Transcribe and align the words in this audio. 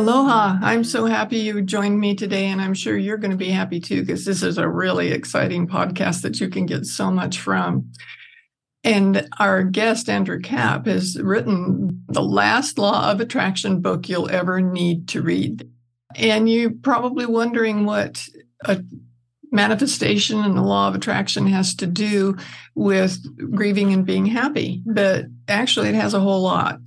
Aloha. 0.00 0.56
I'm 0.62 0.82
so 0.82 1.04
happy 1.04 1.40
you 1.40 1.60
joined 1.60 2.00
me 2.00 2.14
today, 2.14 2.46
and 2.46 2.58
I'm 2.58 2.72
sure 2.72 2.96
you're 2.96 3.18
going 3.18 3.32
to 3.32 3.36
be 3.36 3.50
happy 3.50 3.80
too, 3.80 4.00
because 4.00 4.24
this 4.24 4.42
is 4.42 4.56
a 4.56 4.66
really 4.66 5.12
exciting 5.12 5.68
podcast 5.68 6.22
that 6.22 6.40
you 6.40 6.48
can 6.48 6.64
get 6.64 6.86
so 6.86 7.10
much 7.10 7.38
from. 7.38 7.92
And 8.82 9.28
our 9.38 9.62
guest, 9.62 10.08
Andrew 10.08 10.40
Kap, 10.40 10.86
has 10.86 11.20
written 11.20 12.02
the 12.08 12.22
last 12.22 12.78
law 12.78 13.10
of 13.10 13.20
attraction 13.20 13.82
book 13.82 14.08
you'll 14.08 14.30
ever 14.30 14.62
need 14.62 15.06
to 15.08 15.20
read. 15.20 15.70
And 16.16 16.48
you're 16.48 16.70
probably 16.70 17.26
wondering 17.26 17.84
what 17.84 18.26
a 18.64 18.82
manifestation 19.52 20.42
and 20.42 20.56
the 20.56 20.62
law 20.62 20.88
of 20.88 20.94
attraction 20.94 21.46
has 21.48 21.74
to 21.74 21.86
do 21.86 22.38
with 22.74 23.18
grieving 23.54 23.92
and 23.92 24.06
being 24.06 24.24
happy. 24.24 24.82
But 24.86 25.26
actually, 25.46 25.90
it 25.90 25.94
has 25.94 26.14
a 26.14 26.20
whole 26.20 26.40
lot. 26.40 26.78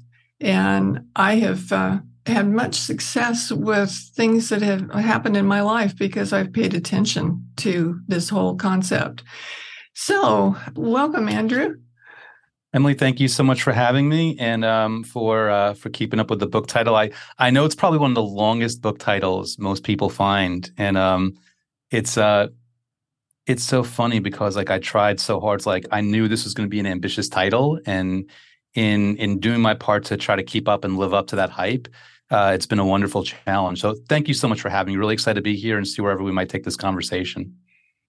And 0.42 1.10
I 1.16 1.36
have 1.36 1.72
uh, 1.72 2.00
had 2.26 2.48
much 2.48 2.76
success 2.76 3.52
with 3.52 3.92
things 4.16 4.50
that 4.50 4.62
have 4.62 4.90
happened 4.92 5.36
in 5.36 5.46
my 5.46 5.62
life 5.62 5.98
because 5.98 6.32
I've 6.32 6.54
paid 6.54 6.74
attention 6.74 7.48
to 7.58 8.00
this 8.08 8.30
whole 8.30 8.56
concept. 8.56 9.24
So, 9.94 10.56
welcome, 10.76 11.28
Andrew. 11.28 11.76
Emily, 12.74 12.96
thank 12.96 13.20
you 13.20 13.28
so 13.28 13.44
much 13.44 13.62
for 13.62 13.72
having 13.72 14.10
me 14.10 14.36
and 14.40 14.66
um, 14.66 15.04
for 15.04 15.50
uh, 15.52 15.76
for 15.76 15.90
keeping 15.90 16.20
up 16.20 16.32
with 16.32 16.40
the 16.40 16.48
book 16.48 16.66
title. 16.66 16.96
I 16.96 17.12
I 17.38 17.52
know 17.52 17.66
it's 17.66 17.76
probably 17.76 18.00
one 18.00 18.12
of 18.12 18.16
the 18.16 18.24
longest 18.24 18.82
book 18.82 18.98
titles 18.98 19.60
most 19.60 19.84
people 19.84 20.10
find, 20.10 20.72
and 20.78 20.98
um, 20.98 21.34
it's 21.92 22.18
uh, 22.18 22.48
it's 23.46 23.64
so 23.64 23.84
funny 23.84 24.20
because 24.20 24.56
like 24.56 24.72
I 24.72 24.80
tried 24.80 25.20
so 25.20 25.40
hard. 25.40 25.60
It's 25.60 25.68
like 25.68 25.86
I 25.92 26.02
knew 26.02 26.28
this 26.28 26.46
was 26.46 26.56
going 26.56 26.68
to 26.68 26.72
be 26.72 26.80
an 26.80 26.88
ambitious 26.88 27.30
title, 27.30 27.80
and 27.86 28.28
in 28.74 29.18
in 29.18 29.40
doing 29.40 29.62
my 29.62 29.76
part 29.76 30.06
to 30.06 30.18
try 30.18 30.36
to 30.36 30.44
keep 30.44 30.68
up 30.68 30.84
and 30.84 30.98
live 30.98 31.14
up 31.14 31.28
to 31.28 31.36
that 31.36 31.52
hype, 31.52 31.88
uh, 32.34 32.52
it's 32.52 32.66
been 32.66 32.80
a 32.80 32.86
wonderful 32.86 33.24
challenge. 33.24 33.80
So 33.80 33.96
thank 34.10 34.28
you 34.28 34.34
so 34.34 34.48
much 34.48 34.60
for 34.60 34.70
having 34.70 34.94
me. 34.94 34.98
Really 34.98 35.14
excited 35.14 35.36
to 35.36 35.42
be 35.42 35.56
here 35.56 35.78
and 35.78 35.88
see 35.88 36.02
wherever 36.02 36.24
we 36.24 36.32
might 36.32 36.50
take 36.50 36.64
this 36.64 36.76
conversation. 36.76 37.56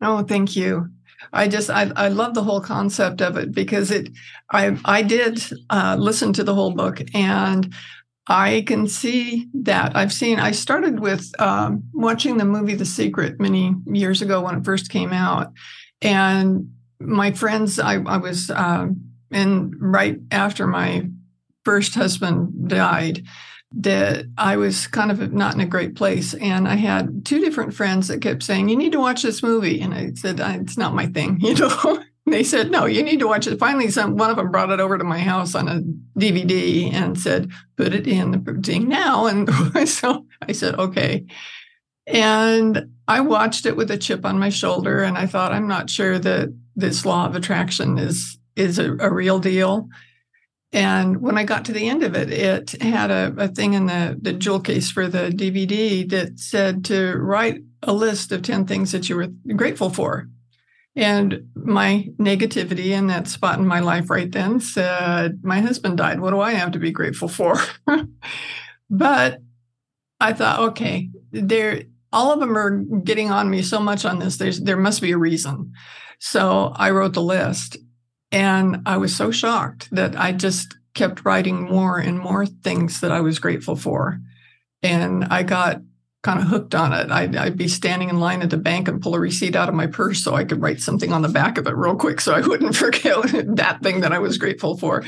Oh, 0.00 0.22
thank 0.22 0.56
you. 0.56 0.88
I 1.32 1.46
just 1.46 1.68
I, 1.68 1.92
I 1.94 2.08
love 2.08 2.34
the 2.34 2.42
whole 2.42 2.60
concept 2.60 3.20
of 3.20 3.36
it 3.36 3.52
because 3.52 3.90
it 3.90 4.08
I 4.50 4.78
I 4.84 5.02
did 5.02 5.42
uh, 5.68 5.96
listen 5.98 6.32
to 6.34 6.44
the 6.44 6.54
whole 6.54 6.72
book 6.72 7.02
and 7.12 7.72
I 8.26 8.64
can 8.66 8.88
see 8.88 9.48
that 9.54 9.94
I've 9.94 10.12
seen 10.12 10.38
I 10.38 10.52
started 10.52 11.00
with 11.00 11.30
um, 11.38 11.82
watching 11.92 12.38
the 12.38 12.44
movie 12.46 12.74
The 12.74 12.86
Secret 12.86 13.38
many 13.38 13.74
years 13.86 14.22
ago 14.22 14.40
when 14.40 14.56
it 14.56 14.64
first 14.64 14.90
came 14.90 15.12
out 15.12 15.52
and 16.00 16.70
my 16.98 17.32
friends 17.32 17.78
I, 17.78 17.96
I 17.96 18.16
was 18.16 18.50
uh, 18.50 18.86
in 19.30 19.72
right 19.78 20.18
after 20.30 20.66
my 20.66 21.08
first 21.64 21.94
husband 21.94 22.68
died 22.68 23.22
that 23.76 24.26
I 24.38 24.56
was 24.56 24.86
kind 24.86 25.10
of 25.10 25.32
not 25.32 25.54
in 25.54 25.60
a 25.60 25.66
great 25.66 25.96
place. 25.96 26.34
And 26.34 26.68
I 26.68 26.76
had 26.76 27.24
two 27.24 27.40
different 27.40 27.74
friends 27.74 28.08
that 28.08 28.22
kept 28.22 28.42
saying, 28.42 28.68
You 28.68 28.76
need 28.76 28.92
to 28.92 29.00
watch 29.00 29.22
this 29.22 29.42
movie. 29.42 29.80
And 29.80 29.92
I 29.94 30.12
said, 30.14 30.40
It's 30.40 30.78
not 30.78 30.94
my 30.94 31.06
thing, 31.06 31.38
you 31.40 31.54
know. 31.54 32.02
they 32.26 32.44
said, 32.44 32.70
No, 32.70 32.86
you 32.86 33.02
need 33.02 33.18
to 33.20 33.26
watch 33.26 33.46
it. 33.46 33.58
Finally, 33.58 33.90
some 33.90 34.16
one 34.16 34.30
of 34.30 34.36
them 34.36 34.50
brought 34.50 34.70
it 34.70 34.80
over 34.80 34.96
to 34.96 35.04
my 35.04 35.18
house 35.18 35.54
on 35.54 35.68
a 35.68 35.82
DVD 36.18 36.92
and 36.92 37.18
said, 37.18 37.50
Put 37.76 37.94
it 37.94 38.06
in 38.06 38.30
the 38.30 38.60
thing 38.62 38.88
now. 38.88 39.26
And 39.26 39.48
so 39.88 40.26
I 40.42 40.52
said, 40.52 40.78
Okay. 40.78 41.26
And 42.06 42.90
I 43.08 43.20
watched 43.20 43.66
it 43.66 43.76
with 43.76 43.90
a 43.90 43.96
chip 43.96 44.26
on 44.26 44.38
my 44.38 44.50
shoulder, 44.50 45.02
and 45.02 45.16
I 45.16 45.26
thought, 45.26 45.52
I'm 45.52 45.66
not 45.66 45.88
sure 45.88 46.18
that 46.18 46.50
this 46.76 47.06
law 47.06 47.26
of 47.26 47.34
attraction 47.34 47.98
is 47.98 48.38
is 48.56 48.78
a, 48.78 48.92
a 48.98 49.12
real 49.12 49.40
deal. 49.40 49.88
And 50.74 51.22
when 51.22 51.38
I 51.38 51.44
got 51.44 51.64
to 51.66 51.72
the 51.72 51.88
end 51.88 52.02
of 52.02 52.16
it, 52.16 52.32
it 52.32 52.82
had 52.82 53.12
a, 53.12 53.32
a 53.38 53.48
thing 53.48 53.74
in 53.74 53.86
the, 53.86 54.18
the 54.20 54.32
jewel 54.32 54.58
case 54.58 54.90
for 54.90 55.06
the 55.06 55.30
DVD 55.30 56.08
that 56.10 56.40
said 56.40 56.84
to 56.86 57.16
write 57.16 57.62
a 57.84 57.92
list 57.92 58.32
of 58.32 58.42
10 58.42 58.66
things 58.66 58.90
that 58.90 59.08
you 59.08 59.14
were 59.14 59.28
grateful 59.54 59.88
for. 59.88 60.28
And 60.96 61.48
my 61.54 62.08
negativity 62.18 62.86
in 62.86 63.06
that 63.06 63.28
spot 63.28 63.60
in 63.60 63.66
my 63.68 63.78
life 63.78 64.10
right 64.10 64.30
then 64.30 64.58
said, 64.58 65.40
My 65.44 65.60
husband 65.60 65.96
died. 65.96 66.18
What 66.18 66.30
do 66.30 66.40
I 66.40 66.54
have 66.54 66.72
to 66.72 66.80
be 66.80 66.90
grateful 66.90 67.28
for? 67.28 67.56
but 68.90 69.38
I 70.20 70.32
thought, 70.32 70.58
okay, 70.70 71.08
there 71.30 71.82
all 72.12 72.32
of 72.32 72.40
them 72.40 72.56
are 72.56 72.78
getting 73.02 73.30
on 73.30 73.48
me 73.48 73.62
so 73.62 73.78
much 73.78 74.04
on 74.04 74.18
this. 74.18 74.38
There's 74.38 74.60
there 74.60 74.76
must 74.76 75.02
be 75.02 75.12
a 75.12 75.18
reason. 75.18 75.72
So 76.18 76.72
I 76.74 76.90
wrote 76.90 77.12
the 77.12 77.22
list 77.22 77.76
and 78.34 78.82
I 78.84 78.96
was 78.96 79.14
so 79.14 79.30
shocked 79.30 79.88
that 79.92 80.18
I 80.18 80.32
just 80.32 80.76
kept 80.94 81.24
writing 81.24 81.62
more 81.62 81.98
and 81.98 82.18
more 82.18 82.46
things 82.46 83.00
that 83.00 83.12
I 83.12 83.20
was 83.20 83.38
grateful 83.38 83.76
for. 83.76 84.18
And 84.82 85.24
I 85.26 85.44
got 85.44 85.80
kind 86.24 86.40
of 86.40 86.48
hooked 86.48 86.74
on 86.74 86.92
it. 86.92 87.12
I'd, 87.12 87.36
I'd, 87.36 87.56
be 87.56 87.68
standing 87.68 88.08
in 88.08 88.18
line 88.18 88.42
at 88.42 88.50
the 88.50 88.56
bank 88.56 88.88
and 88.88 89.00
pull 89.00 89.14
a 89.14 89.20
receipt 89.20 89.54
out 89.54 89.68
of 89.68 89.74
my 89.74 89.86
purse 89.86 90.24
so 90.24 90.34
I 90.34 90.44
could 90.44 90.60
write 90.60 90.80
something 90.80 91.12
on 91.12 91.22
the 91.22 91.28
back 91.28 91.58
of 91.58 91.66
it 91.66 91.76
real 91.76 91.94
quick 91.94 92.20
so 92.20 92.34
I 92.34 92.40
wouldn't 92.40 92.74
forget 92.84 93.22
that 93.56 93.80
thing 93.82 94.00
that 94.00 94.12
I 94.12 94.18
was 94.18 94.36
grateful 94.36 94.76
for. 94.76 95.04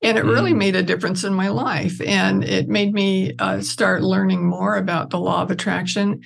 And 0.00 0.16
it 0.16 0.24
really 0.24 0.52
mm. 0.52 0.58
made 0.58 0.76
a 0.76 0.82
difference 0.82 1.24
in 1.24 1.34
my 1.34 1.48
life. 1.48 2.00
And 2.00 2.44
it 2.44 2.68
made 2.68 2.94
me 2.94 3.34
uh, 3.40 3.60
start 3.60 4.02
learning 4.02 4.46
more 4.46 4.76
about 4.76 5.10
the 5.10 5.18
law 5.18 5.42
of 5.42 5.50
attraction 5.50 6.20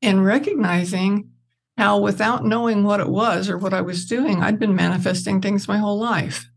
and 0.00 0.24
recognizing 0.24 1.32
how 1.78 1.96
without 1.96 2.44
knowing 2.44 2.82
what 2.82 2.98
it 2.98 3.08
was 3.08 3.48
or 3.48 3.56
what 3.56 3.72
I 3.72 3.80
was 3.80 4.04
doing, 4.04 4.42
I'd 4.42 4.58
been 4.58 4.74
manifesting 4.74 5.40
things 5.40 5.68
my 5.68 5.78
whole 5.78 5.96
life. 5.96 6.50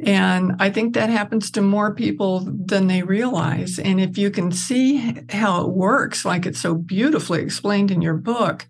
And 0.00 0.52
I 0.58 0.70
think 0.70 0.94
that 0.94 1.10
happens 1.10 1.50
to 1.52 1.60
more 1.60 1.94
people 1.94 2.40
than 2.40 2.86
they 2.86 3.02
realize. 3.02 3.78
And 3.78 4.00
if 4.00 4.16
you 4.16 4.30
can 4.30 4.50
see 4.50 5.14
how 5.28 5.62
it 5.62 5.72
works, 5.72 6.24
like 6.24 6.46
it's 6.46 6.58
so 6.58 6.74
beautifully 6.74 7.42
explained 7.42 7.90
in 7.90 8.00
your 8.00 8.14
book, 8.14 8.66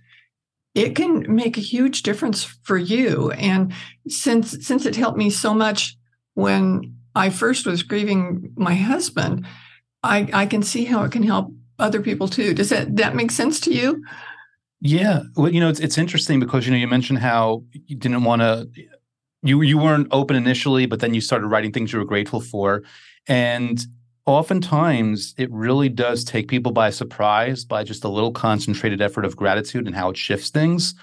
it 0.74 0.96
can 0.96 1.32
make 1.32 1.56
a 1.56 1.60
huge 1.60 2.02
difference 2.02 2.42
for 2.42 2.76
you. 2.76 3.30
And 3.30 3.72
since 4.08 4.66
since 4.66 4.86
it 4.86 4.96
helped 4.96 5.18
me 5.18 5.30
so 5.30 5.54
much 5.54 5.96
when 6.34 6.96
I 7.14 7.30
first 7.30 7.64
was 7.64 7.84
grieving 7.84 8.52
my 8.56 8.74
husband, 8.74 9.46
I, 10.02 10.28
I 10.32 10.46
can 10.46 10.62
see 10.64 10.84
how 10.84 11.04
it 11.04 11.12
can 11.12 11.22
help 11.22 11.52
other 11.78 12.02
people 12.02 12.26
too. 12.26 12.54
Does 12.54 12.70
that 12.70 12.96
that 12.96 13.14
make 13.14 13.30
sense 13.30 13.60
to 13.60 13.72
you? 13.72 14.04
Yeah, 14.80 15.22
well, 15.36 15.52
you 15.52 15.60
know, 15.60 15.68
it's 15.68 15.80
it's 15.80 15.98
interesting 15.98 16.38
because 16.38 16.66
you 16.66 16.72
know 16.72 16.78
you 16.78 16.86
mentioned 16.86 17.18
how 17.18 17.64
you 17.86 17.96
didn't 17.96 18.24
want 18.24 18.42
to, 18.42 18.68
you 19.42 19.62
you 19.62 19.78
weren't 19.78 20.08
open 20.10 20.36
initially, 20.36 20.86
but 20.86 21.00
then 21.00 21.14
you 21.14 21.20
started 21.20 21.46
writing 21.46 21.72
things 21.72 21.92
you 21.92 21.98
were 21.98 22.04
grateful 22.04 22.40
for, 22.40 22.82
and 23.26 23.86
oftentimes 24.26 25.34
it 25.38 25.50
really 25.50 25.88
does 25.88 26.24
take 26.24 26.48
people 26.48 26.72
by 26.72 26.90
surprise 26.90 27.64
by 27.64 27.84
just 27.84 28.04
a 28.04 28.08
little 28.08 28.32
concentrated 28.32 29.00
effort 29.00 29.24
of 29.24 29.36
gratitude 29.36 29.86
and 29.86 29.94
how 29.96 30.10
it 30.10 30.16
shifts 30.16 30.50
things 30.50 30.94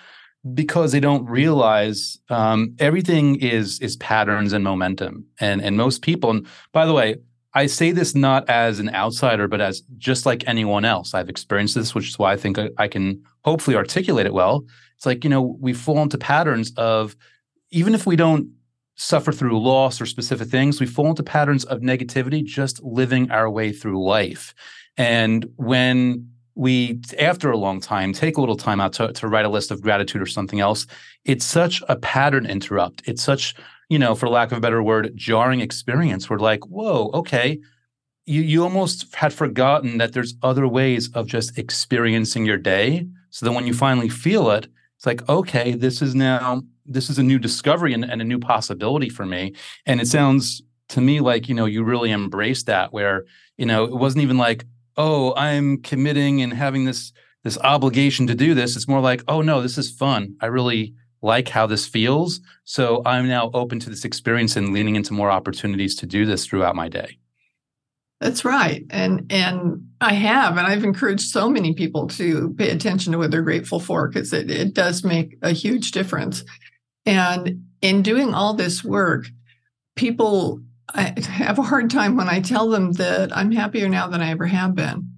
because 0.54 0.92
they 0.92 1.00
don't 1.00 1.26
realize 1.26 2.20
um, 2.30 2.76
everything 2.80 3.36
is 3.38 3.80
is 3.80 3.96
patterns 3.98 4.54
and 4.54 4.64
momentum. 4.64 5.26
And 5.40 5.62
and 5.62 5.78
most 5.78 6.02
people 6.04 6.30
and 6.30 6.48
by 6.74 6.86
the 6.86 6.94
way 6.94 7.16
I 7.56 7.68
say 7.68 7.92
this 7.92 8.16
not 8.16 8.50
as 8.50 8.80
an 8.80 8.90
outsider, 8.94 9.48
but 9.48 9.62
as 9.62 9.82
just 9.98 10.26
like 10.26 10.48
anyone 10.48 10.86
else. 10.86 11.14
I've 11.14 11.30
experienced 11.30 11.76
this, 11.76 11.94
which 11.94 12.10
is 12.10 12.18
why 12.18 12.34
I 12.34 12.38
think 12.38 12.58
I, 12.58 12.70
I 12.78 12.88
can 12.88 13.22
hopefully 13.44 13.78
articulate 13.78 14.26
it 14.26 14.34
well. 14.34 14.66
It's 14.96 15.06
like, 15.06 15.24
you 15.24 15.30
know, 15.30 15.58
we 15.60 15.74
fall 15.74 16.02
into 16.02 16.18
patterns 16.18 16.72
of, 16.78 17.16
even 17.70 17.94
if 17.94 18.06
we 18.08 18.16
don't 18.16 18.50
suffer 18.96 19.32
through 19.32 19.60
loss 19.62 20.00
or 20.00 20.06
specific 20.06 20.48
things, 20.48 20.80
we 20.80 20.86
fall 20.86 21.08
into 21.08 21.24
patterns 21.24 21.64
of 21.66 21.82
negativity 21.82 22.44
just 22.44 22.82
living 22.84 23.30
our 23.32 23.50
way 23.50 23.72
through 23.72 24.04
life. 24.04 24.54
And 24.98 25.46
when 25.56 26.30
we, 26.56 27.02
after 27.20 27.50
a 27.52 27.58
long 27.58 27.82
time, 27.82 28.14
take 28.14 28.38
a 28.38 28.40
little 28.40 28.56
time 28.56 28.80
out 28.80 28.94
to, 28.94 29.12
to 29.12 29.28
write 29.28 29.46
a 29.46 29.50
list 29.50 29.72
of 29.72 29.82
gratitude 29.82 30.22
or 30.22 30.28
something 30.28 30.60
else, 30.60 30.86
it's 31.26 31.46
such 31.46 31.82
a 31.90 31.96
pattern 31.96 32.46
interrupt. 32.46 33.02
It's 33.08 33.24
such 33.24 33.56
you 33.90 34.00
know, 34.00 34.16
for 34.16 34.30
lack 34.30 34.52
of 34.52 34.58
a 34.58 34.62
better 34.62 34.82
word, 34.82 35.12
jarring 35.16 35.62
experience. 35.62 36.30
We're 36.30 36.40
like, 36.40 36.66
whoa, 36.66 37.12
okay. 37.14 37.60
You 38.26 38.42
you 38.42 38.64
almost 38.64 39.14
had 39.16 39.34
forgotten 39.34 39.98
that 39.98 40.14
there's 40.14 40.36
other 40.42 40.68
ways 40.68 41.12
of 41.14 41.28
just 41.28 41.58
experiencing 41.58 42.46
your 42.46 42.58
day. 42.58 43.08
So 43.32 43.46
then 43.46 43.56
when 43.56 43.68
you 43.68 43.74
finally 43.74 44.10
feel 44.10 44.50
it, 44.52 44.68
it's 44.96 45.06
like, 45.06 45.28
okay, 45.28 45.74
this 45.74 46.02
is 46.02 46.16
now 46.16 46.64
this 46.86 47.10
is 47.10 47.20
a 47.20 47.24
new 47.24 47.40
discovery 47.40 47.94
and, 47.94 48.06
and 48.06 48.22
a 48.22 48.26
new 48.26 48.40
possibility 48.40 49.10
for 49.10 49.26
me. 49.26 49.54
And 49.86 50.00
it 50.00 50.08
sounds 50.08 50.62
to 50.90 51.02
me 51.02 51.20
like, 51.20 51.50
you 51.50 51.56
know, 51.56 51.66
you 51.66 51.84
really 51.84 52.12
embraced 52.12 52.68
that 52.68 52.94
where, 52.94 53.26
you 53.58 53.66
know, 53.66 53.84
it 53.84 53.96
wasn't 53.96 54.24
even 54.24 54.38
like, 54.38 54.66
oh, 54.98 55.34
I'm 55.36 55.82
committing 55.82 56.42
and 56.42 56.54
having 56.54 56.86
this 56.86 57.12
this 57.44 57.58
obligation 57.60 58.28
to 58.28 58.36
do 58.36 58.54
this. 58.54 58.78
It's 58.78 58.88
more 58.88 59.02
like, 59.02 59.22
oh 59.28 59.42
no, 59.42 59.62
this 59.62 59.78
is 59.78 59.92
fun. 59.92 60.36
I 60.40 60.46
really 60.46 60.94
like 61.24 61.48
how 61.48 61.66
this 61.66 61.88
feels. 61.88 62.42
So 62.66 63.02
I'm 63.06 63.28
now 63.28 63.50
open 63.54 63.80
to 63.80 63.90
this 63.90 64.06
experience 64.06 64.56
and 64.56 64.74
leaning 64.74 64.96
into 64.96 65.14
more 65.14 65.32
opportunities 65.32 65.96
to 65.96 66.06
do 66.06 66.26
this 66.26 66.46
throughout 66.46 66.76
my 66.76 66.90
day. 66.90 67.18
That's 68.20 68.46
right. 68.46 68.86
And 68.90 69.32
and 69.32 69.90
I 70.00 70.14
have, 70.14 70.58
and 70.58 70.68
I've 70.68 70.84
encouraged 70.84 71.30
so 71.30 71.50
many 71.50 71.74
people 71.74 72.08
to 72.10 72.54
pay 72.58 72.70
attention 72.70 73.12
to 73.12 73.18
what 73.18 73.32
they're 73.32 73.42
grateful 73.42 73.80
for 73.80 74.08
because 74.08 74.32
it, 74.32 74.52
it 74.52 74.74
does 74.74 75.04
make 75.04 75.38
a 75.42 75.52
huge 75.52 75.92
difference. 75.92 76.44
And 77.06 77.66
in 77.82 78.02
doing 78.02 78.34
all 78.34 78.54
this 78.54 78.84
work, 78.84 79.26
people 79.96 80.62
I 80.90 81.14
have 81.22 81.60
a 81.60 81.64
hard 81.64 81.90
time 81.90 82.16
when 82.16 82.30
I 82.30 82.40
tell 82.40 82.70
them 82.70 82.94
that 82.94 83.36
I'm 83.36 83.52
happier 83.52 83.90
now 83.90 84.08
than 84.08 84.22
I 84.22 84.32
ever 84.32 84.46
have 84.46 84.76
been. 84.76 85.10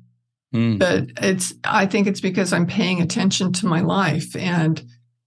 Mm. 0.54 0.80
But 0.80 1.24
it's 1.24 1.54
I 1.64 1.86
think 1.86 2.08
it's 2.08 2.22
because 2.22 2.54
I'm 2.54 2.66
paying 2.68 3.02
attention 3.02 3.54
to 3.54 3.68
my 3.68 3.82
life 3.82 4.36
and 4.36 4.84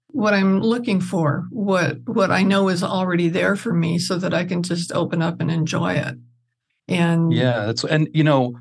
what 0.08 0.34
I'm 0.34 0.60
looking 0.60 1.00
for, 1.00 1.46
what 1.50 1.98
what 2.06 2.30
I 2.30 2.42
know 2.42 2.68
is 2.68 2.82
already 2.82 3.28
there 3.28 3.56
for 3.56 3.72
me 3.72 3.98
so 3.98 4.16
that 4.18 4.34
I 4.34 4.44
can 4.44 4.62
just 4.62 4.92
open 4.92 5.22
up 5.22 5.40
and 5.40 5.50
enjoy 5.50 5.94
it. 5.94 6.16
And 6.88 7.32
yeah, 7.32 7.66
that's 7.66 7.84
and 7.84 8.08
you 8.14 8.24
know, 8.24 8.58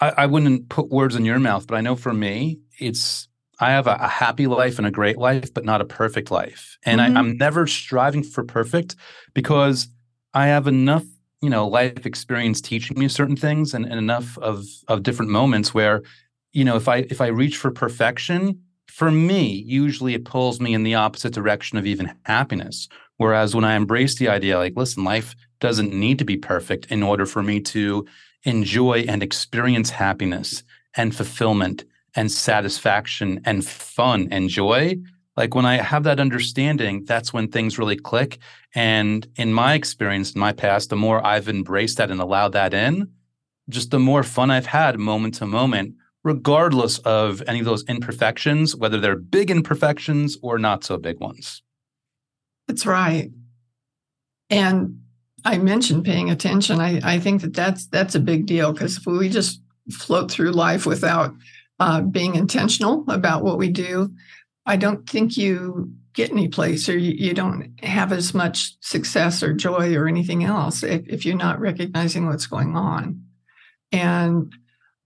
I, 0.00 0.12
I 0.18 0.26
wouldn't 0.26 0.68
put 0.68 0.90
words 0.90 1.16
in 1.16 1.24
your 1.24 1.38
mouth, 1.38 1.66
but 1.66 1.76
I 1.76 1.80
know 1.80 1.96
for 1.96 2.12
me, 2.12 2.60
it's 2.78 3.28
I 3.60 3.70
have 3.70 3.86
a, 3.86 3.96
a 4.00 4.08
happy 4.08 4.46
life 4.46 4.78
and 4.78 4.86
a 4.86 4.90
great 4.90 5.16
life, 5.16 5.54
but 5.54 5.64
not 5.64 5.80
a 5.80 5.86
perfect 5.86 6.30
life. 6.30 6.76
And 6.84 7.00
mm-hmm. 7.00 7.16
I, 7.16 7.20
I'm 7.20 7.36
never 7.38 7.66
striving 7.66 8.22
for 8.22 8.44
perfect 8.44 8.96
because 9.34 9.88
I 10.34 10.48
have 10.48 10.66
enough, 10.66 11.04
you 11.40 11.48
know, 11.48 11.66
life 11.68 12.04
experience 12.04 12.60
teaching 12.60 12.98
me 12.98 13.08
certain 13.08 13.36
things 13.36 13.72
and, 13.72 13.84
and 13.86 13.94
enough 13.94 14.36
of 14.38 14.64
of 14.88 15.02
different 15.02 15.30
moments 15.30 15.72
where, 15.72 16.02
you 16.52 16.64
know, 16.64 16.76
if 16.76 16.88
I 16.88 16.98
if 17.08 17.20
I 17.20 17.28
reach 17.28 17.56
for 17.56 17.70
perfection, 17.70 18.60
for 18.88 19.10
me, 19.10 19.64
usually 19.66 20.14
it 20.14 20.24
pulls 20.24 20.60
me 20.60 20.74
in 20.74 20.82
the 20.82 20.94
opposite 20.94 21.32
direction 21.32 21.78
of 21.78 21.86
even 21.86 22.14
happiness. 22.24 22.88
Whereas 23.16 23.54
when 23.54 23.64
I 23.64 23.74
embrace 23.74 24.18
the 24.18 24.28
idea, 24.28 24.58
like, 24.58 24.74
listen, 24.76 25.04
life 25.04 25.34
doesn't 25.60 25.92
need 25.92 26.18
to 26.18 26.24
be 26.24 26.36
perfect 26.36 26.86
in 26.86 27.02
order 27.02 27.24
for 27.24 27.42
me 27.42 27.60
to 27.60 28.04
enjoy 28.44 29.04
and 29.08 29.22
experience 29.22 29.90
happiness 29.90 30.62
and 30.96 31.14
fulfillment 31.14 31.84
and 32.14 32.30
satisfaction 32.30 33.40
and 33.44 33.64
fun 33.64 34.28
and 34.30 34.48
joy. 34.48 34.96
Like 35.36 35.54
when 35.54 35.64
I 35.64 35.76
have 35.76 36.04
that 36.04 36.20
understanding, 36.20 37.04
that's 37.04 37.32
when 37.32 37.48
things 37.48 37.78
really 37.78 37.96
click. 37.96 38.38
And 38.74 39.26
in 39.36 39.52
my 39.52 39.74
experience, 39.74 40.32
in 40.32 40.40
my 40.40 40.52
past, 40.52 40.90
the 40.90 40.96
more 40.96 41.24
I've 41.24 41.48
embraced 41.48 41.96
that 41.98 42.10
and 42.10 42.20
allowed 42.20 42.52
that 42.52 42.74
in, 42.74 43.10
just 43.68 43.90
the 43.90 43.98
more 43.98 44.22
fun 44.22 44.50
I've 44.50 44.66
had 44.66 44.98
moment 44.98 45.34
to 45.36 45.46
moment, 45.46 45.94
regardless 46.24 46.98
of 47.00 47.42
any 47.46 47.58
of 47.58 47.64
those 47.64 47.84
imperfections, 47.84 48.76
whether 48.76 49.00
they're 49.00 49.16
big 49.16 49.50
imperfections 49.50 50.38
or 50.42 50.58
not 50.58 50.84
so 50.84 50.96
big 50.96 51.20
ones. 51.20 51.62
That's 52.68 52.86
right. 52.86 53.30
And 54.50 55.00
I 55.44 55.58
mentioned 55.58 56.04
paying 56.04 56.30
attention. 56.30 56.80
I, 56.80 57.00
I 57.02 57.18
think 57.18 57.42
that 57.42 57.54
that's 57.54 57.86
that's 57.88 58.14
a 58.14 58.20
big 58.20 58.46
deal 58.46 58.72
because 58.72 58.98
if 58.98 59.06
we 59.06 59.28
just 59.28 59.60
float 59.90 60.30
through 60.30 60.52
life 60.52 60.86
without 60.86 61.34
uh, 61.80 62.00
being 62.02 62.36
intentional 62.36 63.04
about 63.08 63.42
what 63.42 63.58
we 63.58 63.68
do, 63.68 64.14
I 64.64 64.76
don't 64.76 65.08
think 65.08 65.36
you 65.36 65.92
get 66.14 66.30
any 66.30 66.48
place 66.48 66.88
or 66.88 66.96
you, 66.96 67.12
you, 67.12 67.34
don't 67.34 67.72
have 67.82 68.12
as 68.12 68.34
much 68.34 68.76
success 68.80 69.42
or 69.42 69.54
joy 69.54 69.94
or 69.94 70.06
anything 70.06 70.44
else 70.44 70.82
if, 70.82 71.08
if 71.08 71.24
you're 71.24 71.34
not 71.34 71.58
recognizing 71.58 72.26
what's 72.26 72.46
going 72.46 72.76
on. 72.76 73.24
And 73.90 74.52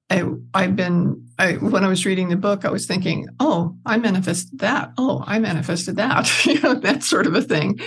I, 0.08 0.24
I've 0.54 0.76
been, 0.76 1.26
I, 1.38 1.54
when 1.54 1.84
I 1.84 1.88
was 1.88 2.06
reading 2.06 2.28
the 2.28 2.36
book, 2.36 2.64
I 2.64 2.70
was 2.70 2.86
thinking, 2.86 3.26
oh, 3.40 3.76
I 3.84 3.98
manifested 3.98 4.60
that. 4.60 4.92
Oh, 4.98 5.24
I 5.26 5.38
manifested 5.38 5.96
that, 5.96 6.30
you 6.46 6.60
know, 6.60 6.74
that 6.74 7.02
sort 7.02 7.26
of 7.26 7.34
a 7.34 7.42
thing. 7.42 7.80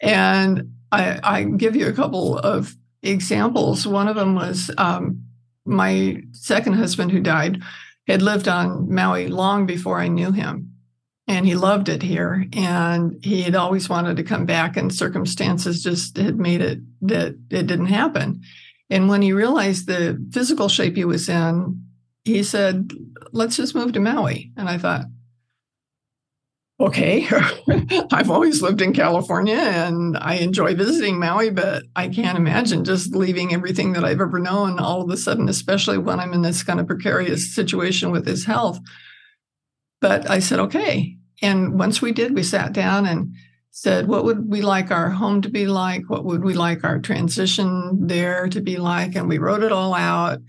And 0.00 0.72
I, 0.90 1.20
I 1.22 1.44
give 1.44 1.76
you 1.76 1.86
a 1.86 1.92
couple 1.92 2.38
of 2.38 2.74
examples. 3.02 3.86
One 3.86 4.08
of 4.08 4.16
them 4.16 4.34
was 4.34 4.70
um, 4.76 5.24
my 5.64 6.22
second 6.32 6.74
husband, 6.74 7.12
who 7.12 7.20
died, 7.20 7.62
had 8.08 8.22
lived 8.22 8.48
on 8.48 8.92
Maui 8.92 9.28
long 9.28 9.66
before 9.66 10.00
I 10.00 10.08
knew 10.08 10.32
him. 10.32 10.68
And 11.28 11.46
he 11.46 11.54
loved 11.54 11.88
it 11.88 12.02
here. 12.02 12.46
And 12.52 13.16
he 13.22 13.42
had 13.42 13.54
always 13.54 13.88
wanted 13.88 14.16
to 14.16 14.24
come 14.24 14.44
back, 14.44 14.76
and 14.76 14.92
circumstances 14.92 15.82
just 15.82 16.16
had 16.16 16.36
made 16.36 16.60
it 16.60 16.80
that 17.02 17.36
it 17.50 17.66
didn't 17.68 17.86
happen. 17.86 18.42
And 18.92 19.08
when 19.08 19.22
he 19.22 19.32
realized 19.32 19.86
the 19.86 20.22
physical 20.32 20.68
shape 20.68 20.96
he 20.96 21.06
was 21.06 21.26
in, 21.26 21.82
he 22.24 22.42
said, 22.42 22.92
Let's 23.32 23.56
just 23.56 23.74
move 23.74 23.94
to 23.94 24.00
Maui. 24.00 24.52
And 24.58 24.68
I 24.68 24.76
thought, 24.76 25.06
okay, 26.78 27.26
I've 28.12 28.30
always 28.30 28.60
lived 28.60 28.82
in 28.82 28.92
California 28.92 29.56
and 29.56 30.18
I 30.18 30.34
enjoy 30.34 30.74
visiting 30.74 31.18
Maui, 31.18 31.48
but 31.48 31.84
I 31.96 32.08
can't 32.08 32.36
imagine 32.36 32.84
just 32.84 33.14
leaving 33.14 33.54
everything 33.54 33.94
that 33.94 34.04
I've 34.04 34.20
ever 34.20 34.38
known 34.38 34.78
all 34.78 35.00
of 35.00 35.08
a 35.08 35.16
sudden, 35.16 35.48
especially 35.48 35.96
when 35.96 36.20
I'm 36.20 36.34
in 36.34 36.42
this 36.42 36.62
kind 36.62 36.78
of 36.78 36.86
precarious 36.86 37.54
situation 37.54 38.10
with 38.10 38.26
his 38.26 38.44
health. 38.44 38.78
But 40.02 40.28
I 40.28 40.40
said, 40.40 40.58
okay. 40.60 41.16
And 41.40 41.78
once 41.78 42.02
we 42.02 42.12
did, 42.12 42.34
we 42.34 42.42
sat 42.42 42.74
down 42.74 43.06
and 43.06 43.34
said, 43.72 44.06
what 44.06 44.24
would 44.24 44.48
we 44.48 44.60
like 44.60 44.90
our 44.90 45.08
home 45.08 45.40
to 45.42 45.48
be 45.48 45.66
like? 45.66 46.08
What 46.08 46.24
would 46.24 46.44
we 46.44 46.52
like 46.52 46.84
our 46.84 46.98
transition 46.98 48.06
there 48.06 48.46
to 48.48 48.60
be 48.60 48.76
like? 48.76 49.16
And 49.16 49.28
we 49.28 49.38
wrote 49.38 49.62
it 49.62 49.72
all 49.72 49.94
out. 49.94 50.40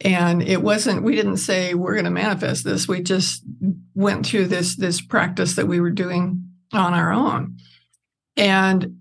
And 0.00 0.42
it 0.42 0.62
wasn't, 0.62 1.02
we 1.02 1.14
didn't 1.14 1.36
say 1.36 1.74
we're 1.74 1.92
going 1.92 2.06
to 2.06 2.10
manifest 2.10 2.64
this. 2.64 2.88
We 2.88 3.02
just 3.02 3.44
went 3.94 4.24
through 4.24 4.46
this, 4.46 4.76
this 4.76 5.02
practice 5.02 5.56
that 5.56 5.68
we 5.68 5.78
were 5.78 5.90
doing 5.90 6.48
on 6.72 6.94
our 6.94 7.12
own. 7.12 7.58
And 8.34 8.96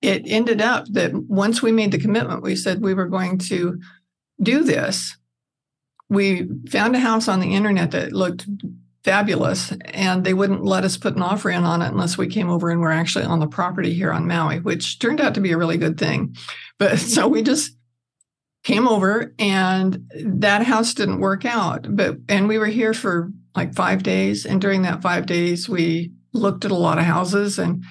it 0.00 0.22
ended 0.24 0.62
up 0.62 0.86
that 0.92 1.12
once 1.14 1.60
we 1.60 1.70
made 1.70 1.92
the 1.92 2.00
commitment, 2.00 2.42
we 2.42 2.56
said 2.56 2.80
we 2.80 2.94
were 2.94 3.08
going 3.08 3.36
to 3.38 3.78
do 4.40 4.64
this. 4.64 5.18
We 6.08 6.48
found 6.70 6.96
a 6.96 7.00
house 7.00 7.28
on 7.28 7.40
the 7.40 7.54
internet 7.54 7.90
that 7.90 8.12
looked 8.12 8.46
fabulous 9.04 9.72
and 9.86 10.24
they 10.24 10.34
wouldn't 10.34 10.64
let 10.64 10.84
us 10.84 10.96
put 10.96 11.16
an 11.16 11.22
offer 11.22 11.50
in 11.50 11.64
on 11.64 11.82
it 11.82 11.88
unless 11.88 12.16
we 12.16 12.28
came 12.28 12.48
over 12.48 12.70
and 12.70 12.80
we're 12.80 12.90
actually 12.90 13.24
on 13.24 13.40
the 13.40 13.46
property 13.46 13.92
here 13.92 14.12
on 14.12 14.28
Maui, 14.28 14.60
which 14.60 14.98
turned 14.98 15.20
out 15.20 15.34
to 15.34 15.40
be 15.40 15.52
a 15.52 15.58
really 15.58 15.76
good 15.76 15.98
thing. 15.98 16.36
But 16.78 16.98
so 16.98 17.26
we 17.28 17.42
just 17.42 17.76
came 18.64 18.86
over 18.86 19.34
and 19.38 20.08
that 20.14 20.62
house 20.62 20.94
didn't 20.94 21.20
work 21.20 21.44
out 21.44 21.86
but 21.96 22.16
and 22.28 22.48
we 22.48 22.58
were 22.58 22.66
here 22.66 22.94
for 22.94 23.30
like 23.56 23.74
5 23.74 24.02
days 24.02 24.46
and 24.46 24.60
during 24.60 24.82
that 24.82 25.02
5 25.02 25.26
days 25.26 25.68
we 25.68 26.12
looked 26.32 26.64
at 26.64 26.70
a 26.70 26.76
lot 26.76 26.98
of 26.98 27.04
houses 27.04 27.58
and 27.58 27.84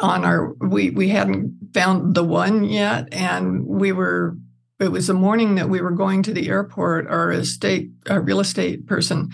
on 0.00 0.24
our 0.24 0.52
we 0.60 0.90
we 0.90 1.08
hadn't 1.08 1.56
found 1.72 2.14
the 2.14 2.24
one 2.24 2.64
yet 2.64 3.08
and 3.12 3.66
we 3.66 3.92
were 3.92 4.36
it 4.78 4.92
was 4.92 5.06
the 5.06 5.14
morning 5.14 5.54
that 5.54 5.70
we 5.70 5.80
were 5.80 5.92
going 5.92 6.22
to 6.22 6.34
the 6.34 6.48
airport 6.48 7.06
our 7.06 7.32
estate 7.32 7.90
a 8.06 8.20
real 8.20 8.40
estate 8.40 8.86
person 8.86 9.30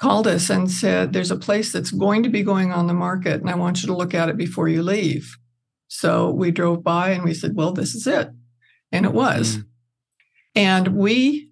called 0.00 0.26
us 0.26 0.48
and 0.48 0.70
said 0.70 1.12
there's 1.12 1.30
a 1.30 1.36
place 1.36 1.72
that's 1.72 1.90
going 1.90 2.22
to 2.22 2.28
be 2.28 2.42
going 2.42 2.72
on 2.72 2.86
the 2.86 2.94
market 2.94 3.40
and 3.40 3.50
I 3.50 3.54
want 3.54 3.82
you 3.82 3.86
to 3.88 3.96
look 3.96 4.14
at 4.14 4.28
it 4.28 4.36
before 4.36 4.68
you 4.68 4.82
leave 4.82 5.36
so 5.88 6.30
we 6.30 6.50
drove 6.50 6.82
by 6.82 7.10
and 7.10 7.24
we 7.24 7.34
said 7.34 7.54
well 7.54 7.72
this 7.72 7.94
is 7.94 8.06
it 8.06 8.30
and 8.92 9.04
it 9.04 9.12
was 9.12 9.58
mm. 9.58 9.64
And 10.54 10.96
we 10.96 11.50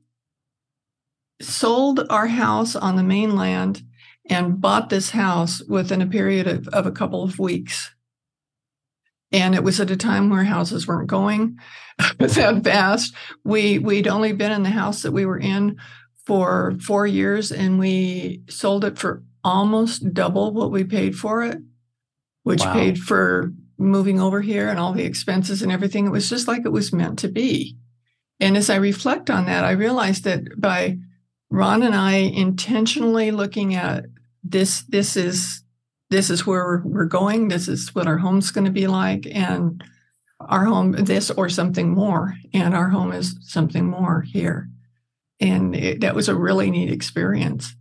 sold 1.40 2.04
our 2.10 2.26
house 2.26 2.74
on 2.74 2.96
the 2.96 3.02
mainland 3.02 3.82
and 4.28 4.60
bought 4.60 4.90
this 4.90 5.10
house 5.10 5.62
within 5.68 6.02
a 6.02 6.06
period 6.06 6.46
of, 6.46 6.68
of 6.68 6.86
a 6.86 6.92
couple 6.92 7.22
of 7.22 7.38
weeks. 7.38 7.94
And 9.30 9.54
it 9.54 9.62
was 9.62 9.78
at 9.80 9.90
a 9.90 9.96
time 9.96 10.30
where 10.30 10.44
houses 10.44 10.86
weren't 10.86 11.08
going 11.08 11.58
that 12.18 12.64
fast. 12.64 13.14
We 13.44 13.78
we'd 13.78 14.08
only 14.08 14.32
been 14.32 14.52
in 14.52 14.62
the 14.62 14.70
house 14.70 15.02
that 15.02 15.12
we 15.12 15.26
were 15.26 15.38
in 15.38 15.76
for 16.28 16.76
four 16.82 17.06
years, 17.06 17.50
and 17.50 17.78
we 17.78 18.42
sold 18.50 18.84
it 18.84 18.98
for 18.98 19.22
almost 19.42 20.12
double 20.12 20.52
what 20.52 20.70
we 20.70 20.84
paid 20.84 21.16
for 21.16 21.42
it, 21.42 21.56
which 22.42 22.60
wow. 22.60 22.74
paid 22.74 22.98
for 22.98 23.50
moving 23.78 24.20
over 24.20 24.42
here 24.42 24.68
and 24.68 24.78
all 24.78 24.92
the 24.92 25.06
expenses 25.06 25.62
and 25.62 25.72
everything. 25.72 26.04
It 26.04 26.10
was 26.10 26.28
just 26.28 26.46
like 26.46 26.66
it 26.66 26.70
was 26.72 26.92
meant 26.92 27.18
to 27.20 27.28
be. 27.28 27.78
And 28.40 28.58
as 28.58 28.68
I 28.68 28.76
reflect 28.76 29.30
on 29.30 29.46
that, 29.46 29.64
I 29.64 29.70
realized 29.70 30.24
that 30.24 30.60
by 30.60 30.98
Ron 31.48 31.82
and 31.82 31.94
I 31.94 32.16
intentionally 32.16 33.30
looking 33.30 33.74
at 33.74 34.04
this, 34.44 34.82
this 34.82 35.16
is 35.16 35.62
this 36.10 36.28
is 36.28 36.46
where 36.46 36.82
we're 36.84 37.06
going. 37.06 37.48
This 37.48 37.68
is 37.68 37.94
what 37.94 38.06
our 38.06 38.18
home's 38.18 38.50
going 38.50 38.66
to 38.66 38.70
be 38.70 38.86
like, 38.86 39.26
and 39.30 39.82
our 40.40 40.66
home 40.66 40.92
this 40.92 41.30
or 41.30 41.48
something 41.48 41.88
more, 41.88 42.34
and 42.52 42.74
our 42.74 42.90
home 42.90 43.12
is 43.12 43.34
something 43.40 43.86
more 43.86 44.20
here. 44.20 44.68
And 45.40 45.74
it, 45.74 46.00
that 46.00 46.14
was 46.14 46.28
a 46.28 46.34
really 46.34 46.70
neat 46.70 46.90
experience. 46.90 47.74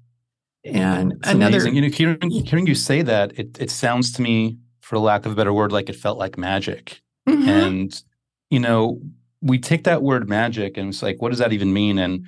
And 0.64 1.14
it's 1.14 1.30
another, 1.30 1.58
amazing. 1.58 1.76
you 1.76 1.82
know, 1.82 1.88
hearing, 1.90 2.30
hearing 2.30 2.68
you 2.68 2.76
say 2.76 3.02
that, 3.02 3.38
it 3.40 3.58
it 3.60 3.72
sounds 3.72 4.12
to 4.14 4.22
me, 4.22 4.58
for 4.82 5.00
lack 5.00 5.26
of 5.26 5.32
a 5.32 5.36
better 5.36 5.54
word, 5.54 5.72
like 5.72 5.90
it 5.90 5.96
felt 5.96 6.18
like 6.18 6.38
magic. 6.38 7.02
Mm-hmm. 7.28 7.50
And 7.50 8.04
you 8.50 8.60
know, 8.60 9.02
we 9.42 9.60
take 9.60 9.84
that 9.86 10.02
word 10.02 10.30
magic 10.30 10.78
and 10.78 10.90
it's 10.90 11.04
like, 11.04 11.22
what 11.22 11.30
does 11.30 11.40
that 11.40 11.54
even 11.54 11.74
mean? 11.74 11.98
And 11.98 12.26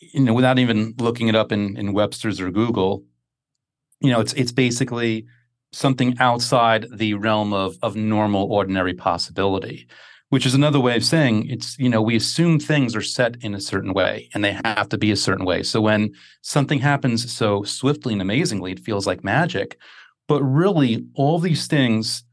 you 0.00 0.20
know, 0.20 0.34
without 0.34 0.58
even 0.58 0.94
looking 0.98 1.28
it 1.28 1.34
up 1.34 1.52
in, 1.52 1.76
in 1.76 1.92
Webster's 1.92 2.40
or 2.40 2.50
Google, 2.50 3.04
you 4.00 4.10
know, 4.10 4.20
it's 4.20 4.32
it's 4.34 4.52
basically 4.52 5.26
something 5.72 6.16
outside 6.18 6.86
the 6.92 7.14
realm 7.14 7.52
of 7.52 7.76
of 7.82 7.96
normal, 7.96 8.52
ordinary 8.52 8.94
possibility, 8.94 9.86
which 10.30 10.46
is 10.46 10.54
another 10.54 10.80
way 10.80 10.96
of 10.96 11.04
saying 11.04 11.48
it's, 11.48 11.78
you 11.78 11.88
know, 11.88 12.02
we 12.02 12.16
assume 12.16 12.58
things 12.58 12.96
are 12.96 13.02
set 13.02 13.36
in 13.42 13.54
a 13.54 13.60
certain 13.60 13.92
way 13.92 14.28
and 14.34 14.42
they 14.42 14.58
have 14.64 14.88
to 14.88 14.98
be 14.98 15.10
a 15.10 15.16
certain 15.16 15.44
way. 15.44 15.62
So 15.62 15.80
when 15.80 16.12
something 16.42 16.80
happens 16.80 17.30
so 17.32 17.62
swiftly 17.62 18.14
and 18.14 18.22
amazingly, 18.22 18.72
it 18.72 18.80
feels 18.80 19.06
like 19.06 19.22
magic. 19.22 19.78
But 20.28 20.42
really, 20.42 21.04
all 21.14 21.38
these 21.38 21.66
things, 21.66 22.24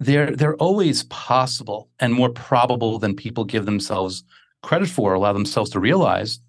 they're 0.00 0.34
they're 0.34 0.56
always 0.56 1.04
possible 1.04 1.88
and 2.00 2.12
more 2.12 2.30
probable 2.30 2.98
than 2.98 3.14
people 3.14 3.44
give 3.44 3.66
themselves 3.66 4.24
credit 4.62 4.88
for, 4.88 5.14
allow 5.14 5.32
themselves 5.32 5.70
to 5.70 5.80
realize 5.80 6.40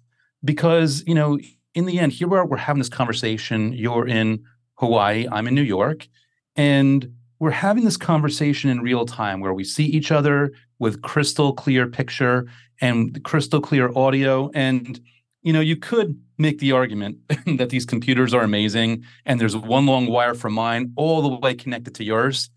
because 0.44 1.02
you 1.06 1.14
know 1.14 1.38
in 1.74 1.86
the 1.86 1.98
end 1.98 2.12
here 2.12 2.28
we 2.28 2.36
are 2.36 2.46
we're 2.46 2.56
having 2.56 2.80
this 2.80 2.88
conversation 2.88 3.72
you're 3.72 4.06
in 4.06 4.44
hawaii 4.74 5.26
i'm 5.32 5.48
in 5.48 5.54
new 5.54 5.62
york 5.62 6.06
and 6.56 7.10
we're 7.40 7.50
having 7.50 7.84
this 7.84 7.96
conversation 7.96 8.70
in 8.70 8.80
real 8.80 9.06
time 9.06 9.40
where 9.40 9.54
we 9.54 9.64
see 9.64 9.84
each 9.84 10.12
other 10.12 10.52
with 10.78 11.02
crystal 11.02 11.52
clear 11.52 11.86
picture 11.86 12.46
and 12.80 13.22
crystal 13.24 13.60
clear 13.60 13.90
audio 13.96 14.50
and 14.54 15.00
you 15.42 15.52
know 15.52 15.60
you 15.60 15.76
could 15.76 16.20
make 16.38 16.58
the 16.58 16.72
argument 16.72 17.18
that 17.58 17.70
these 17.70 17.86
computers 17.86 18.34
are 18.34 18.42
amazing 18.42 19.04
and 19.24 19.40
there's 19.40 19.56
one 19.56 19.86
long 19.86 20.06
wire 20.06 20.34
from 20.34 20.52
mine 20.54 20.92
all 20.96 21.22
the 21.22 21.36
way 21.38 21.54
connected 21.54 21.94
to 21.94 22.04
yours 22.04 22.50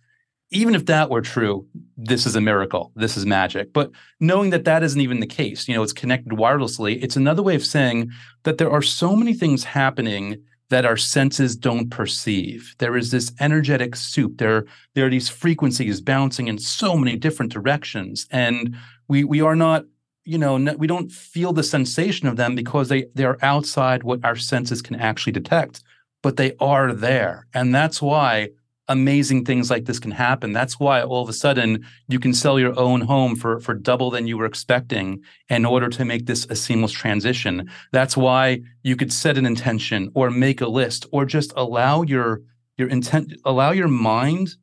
even 0.49 0.75
if 0.75 0.85
that 0.85 1.09
were 1.09 1.21
true, 1.21 1.67
this 1.97 2.25
is 2.25 2.35
a 2.35 2.41
miracle. 2.41 2.91
This 2.95 3.17
is 3.17 3.25
magic. 3.25 3.73
But 3.73 3.91
knowing 4.19 4.51
that 4.51 4.63
that 4.65 4.81
isn't 4.81 5.01
even 5.01 5.19
the 5.19 5.27
case, 5.27 5.67
you 5.67 5.75
know, 5.75 5.83
it's 5.83 5.93
connected 5.93 6.33
wirelessly, 6.33 7.03
it's 7.03 7.17
another 7.17 7.43
way 7.43 7.55
of 7.55 7.65
saying 7.65 8.11
that 8.43 8.57
there 8.57 8.71
are 8.71 8.81
so 8.81 9.15
many 9.15 9.33
things 9.33 9.65
happening 9.65 10.41
that 10.69 10.85
our 10.85 10.97
senses 10.97 11.55
don't 11.55 11.89
perceive. 11.89 12.75
There 12.79 12.97
is 12.97 13.11
this 13.11 13.31
energetic 13.39 13.95
soup. 13.95 14.37
There, 14.37 14.65
there 14.95 15.05
are 15.05 15.09
these 15.09 15.29
frequencies 15.29 16.01
bouncing 16.01 16.47
in 16.47 16.57
so 16.57 16.97
many 16.97 17.15
different 17.15 17.51
directions. 17.51 18.27
And 18.31 18.75
we 19.07 19.23
we 19.23 19.41
are 19.41 19.55
not, 19.55 19.85
you 20.25 20.37
know, 20.37 20.55
we 20.77 20.87
don't 20.87 21.11
feel 21.11 21.53
the 21.53 21.63
sensation 21.63 22.27
of 22.27 22.35
them 22.35 22.55
because 22.55 22.89
they 22.89 23.05
they 23.15 23.23
are 23.23 23.37
outside 23.41 24.03
what 24.03 24.23
our 24.25 24.35
senses 24.35 24.81
can 24.81 24.95
actually 24.95 25.33
detect, 25.33 25.83
but 26.21 26.35
they 26.35 26.53
are 26.59 26.91
there. 26.93 27.47
And 27.53 27.73
that's 27.73 28.01
why 28.01 28.49
amazing 28.87 29.45
things 29.45 29.69
like 29.69 29.85
this 29.85 29.99
can 29.99 30.11
happen. 30.11 30.53
That's 30.53 30.79
why 30.79 31.01
all 31.01 31.21
of 31.21 31.29
a 31.29 31.33
sudden 31.33 31.85
you 32.07 32.19
can 32.19 32.33
sell 32.33 32.59
your 32.59 32.77
own 32.79 33.01
home 33.01 33.35
for 33.35 33.59
for 33.59 33.73
double 33.73 34.09
than 34.09 34.27
you 34.27 34.37
were 34.37 34.45
expecting 34.45 35.21
in 35.49 35.65
order 35.65 35.89
to 35.89 36.05
make 36.05 36.25
this 36.25 36.45
a 36.49 36.55
seamless 36.55 36.91
transition. 36.91 37.69
That's 37.91 38.15
why 38.15 38.61
you 38.83 38.95
could 38.95 39.11
set 39.11 39.37
an 39.37 39.45
intention 39.45 40.11
or 40.15 40.29
make 40.29 40.61
a 40.61 40.67
list 40.67 41.05
or 41.11 41.25
just 41.25 41.53
allow 41.55 42.03
your 42.03 42.41
your 42.77 42.87
intent 42.87 43.33
allow 43.43 43.71
your 43.71 43.87
mind 43.87 44.55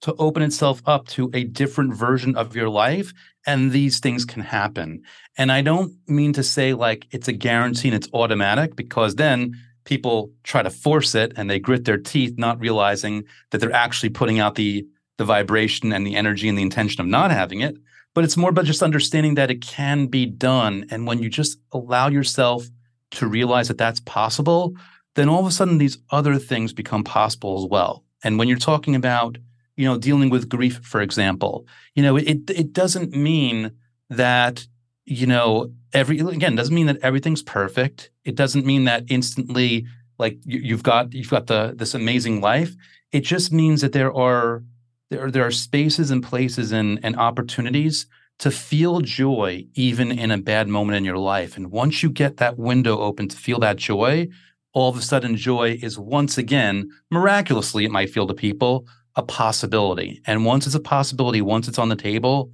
to 0.00 0.14
open 0.18 0.42
itself 0.42 0.80
up 0.86 1.08
to 1.08 1.30
a 1.34 1.44
different 1.44 1.92
version 1.92 2.36
of 2.36 2.54
your 2.54 2.68
life 2.68 3.12
and 3.46 3.72
these 3.72 3.98
things 3.98 4.24
can 4.24 4.42
happen. 4.42 5.02
And 5.36 5.50
I 5.50 5.62
don't 5.62 5.96
mean 6.06 6.32
to 6.34 6.42
say 6.42 6.74
like 6.74 7.06
it's 7.10 7.28
a 7.28 7.32
guarantee 7.32 7.88
and 7.88 7.96
it's 7.96 8.08
automatic 8.12 8.76
because 8.76 9.16
then 9.16 9.54
people 9.88 10.30
try 10.44 10.62
to 10.62 10.68
force 10.68 11.14
it 11.14 11.32
and 11.36 11.48
they 11.48 11.58
grit 11.58 11.86
their 11.86 11.96
teeth, 11.96 12.34
not 12.36 12.60
realizing 12.60 13.24
that 13.50 13.58
they're 13.58 13.72
actually 13.72 14.10
putting 14.10 14.38
out 14.38 14.54
the 14.54 14.86
the 15.16 15.24
vibration 15.24 15.92
and 15.92 16.06
the 16.06 16.14
energy 16.14 16.48
and 16.48 16.56
the 16.56 16.62
intention 16.62 17.00
of 17.00 17.06
not 17.08 17.32
having 17.32 17.60
it. 17.60 17.76
But 18.14 18.22
it's 18.22 18.36
more 18.36 18.50
about 18.50 18.66
just 18.66 18.82
understanding 18.82 19.34
that 19.34 19.50
it 19.50 19.62
can 19.62 20.06
be 20.06 20.26
done. 20.26 20.86
And 20.90 21.06
when 21.08 21.20
you 21.20 21.28
just 21.28 21.58
allow 21.72 22.08
yourself 22.08 22.68
to 23.12 23.26
realize 23.26 23.66
that 23.68 23.78
that's 23.78 24.00
possible, 24.00 24.74
then 25.16 25.28
all 25.28 25.40
of 25.40 25.46
a 25.46 25.50
sudden 25.50 25.78
these 25.78 25.98
other 26.10 26.36
things 26.36 26.72
become 26.72 27.02
possible 27.02 27.58
as 27.58 27.68
well. 27.68 28.04
And 28.22 28.38
when 28.38 28.46
you're 28.46 28.58
talking 28.58 28.94
about, 28.94 29.38
you 29.76 29.86
know, 29.86 29.98
dealing 29.98 30.30
with 30.30 30.48
grief, 30.48 30.78
for 30.84 31.00
example, 31.00 31.66
you 31.94 32.02
know, 32.02 32.16
it 32.16 32.50
it 32.50 32.72
doesn't 32.72 33.12
mean 33.12 33.72
that 34.10 34.66
you 35.10 35.26
know 35.26 35.72
every 35.92 36.18
again 36.18 36.54
doesn't 36.54 36.74
mean 36.74 36.86
that 36.86 36.98
everything's 37.02 37.42
perfect. 37.42 38.10
It 38.24 38.34
doesn't 38.34 38.66
mean 38.66 38.84
that 38.84 39.04
instantly 39.08 39.86
like 40.18 40.38
you, 40.44 40.74
have 40.74 40.82
got 40.82 41.12
you've 41.12 41.30
got 41.30 41.46
the 41.46 41.74
this 41.76 41.94
amazing 41.94 42.40
life. 42.40 42.74
It 43.12 43.20
just 43.20 43.52
means 43.52 43.80
that 43.80 43.92
there 43.92 44.12
are 44.12 44.62
there, 45.10 45.30
there 45.30 45.46
are 45.46 45.50
spaces 45.50 46.10
and 46.10 46.22
places 46.22 46.72
and, 46.72 47.00
and 47.02 47.16
opportunities 47.16 48.06
to 48.40 48.50
feel 48.50 49.00
joy 49.00 49.64
even 49.74 50.12
in 50.12 50.30
a 50.30 50.38
bad 50.38 50.68
moment 50.68 50.96
in 50.96 51.04
your 51.04 51.18
life. 51.18 51.56
And 51.56 51.70
once 51.70 52.02
you 52.02 52.10
get 52.10 52.36
that 52.36 52.58
window 52.58 52.98
open 52.98 53.28
to 53.28 53.36
feel 53.36 53.58
that 53.60 53.76
joy 53.76 54.28
all 54.74 54.90
of 54.90 54.98
a 54.98 55.02
sudden 55.02 55.34
joy 55.34 55.78
is 55.82 55.98
once 55.98 56.38
again 56.38 56.90
miraculously 57.10 57.84
it 57.84 57.90
might 57.90 58.10
feel 58.10 58.26
to 58.26 58.34
people 58.34 58.86
a 59.16 59.22
possibility. 59.22 60.20
And 60.26 60.44
once 60.44 60.66
it's 60.66 60.74
a 60.74 60.80
possibility 60.80 61.40
once 61.40 61.68
it's 61.68 61.78
on 61.78 61.88
the 61.88 61.96
table 61.96 62.52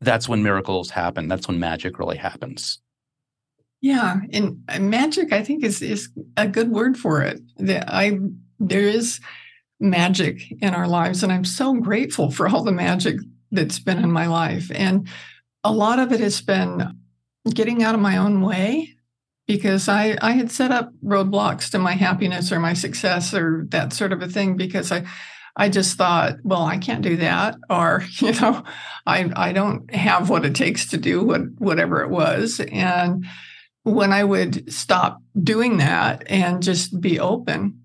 that's 0.00 0.28
when 0.28 0.42
miracles 0.42 0.90
happen. 0.90 1.28
That's 1.28 1.48
when 1.48 1.58
magic 1.58 1.98
really 1.98 2.16
happens. 2.16 2.80
Yeah, 3.80 4.16
and 4.32 4.62
uh, 4.68 4.80
magic, 4.80 5.32
I 5.32 5.42
think, 5.42 5.64
is 5.64 5.82
is 5.82 6.08
a 6.36 6.48
good 6.48 6.70
word 6.70 6.96
for 6.96 7.22
it. 7.22 7.40
That 7.58 7.84
I 7.88 8.18
there 8.58 8.80
is 8.80 9.20
magic 9.80 10.42
in 10.62 10.74
our 10.74 10.88
lives, 10.88 11.22
and 11.22 11.32
I'm 11.32 11.44
so 11.44 11.74
grateful 11.74 12.30
for 12.30 12.48
all 12.48 12.64
the 12.64 12.72
magic 12.72 13.16
that's 13.52 13.78
been 13.78 13.98
in 13.98 14.10
my 14.10 14.26
life. 14.26 14.70
And 14.74 15.08
a 15.62 15.72
lot 15.72 15.98
of 15.98 16.12
it 16.12 16.20
has 16.20 16.40
been 16.40 16.98
getting 17.54 17.82
out 17.82 17.94
of 17.94 18.00
my 18.00 18.16
own 18.16 18.40
way 18.40 18.94
because 19.46 19.88
I 19.88 20.16
I 20.20 20.32
had 20.32 20.50
set 20.50 20.72
up 20.72 20.92
roadblocks 21.04 21.70
to 21.70 21.78
my 21.78 21.92
happiness 21.92 22.50
or 22.50 22.58
my 22.58 22.72
success 22.72 23.32
or 23.34 23.66
that 23.68 23.92
sort 23.92 24.12
of 24.12 24.22
a 24.22 24.28
thing 24.28 24.56
because 24.56 24.90
I 24.90 25.04
I 25.56 25.70
just 25.70 25.96
thought, 25.96 26.36
well, 26.42 26.62
I 26.62 26.76
can't 26.76 27.02
do 27.02 27.16
that, 27.16 27.56
or 27.70 28.04
you 28.18 28.32
know, 28.32 28.62
I 29.06 29.30
I 29.34 29.52
don't 29.52 29.92
have 29.94 30.28
what 30.28 30.44
it 30.44 30.54
takes 30.54 30.86
to 30.86 30.98
do 30.98 31.24
what 31.24 31.42
whatever 31.58 32.02
it 32.02 32.10
was. 32.10 32.60
And 32.60 33.24
when 33.82 34.12
I 34.12 34.24
would 34.24 34.72
stop 34.72 35.22
doing 35.40 35.78
that 35.78 36.24
and 36.28 36.62
just 36.62 37.00
be 37.00 37.18
open, 37.18 37.82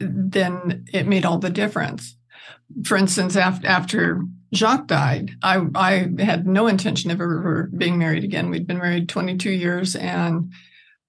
then 0.00 0.86
it 0.92 1.06
made 1.06 1.24
all 1.24 1.38
the 1.38 1.50
difference. 1.50 2.16
For 2.84 2.96
instance, 2.96 3.36
after 3.36 3.66
after 3.66 4.22
Jacques 4.52 4.88
died, 4.88 5.32
I 5.42 5.66
I 5.74 6.08
had 6.18 6.46
no 6.46 6.66
intention 6.66 7.10
of 7.10 7.20
ever 7.20 7.70
being 7.76 7.98
married 7.98 8.24
again. 8.24 8.50
We'd 8.50 8.66
been 8.66 8.78
married 8.78 9.08
22 9.08 9.50
years, 9.50 9.94
and 9.94 10.52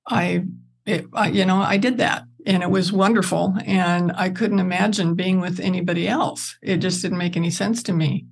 I, 0.07 0.43
it, 0.85 1.07
I 1.13 1.29
you 1.29 1.45
know, 1.45 1.57
I 1.62 1.77
did 1.77 1.97
that 1.97 2.25
and 2.45 2.63
it 2.63 2.69
was 2.69 2.93
wonderful. 2.93 3.55
And 3.65 4.11
I 4.15 4.29
couldn't 4.29 4.59
imagine 4.59 5.15
being 5.15 5.39
with 5.39 5.59
anybody 5.59 6.07
else. 6.07 6.57
It 6.61 6.77
just 6.77 7.01
didn't 7.01 7.17
make 7.17 7.35
any 7.35 7.49
sense 7.49 7.83
to 7.83 7.93
me. 7.93 8.27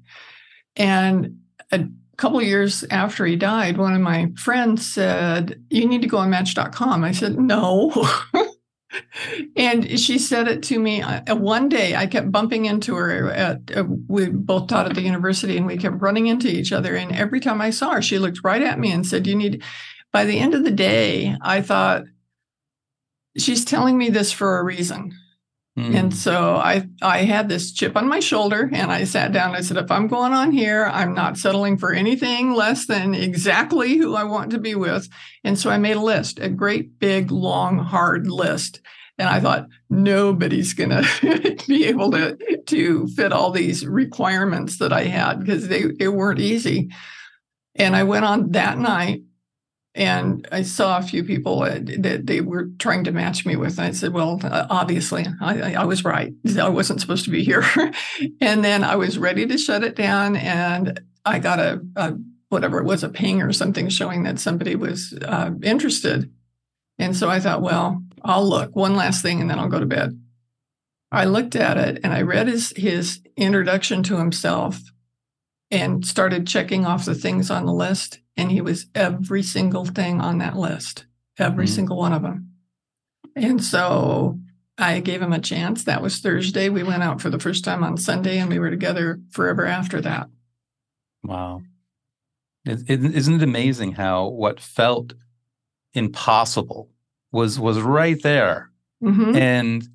And 0.75 1.39
a 1.71 1.87
couple 2.17 2.41
years 2.41 2.83
after 2.89 3.25
he 3.25 3.35
died, 3.35 3.77
one 3.77 3.93
of 3.93 4.01
my 4.01 4.31
friends 4.37 4.91
said, 4.91 5.63
You 5.69 5.87
need 5.87 6.01
to 6.01 6.07
go 6.07 6.17
on 6.17 6.29
match.com. 6.29 7.03
I 7.03 7.11
said, 7.11 7.39
No. 7.39 7.91
and 9.55 9.99
she 9.99 10.19
said 10.19 10.47
it 10.47 10.63
to 10.63 10.79
me 10.79 11.01
uh, 11.01 11.35
one 11.35 11.69
day. 11.69 11.95
I 11.95 12.05
kept 12.05 12.31
bumping 12.31 12.65
into 12.65 12.95
her. 12.95 13.31
At, 13.31 13.75
uh, 13.75 13.85
we 14.07 14.29
both 14.29 14.67
taught 14.67 14.87
at 14.87 14.95
the 14.95 15.01
university 15.01 15.57
and 15.57 15.65
we 15.65 15.77
kept 15.77 16.01
running 16.01 16.27
into 16.27 16.47
each 16.47 16.71
other. 16.71 16.95
And 16.95 17.11
every 17.11 17.39
time 17.39 17.61
I 17.61 17.71
saw 17.71 17.93
her, 17.93 18.01
she 18.01 18.19
looked 18.19 18.43
right 18.43 18.61
at 18.61 18.79
me 18.79 18.91
and 18.91 19.05
said, 19.05 19.27
You 19.27 19.35
need, 19.35 19.63
by 20.11 20.25
the 20.25 20.39
end 20.39 20.53
of 20.53 20.63
the 20.63 20.71
day, 20.71 21.35
I 21.41 21.61
thought, 21.61 22.03
she's 23.37 23.65
telling 23.65 23.97
me 23.97 24.09
this 24.09 24.31
for 24.31 24.59
a 24.59 24.63
reason. 24.63 25.13
Mm. 25.77 25.95
And 25.95 26.15
so 26.15 26.55
I 26.55 26.87
I 27.01 27.19
had 27.19 27.49
this 27.49 27.71
chip 27.71 27.97
on 27.97 28.07
my 28.07 28.19
shoulder 28.19 28.69
and 28.71 28.91
I 28.91 29.05
sat 29.05 29.31
down. 29.31 29.55
I 29.55 29.61
said, 29.61 29.77
if 29.77 29.89
I'm 29.89 30.07
going 30.07 30.31
on 30.31 30.51
here, 30.51 30.85
I'm 30.85 31.15
not 31.15 31.37
settling 31.37 31.77
for 31.77 31.91
anything 31.91 32.53
less 32.53 32.85
than 32.85 33.15
exactly 33.15 33.97
who 33.97 34.15
I 34.15 34.23
want 34.23 34.51
to 34.51 34.59
be 34.59 34.75
with. 34.75 35.09
And 35.43 35.57
so 35.57 35.71
I 35.71 35.79
made 35.79 35.97
a 35.97 36.01
list, 36.01 36.39
a 36.39 36.49
great 36.49 36.99
big, 36.99 37.31
long, 37.31 37.79
hard 37.79 38.27
list. 38.27 38.81
And 39.17 39.27
I 39.27 39.39
thought 39.39 39.67
nobody's 39.89 40.73
gonna 40.73 41.03
be 41.67 41.85
able 41.85 42.11
to 42.11 42.37
to 42.67 43.07
fit 43.07 43.33
all 43.33 43.49
these 43.49 43.85
requirements 43.85 44.77
that 44.77 44.93
I 44.93 45.05
had 45.05 45.39
because 45.39 45.67
they, 45.69 45.85
they 45.85 46.07
weren't 46.07 46.39
easy. 46.39 46.91
And 47.75 47.95
I 47.95 48.03
went 48.03 48.25
on 48.25 48.51
that 48.51 48.77
night 48.77 49.23
and 49.95 50.47
I 50.51 50.63
saw 50.63 50.97
a 50.97 51.03
few 51.03 51.23
people 51.23 51.59
that 51.59 52.21
they 52.25 52.41
were 52.41 52.69
trying 52.79 53.03
to 53.03 53.11
match 53.11 53.45
me 53.45 53.55
with. 53.55 53.77
And 53.77 53.87
I 53.87 53.91
said, 53.91 54.13
"Well, 54.13 54.39
uh, 54.43 54.65
obviously, 54.69 55.25
I, 55.39 55.75
I, 55.75 55.85
was 55.85 56.03
right. 56.03 56.33
I 56.59 56.69
wasn't 56.69 56.99
supposed 56.99 57.25
to 57.25 57.31
be 57.31 57.43
here." 57.43 57.63
and 58.41 58.63
then 58.63 58.83
I 58.83 58.95
was 58.95 59.19
ready 59.19 59.45
to 59.45 59.57
shut 59.57 59.83
it 59.83 59.95
down, 59.95 60.35
and 60.35 60.99
I 61.25 61.37
got 61.37 61.59
a, 61.59 61.81
a 61.95 62.13
whatever 62.49 62.79
it 62.79 62.85
was, 62.85 63.03
a 63.03 63.09
ping 63.09 63.41
or 63.41 63.53
something 63.53 63.87
showing 63.89 64.23
that 64.23 64.39
somebody 64.39 64.75
was 64.75 65.13
uh, 65.21 65.51
interested. 65.61 66.31
And 66.97 67.15
so 67.15 67.29
I 67.29 67.39
thought, 67.39 67.61
well, 67.61 68.01
I'll 68.23 68.47
look 68.47 68.75
one 68.75 68.95
last 68.95 69.21
thing, 69.21 69.41
and 69.41 69.49
then 69.49 69.59
I'll 69.59 69.69
go 69.69 69.79
to 69.79 69.85
bed. 69.85 70.19
I 71.11 71.25
looked 71.25 71.55
at 71.55 71.77
it, 71.77 71.99
and 72.03 72.13
I 72.13 72.23
read 72.23 72.47
his 72.47 72.73
his 72.75 73.21
introduction 73.37 74.01
to 74.03 74.17
himself, 74.17 74.81
and 75.69 76.03
started 76.03 76.47
checking 76.47 76.83
off 76.83 77.05
the 77.05 77.13
things 77.13 77.51
on 77.51 77.67
the 77.67 77.73
list 77.73 78.19
and 78.37 78.51
he 78.51 78.61
was 78.61 78.87
every 78.95 79.43
single 79.43 79.85
thing 79.85 80.19
on 80.21 80.37
that 80.39 80.57
list. 80.57 81.05
every 81.39 81.65
Mhm. 81.65 81.69
single 81.69 81.97
one 81.97 82.13
of 82.13 82.21
them. 82.21 82.51
And 83.35 83.63
so 83.63 84.39
I 84.77 84.99
gave 84.99 85.19
him 85.19 85.33
a 85.33 85.39
chance. 85.39 85.83
That 85.83 86.01
was 86.03 86.19
Thursday. 86.19 86.69
We 86.69 86.83
went 86.83 87.01
out 87.01 87.21
for 87.21 87.31
the 87.31 87.39
first 87.39 87.63
time 87.63 87.83
on 87.83 87.97
Sunday 87.97 88.37
and 88.37 88.49
we 88.51 88.59
were 88.59 88.69
together 88.69 89.19
forever 89.31 89.65
after 89.65 89.99
that. 90.01 90.29
Wow. 91.23 91.63
Is- 92.65 92.83
Isn't 92.83 93.33
it 93.35 93.41
amazing 93.43 93.93
how 93.93 94.27
what 94.27 94.59
felt 94.59 95.13
impossible 95.93 96.89
was 97.31 97.59
was 97.59 97.79
right 97.81 98.21
there? 98.21 98.71
Mhm. 99.03 99.35
And 99.35 99.89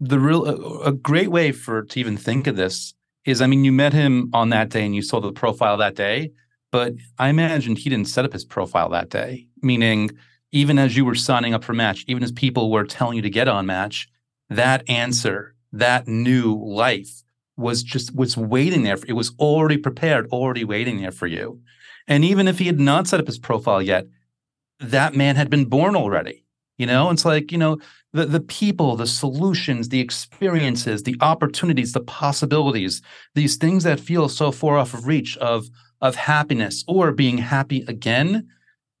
the 0.00 0.20
real 0.20 0.44
a, 0.46 0.88
a 0.90 0.92
great 0.92 1.30
way 1.32 1.52
for 1.52 1.82
to 1.82 2.00
even 2.00 2.16
think 2.16 2.46
of 2.46 2.54
this 2.56 2.94
is 3.24 3.40
I 3.42 3.46
mean 3.48 3.64
you 3.64 3.72
met 3.72 3.92
him 3.92 4.30
on 4.32 4.50
that 4.50 4.68
day 4.70 4.84
and 4.86 4.94
you 4.94 5.02
saw 5.02 5.20
the 5.20 5.32
profile 5.32 5.76
that 5.78 5.96
day, 5.96 6.30
but 6.74 6.94
I 7.20 7.28
imagine 7.28 7.76
he 7.76 7.88
didn't 7.88 8.08
set 8.08 8.24
up 8.24 8.32
his 8.32 8.44
profile 8.44 8.88
that 8.88 9.08
day. 9.08 9.46
Meaning 9.62 10.10
even 10.50 10.76
as 10.76 10.96
you 10.96 11.04
were 11.04 11.14
signing 11.14 11.54
up 11.54 11.62
for 11.62 11.72
match, 11.72 12.04
even 12.08 12.24
as 12.24 12.32
people 12.32 12.68
were 12.68 12.82
telling 12.82 13.14
you 13.14 13.22
to 13.22 13.30
get 13.30 13.46
on 13.46 13.64
match, 13.64 14.08
that 14.50 14.82
answer, 14.90 15.54
that 15.70 16.08
new 16.08 16.60
life 16.60 17.22
was 17.56 17.84
just 17.84 18.12
was 18.16 18.36
waiting 18.36 18.82
there. 18.82 18.98
It 19.06 19.12
was 19.12 19.30
already 19.38 19.76
prepared, 19.76 20.26
already 20.32 20.64
waiting 20.64 21.00
there 21.00 21.12
for 21.12 21.28
you. 21.28 21.60
And 22.08 22.24
even 22.24 22.48
if 22.48 22.58
he 22.58 22.66
had 22.66 22.80
not 22.80 23.06
set 23.06 23.20
up 23.20 23.28
his 23.28 23.38
profile 23.38 23.80
yet, 23.80 24.08
that 24.80 25.14
man 25.14 25.36
had 25.36 25.50
been 25.50 25.66
born 25.66 25.94
already. 25.94 26.44
You 26.76 26.86
know, 26.86 27.08
it's 27.10 27.24
like, 27.24 27.52
you 27.52 27.58
know, 27.58 27.78
the, 28.12 28.26
the 28.26 28.40
people, 28.40 28.96
the 28.96 29.06
solutions, 29.06 29.90
the 29.90 30.00
experiences, 30.00 31.04
the 31.04 31.16
opportunities, 31.20 31.92
the 31.92 32.00
possibilities, 32.00 33.00
these 33.36 33.58
things 33.58 33.84
that 33.84 34.00
feel 34.00 34.28
so 34.28 34.50
far 34.50 34.76
off 34.76 34.92
of 34.92 35.06
reach 35.06 35.36
of 35.36 35.68
of 36.04 36.14
happiness 36.14 36.84
or 36.86 37.10
being 37.12 37.38
happy 37.38 37.82
again. 37.88 38.46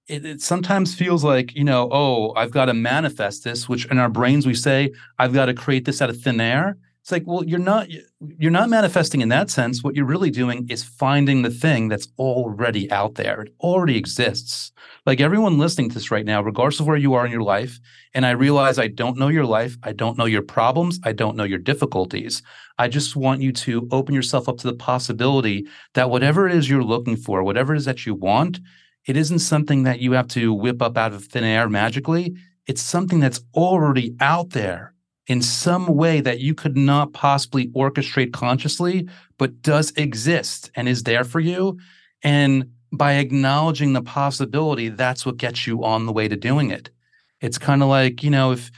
It, 0.08 0.24
it 0.24 0.40
sometimes 0.40 0.94
feels 0.94 1.22
like, 1.22 1.54
you 1.54 1.62
know, 1.62 1.90
oh, 1.92 2.32
I've 2.34 2.50
got 2.50 2.64
to 2.64 2.74
manifest 2.74 3.44
this, 3.44 3.68
which 3.68 3.84
in 3.90 3.98
our 3.98 4.08
brains 4.08 4.46
we 4.46 4.54
say, 4.54 4.90
I've 5.18 5.34
got 5.34 5.46
to 5.46 5.54
create 5.54 5.84
this 5.84 6.00
out 6.00 6.08
of 6.08 6.18
thin 6.18 6.40
air. 6.40 6.78
It's 7.04 7.12
like, 7.12 7.24
well, 7.26 7.44
you're 7.44 7.58
not 7.58 7.88
you're 8.38 8.50
not 8.50 8.70
manifesting 8.70 9.20
in 9.20 9.28
that 9.28 9.50
sense. 9.50 9.84
What 9.84 9.94
you're 9.94 10.06
really 10.06 10.30
doing 10.30 10.66
is 10.70 10.82
finding 10.82 11.42
the 11.42 11.50
thing 11.50 11.88
that's 11.88 12.08
already 12.18 12.90
out 12.90 13.16
there. 13.16 13.42
It 13.42 13.52
already 13.60 13.98
exists. 13.98 14.72
Like 15.04 15.20
everyone 15.20 15.58
listening 15.58 15.90
to 15.90 15.94
this 15.96 16.10
right 16.10 16.24
now, 16.24 16.40
regardless 16.40 16.80
of 16.80 16.86
where 16.86 16.96
you 16.96 17.12
are 17.12 17.26
in 17.26 17.30
your 17.30 17.42
life, 17.42 17.78
and 18.14 18.24
I 18.24 18.30
realize 18.30 18.78
I 18.78 18.88
don't 18.88 19.18
know 19.18 19.28
your 19.28 19.44
life, 19.44 19.76
I 19.82 19.92
don't 19.92 20.16
know 20.16 20.24
your 20.24 20.40
problems, 20.40 20.98
I 21.04 21.12
don't 21.12 21.36
know 21.36 21.44
your 21.44 21.58
difficulties. 21.58 22.42
I 22.78 22.88
just 22.88 23.16
want 23.16 23.42
you 23.42 23.52
to 23.52 23.86
open 23.90 24.14
yourself 24.14 24.48
up 24.48 24.56
to 24.60 24.66
the 24.66 24.76
possibility 24.76 25.66
that 25.92 26.08
whatever 26.08 26.48
it 26.48 26.54
is 26.54 26.70
you're 26.70 26.82
looking 26.82 27.18
for, 27.18 27.44
whatever 27.44 27.74
it 27.74 27.78
is 27.78 27.84
that 27.84 28.06
you 28.06 28.14
want, 28.14 28.60
it 29.04 29.18
isn't 29.18 29.40
something 29.40 29.82
that 29.82 30.00
you 30.00 30.12
have 30.12 30.28
to 30.28 30.54
whip 30.54 30.80
up 30.80 30.96
out 30.96 31.12
of 31.12 31.26
thin 31.26 31.44
air 31.44 31.68
magically. 31.68 32.34
It's 32.66 32.80
something 32.80 33.20
that's 33.20 33.42
already 33.54 34.16
out 34.20 34.50
there 34.50 34.93
in 35.26 35.40
some 35.40 35.86
way 35.86 36.20
that 36.20 36.40
you 36.40 36.54
could 36.54 36.76
not 36.76 37.12
possibly 37.12 37.68
orchestrate 37.68 38.32
consciously, 38.32 39.08
but 39.38 39.62
does 39.62 39.92
exist 39.96 40.70
and 40.74 40.88
is 40.88 41.04
there 41.04 41.24
for 41.24 41.40
you. 41.40 41.78
And 42.22 42.70
by 42.92 43.14
acknowledging 43.14 43.92
the 43.92 44.02
possibility, 44.02 44.88
that's 44.88 45.24
what 45.24 45.36
gets 45.36 45.66
you 45.66 45.84
on 45.84 46.06
the 46.06 46.12
way 46.12 46.28
to 46.28 46.36
doing 46.36 46.70
it. 46.70 46.90
It's 47.40 47.58
kind 47.58 47.82
of 47.82 47.88
like, 47.88 48.22
you 48.22 48.30
know, 48.30 48.52
if 48.52 48.70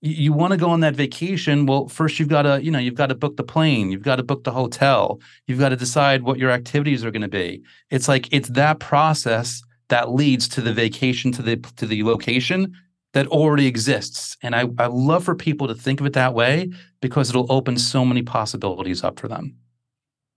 you, 0.00 0.32
want 0.32 0.52
to 0.52 0.56
go 0.56 0.70
on 0.70 0.80
that 0.80 0.94
vacation, 0.94 1.66
well, 1.66 1.88
first 1.88 2.18
you've 2.18 2.28
got 2.28 2.42
to, 2.42 2.62
you 2.62 2.70
know, 2.70 2.78
you've 2.78 2.94
got 2.94 3.08
to 3.08 3.14
book 3.14 3.36
the 3.36 3.42
plane, 3.42 3.90
you've 3.90 4.02
got 4.02 4.16
to 4.16 4.22
book 4.22 4.44
the 4.44 4.52
hotel, 4.52 5.20
you've 5.46 5.58
got 5.58 5.70
to 5.70 5.76
decide 5.76 6.22
what 6.22 6.38
your 6.38 6.50
activities 6.50 7.04
are 7.04 7.10
going 7.10 7.22
to 7.22 7.28
be. 7.28 7.62
It's 7.90 8.08
like 8.08 8.32
it's 8.32 8.48
that 8.50 8.80
process 8.80 9.62
that 9.88 10.12
leads 10.12 10.48
to 10.48 10.60
the 10.60 10.72
vacation 10.72 11.32
to 11.32 11.42
the 11.42 11.56
to 11.76 11.86
the 11.86 12.02
location 12.04 12.74
that 13.12 13.26
already 13.26 13.66
exists. 13.66 14.36
And 14.42 14.54
I, 14.54 14.68
I 14.78 14.86
love 14.86 15.24
for 15.24 15.34
people 15.34 15.66
to 15.68 15.74
think 15.74 16.00
of 16.00 16.06
it 16.06 16.12
that 16.12 16.34
way 16.34 16.70
because 17.00 17.30
it'll 17.30 17.50
open 17.50 17.76
so 17.78 18.04
many 18.04 18.22
possibilities 18.22 19.02
up 19.02 19.18
for 19.18 19.28
them. 19.28 19.56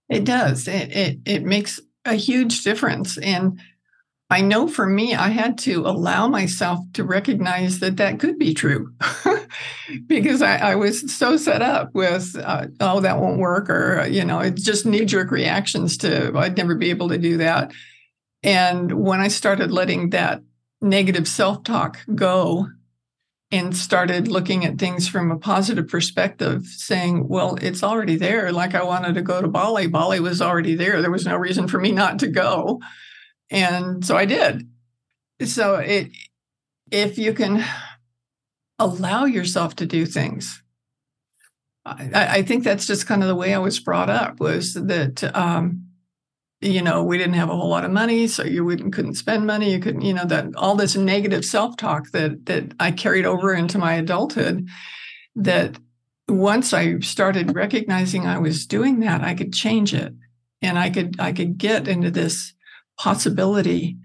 It 0.08 0.24
does. 0.24 0.68
It, 0.68 0.92
it 0.94 1.18
it 1.24 1.44
makes 1.44 1.80
a 2.04 2.14
huge 2.14 2.62
difference. 2.62 3.16
And 3.18 3.58
I 4.30 4.40
know 4.40 4.68
for 4.68 4.86
me, 4.86 5.14
I 5.14 5.28
had 5.28 5.58
to 5.58 5.86
allow 5.86 6.28
myself 6.28 6.80
to 6.94 7.04
recognize 7.04 7.78
that 7.80 7.98
that 7.98 8.20
could 8.20 8.38
be 8.38 8.54
true 8.54 8.92
because 10.06 10.42
I, 10.42 10.56
I, 10.56 10.74
was 10.74 11.14
so 11.14 11.36
set 11.36 11.60
up 11.62 11.94
with, 11.94 12.34
uh, 12.42 12.66
oh, 12.80 13.00
that 13.00 13.20
won't 13.20 13.38
work, 13.38 13.68
or, 13.68 14.06
you 14.06 14.24
know, 14.24 14.40
it's 14.40 14.62
just 14.62 14.86
knee 14.86 15.04
jerk 15.04 15.30
reactions 15.30 15.98
to, 15.98 16.32
I'd 16.36 16.56
never 16.56 16.74
be 16.74 16.90
able 16.90 17.10
to 17.10 17.18
do 17.18 17.36
that. 17.36 17.72
And 18.42 18.92
when 18.92 19.20
I 19.20 19.28
started 19.28 19.70
letting 19.70 20.10
that 20.10 20.42
negative 20.84 21.26
self 21.26 21.64
talk 21.64 21.98
go 22.14 22.68
and 23.50 23.76
started 23.76 24.28
looking 24.28 24.64
at 24.64 24.78
things 24.78 25.08
from 25.08 25.30
a 25.30 25.38
positive 25.38 25.88
perspective, 25.88 26.66
saying, 26.66 27.28
well, 27.28 27.56
it's 27.60 27.82
already 27.82 28.16
there. 28.16 28.50
Like 28.52 28.74
I 28.74 28.82
wanted 28.82 29.14
to 29.14 29.22
go 29.22 29.40
to 29.40 29.48
Bali, 29.48 29.86
Bali 29.86 30.18
was 30.20 30.42
already 30.42 30.74
there. 30.74 31.00
There 31.00 31.10
was 31.10 31.26
no 31.26 31.36
reason 31.36 31.68
for 31.68 31.78
me 31.78 31.92
not 31.92 32.18
to 32.20 32.26
go. 32.26 32.80
And 33.50 34.04
so 34.04 34.16
I 34.16 34.24
did. 34.24 34.68
So 35.44 35.76
it 35.76 36.10
if 36.90 37.18
you 37.18 37.32
can 37.32 37.64
allow 38.78 39.24
yourself 39.24 39.76
to 39.76 39.86
do 39.86 40.04
things. 40.06 40.62
I, 41.86 42.38
I 42.38 42.42
think 42.42 42.64
that's 42.64 42.86
just 42.86 43.06
kind 43.06 43.22
of 43.22 43.28
the 43.28 43.34
way 43.34 43.54
I 43.54 43.58
was 43.58 43.78
brought 43.78 44.10
up 44.10 44.40
was 44.40 44.74
that 44.74 45.22
um, 45.36 45.83
you 46.64 46.80
know 46.80 47.02
we 47.02 47.18
didn't 47.18 47.34
have 47.34 47.50
a 47.50 47.56
whole 47.56 47.68
lot 47.68 47.84
of 47.84 47.90
money 47.90 48.26
so 48.26 48.42
you 48.42 48.64
wouldn't 48.64 48.92
couldn't 48.92 49.14
spend 49.14 49.46
money 49.46 49.70
you 49.70 49.78
couldn't 49.78 50.00
you 50.00 50.14
know 50.14 50.24
that 50.24 50.46
all 50.56 50.74
this 50.74 50.96
negative 50.96 51.44
self-talk 51.44 52.10
that 52.12 52.46
that 52.46 52.72
i 52.80 52.90
carried 52.90 53.26
over 53.26 53.52
into 53.52 53.78
my 53.78 53.94
adulthood 53.94 54.66
that 55.36 55.78
once 56.28 56.72
i 56.72 56.98
started 57.00 57.54
recognizing 57.54 58.26
i 58.26 58.38
was 58.38 58.66
doing 58.66 59.00
that 59.00 59.22
i 59.22 59.34
could 59.34 59.52
change 59.52 59.92
it 59.92 60.14
and 60.62 60.78
i 60.78 60.88
could 60.88 61.20
i 61.20 61.32
could 61.32 61.58
get 61.58 61.86
into 61.86 62.10
this 62.10 62.54
possibility 62.98 63.98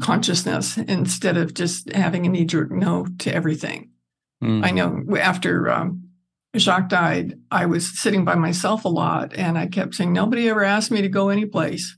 consciousness 0.00 0.76
instead 0.76 1.36
of 1.36 1.54
just 1.54 1.90
having 1.92 2.26
a 2.26 2.28
knee-jerk 2.28 2.70
no 2.70 3.06
to 3.18 3.34
everything 3.34 3.90
mm. 4.42 4.64
i 4.64 4.70
know 4.70 5.04
after 5.18 5.70
um, 5.70 6.05
Jacques 6.58 6.88
died, 6.88 7.38
I 7.50 7.66
was 7.66 7.98
sitting 8.00 8.24
by 8.24 8.34
myself 8.34 8.84
a 8.84 8.88
lot 8.88 9.34
and 9.36 9.58
I 9.58 9.66
kept 9.66 9.94
saying, 9.94 10.12
Nobody 10.12 10.48
ever 10.48 10.64
asked 10.64 10.90
me 10.90 11.02
to 11.02 11.08
go 11.08 11.28
anyplace. 11.28 11.96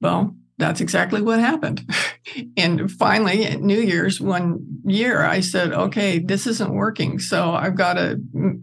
Well, 0.00 0.36
that's 0.58 0.80
exactly 0.80 1.22
what 1.22 1.40
happened. 1.40 1.90
and 2.56 2.90
finally, 2.90 3.44
at 3.46 3.60
New 3.60 3.80
Year's 3.80 4.20
one 4.20 4.80
year, 4.84 5.22
I 5.22 5.40
said, 5.40 5.72
Okay, 5.72 6.18
this 6.18 6.46
isn't 6.46 6.74
working. 6.74 7.18
So 7.18 7.52
I've 7.52 7.76
got 7.76 7.94
to 7.94 8.20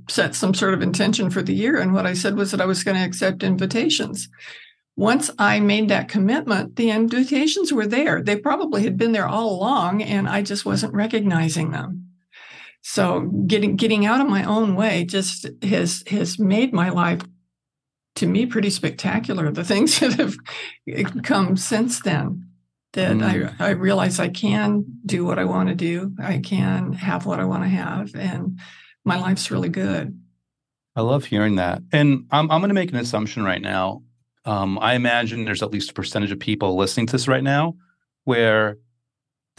set 0.10 0.36
some 0.36 0.54
sort 0.54 0.74
of 0.74 0.82
intention 0.82 1.30
for 1.30 1.42
the 1.42 1.54
year. 1.54 1.80
And 1.80 1.94
what 1.94 2.06
I 2.06 2.14
said 2.14 2.36
was 2.36 2.52
that 2.52 2.62
I 2.62 2.66
was 2.66 2.84
going 2.84 2.98
to 2.98 3.04
accept 3.04 3.44
invitations. 3.44 4.30
Once 4.96 5.32
I 5.40 5.62
made 5.62 5.90
that 5.90 6.10
commitment, 6.10 6.76
the 6.76 6.90
invitations 6.90 7.72
were 7.72 7.88
there. 7.88 8.22
They 8.22 8.36
probably 8.36 8.84
had 8.84 8.98
been 8.98 9.14
there 9.14 9.28
all 9.28 9.54
along, 9.54 10.04
and 10.04 10.28
I 10.28 10.42
just 10.42 10.66
wasn't 10.66 10.94
recognizing 10.94 11.72
them 11.72 12.09
so 12.92 13.22
getting 13.46 13.76
getting 13.76 14.08
out 14.08 14.20
of 14.20 14.28
my 14.28 14.44
own 14.44 14.76
way 14.76 15.06
just 15.06 15.48
has 15.62 16.04
has 16.08 16.40
made 16.40 16.74
my 16.74 16.90
life 16.90 17.22
to 18.16 18.26
me 18.26 18.48
pretty 18.48 18.72
spectacular 18.72 19.52
the 19.52 19.64
things 19.64 20.00
that 20.00 20.14
have 20.14 21.24
come 21.24 21.56
since 21.56 22.02
then 22.02 22.50
that 22.94 23.18
mm. 23.18 23.56
I, 23.60 23.68
I 23.68 23.70
realize 23.72 24.20
I 24.20 24.30
can 24.30 24.86
do 25.06 25.24
what 25.24 25.38
I 25.38 25.46
want 25.46 25.70
to 25.70 25.76
do. 25.76 26.16
I 26.20 26.40
can 26.40 26.94
have 26.94 27.28
what 27.28 27.40
I 27.40 27.46
want 27.46 27.62
to 27.62 27.70
have. 27.70 28.16
And 28.16 28.60
my 29.06 29.20
life's 29.20 29.52
really 29.52 29.70
good. 29.70 30.20
I 30.96 31.02
love 31.02 31.26
hearing 31.26 31.58
that. 31.58 31.84
And 31.94 32.26
I'm, 32.32 32.50
I'm 32.50 32.60
going 32.60 32.70
to 32.70 32.74
make 32.74 32.90
an 32.90 32.98
assumption 32.98 33.44
right 33.44 33.62
now. 33.62 34.02
Um, 34.46 34.80
I 34.80 34.96
imagine 34.96 35.46
there's 35.46 35.62
at 35.62 35.70
least 35.70 35.92
a 35.92 35.94
percentage 35.94 36.32
of 36.32 36.40
people 36.40 36.76
listening 36.76 37.06
to 37.06 37.12
this 37.12 37.28
right 37.28 37.44
now 37.44 37.76
where 38.24 38.78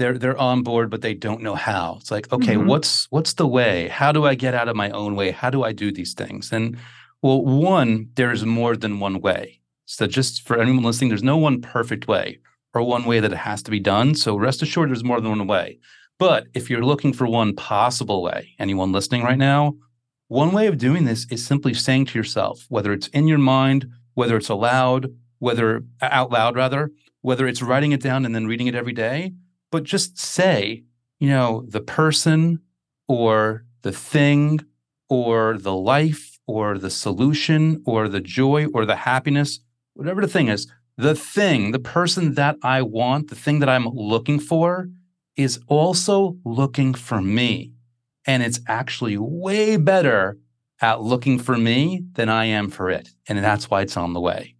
they're 0.00 0.18
they're 0.18 0.38
on 0.38 0.62
board 0.62 0.90
but 0.90 1.02
they 1.02 1.14
don't 1.14 1.42
know 1.42 1.54
how. 1.54 1.98
It's 2.00 2.10
like 2.10 2.32
okay 2.32 2.54
mm-hmm. 2.54 2.66
what's 2.66 3.06
what's 3.10 3.34
the 3.34 3.46
way? 3.46 3.88
How 3.88 4.10
do 4.10 4.24
i 4.24 4.34
get 4.34 4.54
out 4.54 4.68
of 4.68 4.74
my 4.74 4.90
own 4.90 5.14
way? 5.14 5.30
How 5.30 5.50
do 5.50 5.62
i 5.62 5.72
do 5.72 5.92
these 5.92 6.14
things? 6.14 6.50
And 6.50 6.76
well 7.22 7.44
one 7.44 8.08
there's 8.14 8.44
more 8.44 8.76
than 8.76 8.98
one 8.98 9.20
way. 9.20 9.60
So 9.84 10.06
just 10.06 10.46
for 10.46 10.58
anyone 10.58 10.82
listening 10.82 11.10
there's 11.10 11.22
no 11.22 11.36
one 11.36 11.60
perfect 11.60 12.08
way 12.08 12.38
or 12.72 12.82
one 12.82 13.04
way 13.04 13.20
that 13.20 13.32
it 13.32 13.36
has 13.36 13.62
to 13.64 13.70
be 13.70 13.80
done. 13.80 14.14
So 14.14 14.36
rest 14.36 14.62
assured 14.62 14.88
there's 14.88 15.04
more 15.04 15.20
than 15.20 15.30
one 15.30 15.46
way. 15.46 15.78
But 16.18 16.46
if 16.54 16.70
you're 16.70 16.84
looking 16.84 17.12
for 17.12 17.26
one 17.26 17.54
possible 17.54 18.22
way 18.22 18.54
anyone 18.58 18.90
listening 18.92 19.22
right 19.22 19.38
now 19.38 19.74
one 20.28 20.52
way 20.52 20.68
of 20.68 20.78
doing 20.78 21.04
this 21.04 21.26
is 21.28 21.44
simply 21.44 21.74
saying 21.74 22.06
to 22.06 22.18
yourself 22.18 22.64
whether 22.68 22.92
it's 22.92 23.08
in 23.08 23.28
your 23.28 23.38
mind 23.56 23.86
whether 24.14 24.36
it's 24.36 24.48
aloud 24.48 25.12
whether 25.40 25.82
out 26.00 26.30
loud 26.30 26.56
rather 26.56 26.90
whether 27.20 27.46
it's 27.46 27.60
writing 27.60 27.92
it 27.92 28.00
down 28.00 28.24
and 28.24 28.34
then 28.34 28.46
reading 28.46 28.66
it 28.66 28.74
every 28.74 28.92
day 28.92 29.32
but 29.70 29.84
just 29.84 30.18
say, 30.18 30.84
you 31.18 31.28
know, 31.28 31.64
the 31.68 31.80
person 31.80 32.60
or 33.08 33.64
the 33.82 33.92
thing 33.92 34.60
or 35.08 35.58
the 35.58 35.74
life 35.74 36.38
or 36.46 36.78
the 36.78 36.90
solution 36.90 37.82
or 37.86 38.08
the 38.08 38.20
joy 38.20 38.66
or 38.74 38.84
the 38.84 38.96
happiness, 38.96 39.60
whatever 39.94 40.20
the 40.20 40.28
thing 40.28 40.48
is, 40.48 40.70
the 40.96 41.14
thing, 41.14 41.72
the 41.72 41.78
person 41.78 42.34
that 42.34 42.56
I 42.62 42.82
want, 42.82 43.28
the 43.28 43.34
thing 43.34 43.60
that 43.60 43.68
I'm 43.68 43.86
looking 43.86 44.38
for 44.38 44.88
is 45.36 45.60
also 45.66 46.36
looking 46.44 46.94
for 46.94 47.22
me. 47.22 47.72
And 48.26 48.42
it's 48.42 48.60
actually 48.68 49.16
way 49.16 49.76
better 49.76 50.36
at 50.80 51.02
looking 51.02 51.38
for 51.38 51.56
me 51.56 52.04
than 52.12 52.28
I 52.28 52.46
am 52.46 52.70
for 52.70 52.90
it. 52.90 53.10
And 53.28 53.38
that's 53.38 53.70
why 53.70 53.82
it's 53.82 53.96
on 53.96 54.12
the 54.12 54.20
way. 54.20 54.56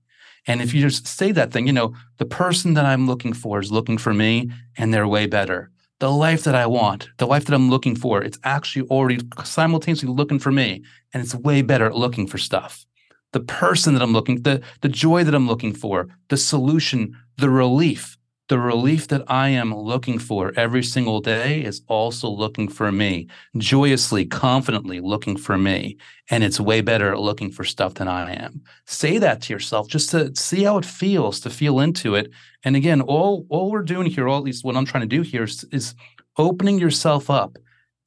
And 0.47 0.61
if 0.61 0.73
you 0.75 0.81
just 0.81 1.07
say 1.07 1.33
that 1.33 1.53
thing, 1.53 1.67
you 1.67 1.73
know, 1.73 1.95
the 2.19 2.25
person 2.25 2.75
that 2.75 2.87
I'm 2.87 3.07
looking 3.07 3.33
for 3.33 3.61
is 3.61 3.73
looking 3.73 3.99
for 3.99 4.15
me 4.15 4.51
and 4.77 4.93
they're 4.93 5.09
way 5.09 5.27
better. 5.27 5.71
The 5.99 6.11
life 6.11 6.45
that 6.45 6.55
I 6.55 6.67
want, 6.67 7.11
the 7.19 7.27
life 7.27 7.45
that 7.45 7.55
I'm 7.55 7.69
looking 7.69 7.95
for, 7.95 8.23
it's 8.23 8.39
actually 8.43 8.89
already 8.89 9.19
simultaneously 9.45 10.09
looking 10.09 10.39
for 10.39 10.51
me 10.51 10.83
and 11.13 11.23
it's 11.23 11.35
way 11.35 11.61
better 11.61 11.87
at 11.87 11.95
looking 11.95 12.27
for 12.27 12.39
stuff. 12.39 12.87
The 13.33 13.41
person 13.41 13.95
that 13.95 14.03
I'm 14.03 14.13
looking, 14.13 14.43
the, 14.43 14.63
the 14.81 14.89
joy 14.89 15.25
that 15.25 15.35
I'm 15.35 15.47
looking 15.47 15.75
for, 15.75 16.09
the 16.29 16.37
solution, 16.37 17.17
the 17.37 17.51
relief, 17.51 18.17
the 18.51 18.59
relief 18.59 19.07
that 19.07 19.23
I 19.29 19.51
am 19.51 19.73
looking 19.73 20.19
for 20.19 20.53
every 20.57 20.83
single 20.83 21.21
day 21.21 21.63
is 21.63 21.83
also 21.87 22.29
looking 22.29 22.67
for 22.67 22.91
me, 22.91 23.29
joyously, 23.57 24.27
confidently 24.27 24.99
looking 24.99 25.37
for 25.37 25.57
me. 25.57 25.99
And 26.31 26.43
it's 26.43 26.59
way 26.59 26.81
better 26.81 27.13
at 27.13 27.21
looking 27.21 27.53
for 27.53 27.63
stuff 27.63 27.95
than 27.95 28.09
I 28.09 28.35
am. 28.35 28.63
Say 28.87 29.19
that 29.19 29.43
to 29.43 29.53
yourself 29.53 29.87
just 29.87 30.11
to 30.11 30.35
see 30.35 30.65
how 30.65 30.79
it 30.79 30.85
feels, 30.85 31.39
to 31.41 31.51
feel 31.51 31.79
into 31.79 32.17
it. 32.17 32.33
And 32.65 32.75
again, 32.75 33.03
all, 33.03 33.47
all 33.51 33.71
we're 33.71 33.83
doing 33.83 34.07
here, 34.11 34.29
at 34.29 34.43
least 34.43 34.65
what 34.65 34.77
I'm 34.77 34.85
trying 34.85 35.09
to 35.09 35.17
do 35.17 35.23
here 35.23 35.45
is, 35.45 35.65
is 35.71 35.95
opening 36.37 36.81
yourself 36.81 37.31
up 37.31 37.57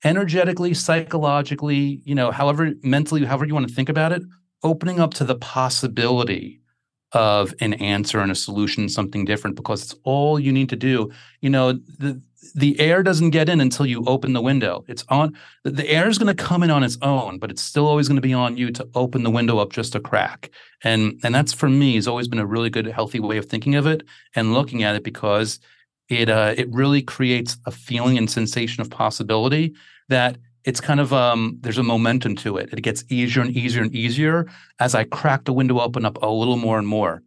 energetically, 0.04 0.74
psychologically, 0.74 2.02
you 2.04 2.16
know, 2.16 2.32
however 2.32 2.74
mentally, 2.84 3.24
however 3.24 3.46
you 3.46 3.54
want 3.54 3.70
to 3.70 3.74
think 3.74 3.88
about 3.88 4.12
it, 4.12 4.24
opening 4.62 5.00
up 5.00 5.14
to 5.14 5.24
the 5.24 5.36
possibility 5.36 6.60
of 7.14 7.54
an 7.60 7.74
answer 7.74 8.20
and 8.20 8.32
a 8.32 8.36
solution, 8.36 8.90
something 8.90 9.24
different, 9.24 9.56
because 9.56 9.84
it's 9.84 9.96
all 10.04 10.40
you 10.40 10.52
need 10.52 10.70
to 10.70 10.76
do. 10.76 11.12
You 11.42 11.50
know, 11.50 11.74
the 11.74 12.22
the 12.56 12.80
air 12.80 13.04
doesn't 13.04 13.30
get 13.30 13.50
in 13.50 13.62
until 13.62 13.86
you 13.86 14.04
open 14.06 14.34
the 14.34 14.42
window. 14.42 14.84
It's 14.88 15.06
on 15.10 15.36
the 15.64 15.88
air 15.88 16.10
is 16.10 16.18
going 16.18 16.36
to 16.36 16.44
come 16.44 16.64
in 16.64 16.70
on 16.72 16.84
its 16.84 16.98
own, 17.02 17.40
but 17.40 17.50
it's 17.50 17.62
still 17.62 17.88
always 17.88 18.08
going 18.08 18.18
to 18.18 18.22
be 18.22 18.34
on 18.34 18.58
you 18.58 18.72
to 18.72 18.88
open 18.96 19.24
the 19.24 19.30
window 19.30 19.60
up 19.60 19.72
just 19.72 19.96
a 19.96 20.00
crack. 20.00 20.50
And 20.84 21.20
and 21.24 21.34
that's 21.34 21.54
for 21.54 21.70
me 21.70 21.96
has 21.96 22.08
always 22.08 22.28
been 22.28 22.40
a 22.40 22.46
really 22.46 22.70
good, 22.70 22.86
healthy 22.88 23.20
way 23.20 23.38
of 23.38 23.46
thinking 23.46 23.76
of 23.76 23.88
it 23.88 24.04
and 24.36 24.54
looking 24.54 24.84
at 24.84 24.96
it 24.96 25.04
because 25.04 25.60
it 26.10 26.30
uh, 26.30 26.54
it 26.58 26.72
really 26.72 27.02
creates 27.02 27.58
a 27.66 27.72
feeling 27.72 28.18
and 28.18 28.30
sensation 28.30 28.82
of 28.82 28.90
possibility 28.90 29.74
that 30.10 30.38
it's 30.66 30.80
kind 30.80 31.00
of 31.00 31.12
um, 31.12 31.58
there's 31.62 31.78
a 31.78 31.84
momentum 31.84 32.36
to 32.38 32.58
it. 32.58 32.70
It 32.72 32.82
gets 32.82 33.04
easier 33.10 33.42
and 33.42 33.56
easier 33.56 33.84
and 33.84 33.94
easier 33.94 34.48
as 34.80 34.96
I 34.96 35.04
crack 35.04 35.46
the 35.46 35.54
window 35.54 35.80
open 35.80 36.06
up 36.06 36.22
a 36.22 36.28
little 36.28 36.58
more 36.58 36.78
and 36.78 36.88
more. 36.88 37.22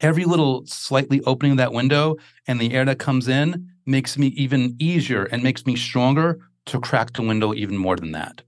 Every 0.00 0.24
little 0.24 0.64
slightly 0.66 1.20
opening 1.22 1.52
of 1.52 1.58
that 1.58 1.72
window 1.72 2.16
and 2.46 2.60
the 2.60 2.72
air 2.72 2.84
that 2.84 2.98
comes 2.98 3.28
in 3.28 3.68
makes 3.86 4.18
me 4.18 4.28
even 4.28 4.76
easier 4.78 5.24
and 5.24 5.42
makes 5.42 5.66
me 5.66 5.76
stronger 5.76 6.40
to 6.66 6.80
crack 6.80 7.12
the 7.12 7.22
window 7.22 7.54
even 7.54 7.76
more 7.76 7.96
than 7.96 8.12
that. 8.12 8.42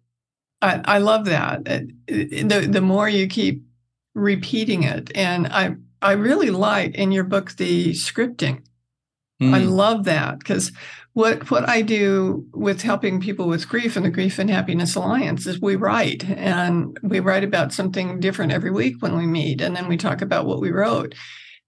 I, 0.63 0.81
I 0.85 0.99
love 0.99 1.27
that. 1.27 1.65
The 1.65 2.69
the 2.71 2.81
more 2.81 3.09
you 3.09 3.27
keep 3.27 3.63
repeating 4.15 4.83
it, 4.85 5.13
and 5.15 5.47
I 5.49 5.77
I 6.01 6.13
really 6.13 6.51
like 6.51 6.95
in 6.95 7.13
your 7.13 7.25
book 7.25 7.53
the 7.53 7.93
scripting. 7.93 8.63
Mm. 9.43 9.55
I 9.55 9.59
love 9.59 10.05
that 10.05 10.39
because 10.39 10.73
what 11.17 11.51
what 11.51 11.67
I 11.67 11.81
do 11.81 12.47
with 12.53 12.83
helping 12.83 13.23
people 13.23 13.49
with 13.49 13.71
grief 13.71 13.97
and 13.97 14.05
the 14.05 14.11
Grief 14.11 14.39
and 14.39 14.51
Happiness 14.51 14.95
Alliance 14.95 15.47
is 15.47 15.59
we 15.59 15.75
write 15.75 16.29
and 16.29 16.95
we 17.03 17.21
write 17.21 17.43
about 17.43 17.73
something 17.73 18.21
different 18.21 18.53
every 18.53 18.71
week 18.71 18.97
when 19.01 19.17
we 19.17 19.25
meet 19.25 19.63
and 19.63 19.75
then 19.75 19.89
we 19.89 19.97
talk 19.97 20.21
about 20.21 20.45
what 20.45 20.61
we 20.61 20.71
wrote. 20.71 21.15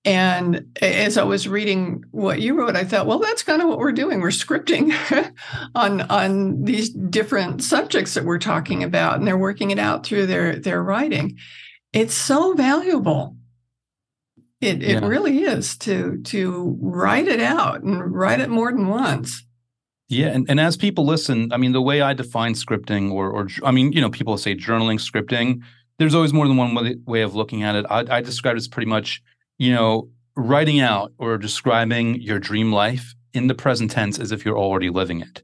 And 0.05 0.67
as 0.83 1.17
I 1.17 1.23
was 1.23 1.49
reading 1.49 2.05
what 2.11 2.43
you 2.43 2.59
wrote, 2.59 2.77
I 2.77 2.85
thought, 2.85 3.07
well, 3.07 3.21
that's 3.21 3.43
kind 3.43 3.63
of 3.63 3.69
what 3.69 3.79
we're 3.79 3.93
doing. 3.93 4.21
We're 4.21 4.29
scripting 4.29 4.93
on 5.75 6.03
on 6.03 6.65
these 6.65 6.91
different 6.91 7.63
subjects 7.63 8.13
that 8.15 8.27
we're 8.27 8.39
talking 8.39 8.85
about, 8.85 9.17
and 9.17 9.27
they're 9.27 9.39
working 9.39 9.71
it 9.71 9.79
out 9.79 10.05
through 10.05 10.27
their 10.27 10.57
their 10.57 10.83
writing. 10.83 11.39
It's 11.95 12.13
so 12.13 12.53
valuable 12.53 13.38
it 14.61 14.83
it 14.83 15.01
yeah. 15.03 15.07
really 15.07 15.41
is 15.41 15.77
to 15.79 16.21
to 16.25 16.77
write 16.81 17.29
it 17.29 17.41
out 17.41 17.83
and 17.83 18.15
write 18.15 18.41
it 18.41 18.51
more 18.51 18.73
than 18.73 18.89
once. 18.89 19.45
Yeah, 20.09 20.29
and, 20.29 20.49
and 20.49 20.59
as 20.59 20.79
people 20.79 21.05
listen, 21.05 21.53
I 21.53 21.59
mean, 21.59 21.73
the 21.73 21.83
way 21.83 22.01
I 22.01 22.15
define 22.15 22.55
scripting, 22.55 23.13
or 23.13 23.31
or 23.31 23.49
I 23.63 23.71
mean, 23.71 23.93
you 23.93 24.01
know, 24.01 24.11
people 24.11 24.37
say 24.39 24.55
journaling, 24.55 24.99
scripting. 24.99 25.61
There's 25.99 26.15
always 26.15 26.33
more 26.33 26.47
than 26.47 26.57
one 26.57 26.75
way, 26.75 26.97
way 27.07 27.23
of 27.23 27.35
looking 27.35 27.63
at 27.63 27.75
it. 27.75 27.85
I, 27.91 28.19
I 28.19 28.21
describe 28.21 28.55
it 28.55 28.59
as 28.59 28.69
pretty 28.69 28.89
much, 28.89 29.21
you 29.59 29.73
know, 29.73 30.09
writing 30.37 30.81
out 30.81 31.13
or 31.19 31.37
describing 31.37 32.21
your 32.21 32.39
dream 32.39 32.73
life 32.73 33.15
in 33.35 33.49
the 33.49 33.55
present 33.55 33.91
tense 33.91 34.19
as 34.19 34.33
if 34.33 34.45
you're 34.45 34.59
already 34.59 34.91
living 34.91 35.21
it. 35.21 35.43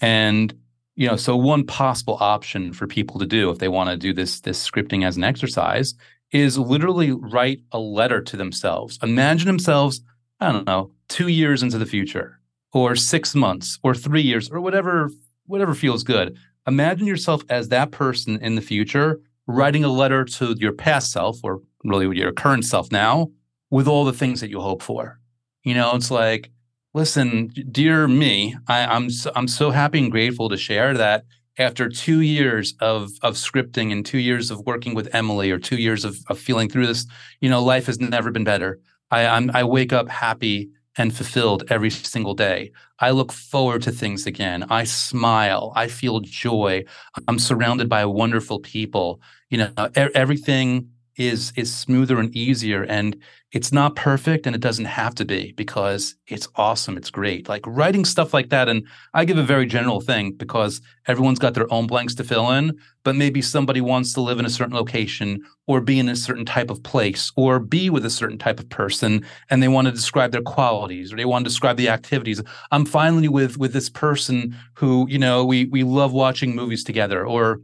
And 0.00 0.54
you 0.94 1.06
know, 1.06 1.16
so 1.16 1.36
one 1.36 1.66
possible 1.66 2.16
option 2.20 2.72
for 2.72 2.86
people 2.86 3.18
to 3.18 3.26
do 3.26 3.50
if 3.50 3.58
they 3.58 3.68
want 3.68 3.90
to 3.90 3.96
do 3.96 4.14
this 4.14 4.40
this 4.40 4.58
scripting 4.68 5.04
as 5.04 5.16
an 5.16 5.24
exercise 5.24 5.94
is 6.32 6.58
literally 6.58 7.12
write 7.12 7.60
a 7.72 7.78
letter 7.78 8.20
to 8.20 8.36
themselves. 8.36 8.98
Imagine 9.02 9.46
themselves, 9.46 10.00
I 10.40 10.52
don't 10.52 10.66
know, 10.66 10.90
two 11.08 11.28
years 11.28 11.62
into 11.62 11.78
the 11.78 11.86
future, 11.86 12.40
or 12.72 12.96
six 12.96 13.34
months, 13.34 13.78
or 13.82 13.94
three 13.94 14.22
years, 14.22 14.50
or 14.50 14.60
whatever, 14.60 15.10
whatever 15.46 15.74
feels 15.74 16.02
good. 16.02 16.36
Imagine 16.66 17.06
yourself 17.06 17.42
as 17.48 17.68
that 17.68 17.90
person 17.90 18.38
in 18.42 18.56
the 18.56 18.60
future, 18.60 19.20
writing 19.46 19.84
a 19.84 19.88
letter 19.88 20.24
to 20.24 20.54
your 20.58 20.72
past 20.72 21.12
self, 21.12 21.38
or 21.44 21.62
really 21.84 22.16
your 22.16 22.32
current 22.32 22.64
self 22.64 22.90
now, 22.90 23.30
with 23.70 23.86
all 23.86 24.04
the 24.04 24.12
things 24.12 24.40
that 24.40 24.50
you 24.50 24.60
hope 24.60 24.82
for. 24.82 25.20
You 25.62 25.74
know, 25.74 25.94
it's 25.94 26.10
like, 26.10 26.50
listen, 26.92 27.48
dear 27.70 28.08
me, 28.08 28.56
I, 28.66 28.86
I'm 28.86 29.10
so, 29.10 29.30
I'm 29.36 29.48
so 29.48 29.70
happy 29.70 29.98
and 29.98 30.10
grateful 30.10 30.48
to 30.48 30.56
share 30.56 30.94
that 30.94 31.24
after 31.58 31.88
two 31.88 32.20
years 32.20 32.74
of 32.80 33.10
of 33.22 33.34
scripting 33.34 33.92
and 33.92 34.04
two 34.04 34.18
years 34.18 34.50
of 34.50 34.60
working 34.66 34.94
with 34.94 35.14
Emily 35.14 35.50
or 35.50 35.58
two 35.58 35.76
years 35.76 36.04
of, 36.04 36.18
of 36.28 36.38
feeling 36.38 36.68
through 36.68 36.86
this, 36.86 37.06
you 37.40 37.48
know, 37.48 37.62
life 37.62 37.86
has 37.86 37.98
never 38.00 38.30
been 38.30 38.44
better. 38.44 38.80
I 39.10 39.26
I'm, 39.26 39.50
I 39.54 39.64
wake 39.64 39.92
up 39.92 40.08
happy 40.08 40.70
and 40.98 41.14
fulfilled 41.14 41.64
every 41.68 41.90
single 41.90 42.34
day. 42.34 42.72
I 43.00 43.10
look 43.10 43.32
forward 43.32 43.82
to 43.82 43.92
things 43.92 44.26
again. 44.26 44.64
I 44.70 44.84
smile. 44.84 45.72
I 45.76 45.88
feel 45.88 46.20
joy. 46.20 46.84
I'm 47.28 47.38
surrounded 47.38 47.88
by 47.88 48.04
wonderful 48.06 48.60
people. 48.60 49.20
You 49.50 49.58
know, 49.58 49.90
everything 49.94 50.88
is 51.16 51.52
is 51.56 51.74
smoother 51.74 52.18
and 52.18 52.34
easier 52.36 52.82
and 52.84 53.16
it's 53.52 53.72
not 53.72 53.96
perfect 53.96 54.46
and 54.46 54.54
it 54.54 54.60
doesn't 54.60 54.84
have 54.84 55.14
to 55.14 55.24
be 55.24 55.52
because 55.52 56.14
it's 56.26 56.48
awesome 56.56 56.96
it's 56.96 57.10
great. 57.10 57.48
Like 57.48 57.62
writing 57.66 58.04
stuff 58.04 58.34
like 58.34 58.50
that 58.50 58.68
and 58.68 58.86
i 59.14 59.24
give 59.24 59.38
a 59.38 59.42
very 59.42 59.66
general 59.66 60.00
thing 60.00 60.32
because 60.32 60.80
everyone's 61.06 61.38
got 61.38 61.54
their 61.54 61.72
own 61.72 61.86
blanks 61.86 62.14
to 62.16 62.24
fill 62.24 62.50
in 62.50 62.78
but 63.02 63.16
maybe 63.16 63.40
somebody 63.40 63.80
wants 63.80 64.12
to 64.12 64.20
live 64.20 64.38
in 64.38 64.44
a 64.44 64.50
certain 64.50 64.74
location 64.74 65.40
or 65.66 65.80
be 65.80 65.98
in 65.98 66.08
a 66.08 66.16
certain 66.16 66.44
type 66.44 66.70
of 66.70 66.82
place 66.82 67.32
or 67.36 67.58
be 67.58 67.88
with 67.88 68.04
a 68.04 68.10
certain 68.10 68.38
type 68.38 68.60
of 68.60 68.68
person 68.68 69.24
and 69.48 69.62
they 69.62 69.68
want 69.68 69.86
to 69.86 69.92
describe 69.92 70.32
their 70.32 70.42
qualities 70.42 71.12
or 71.12 71.16
they 71.16 71.24
want 71.24 71.44
to 71.44 71.48
describe 71.48 71.76
the 71.76 71.88
activities. 71.88 72.42
I'm 72.72 72.84
finally 72.84 73.28
with 73.28 73.56
with 73.56 73.72
this 73.72 73.88
person 73.88 74.56
who 74.74 75.06
you 75.08 75.18
know 75.18 75.44
we 75.44 75.66
we 75.66 75.82
love 75.82 76.12
watching 76.12 76.54
movies 76.54 76.84
together 76.84 77.24
or 77.24 77.60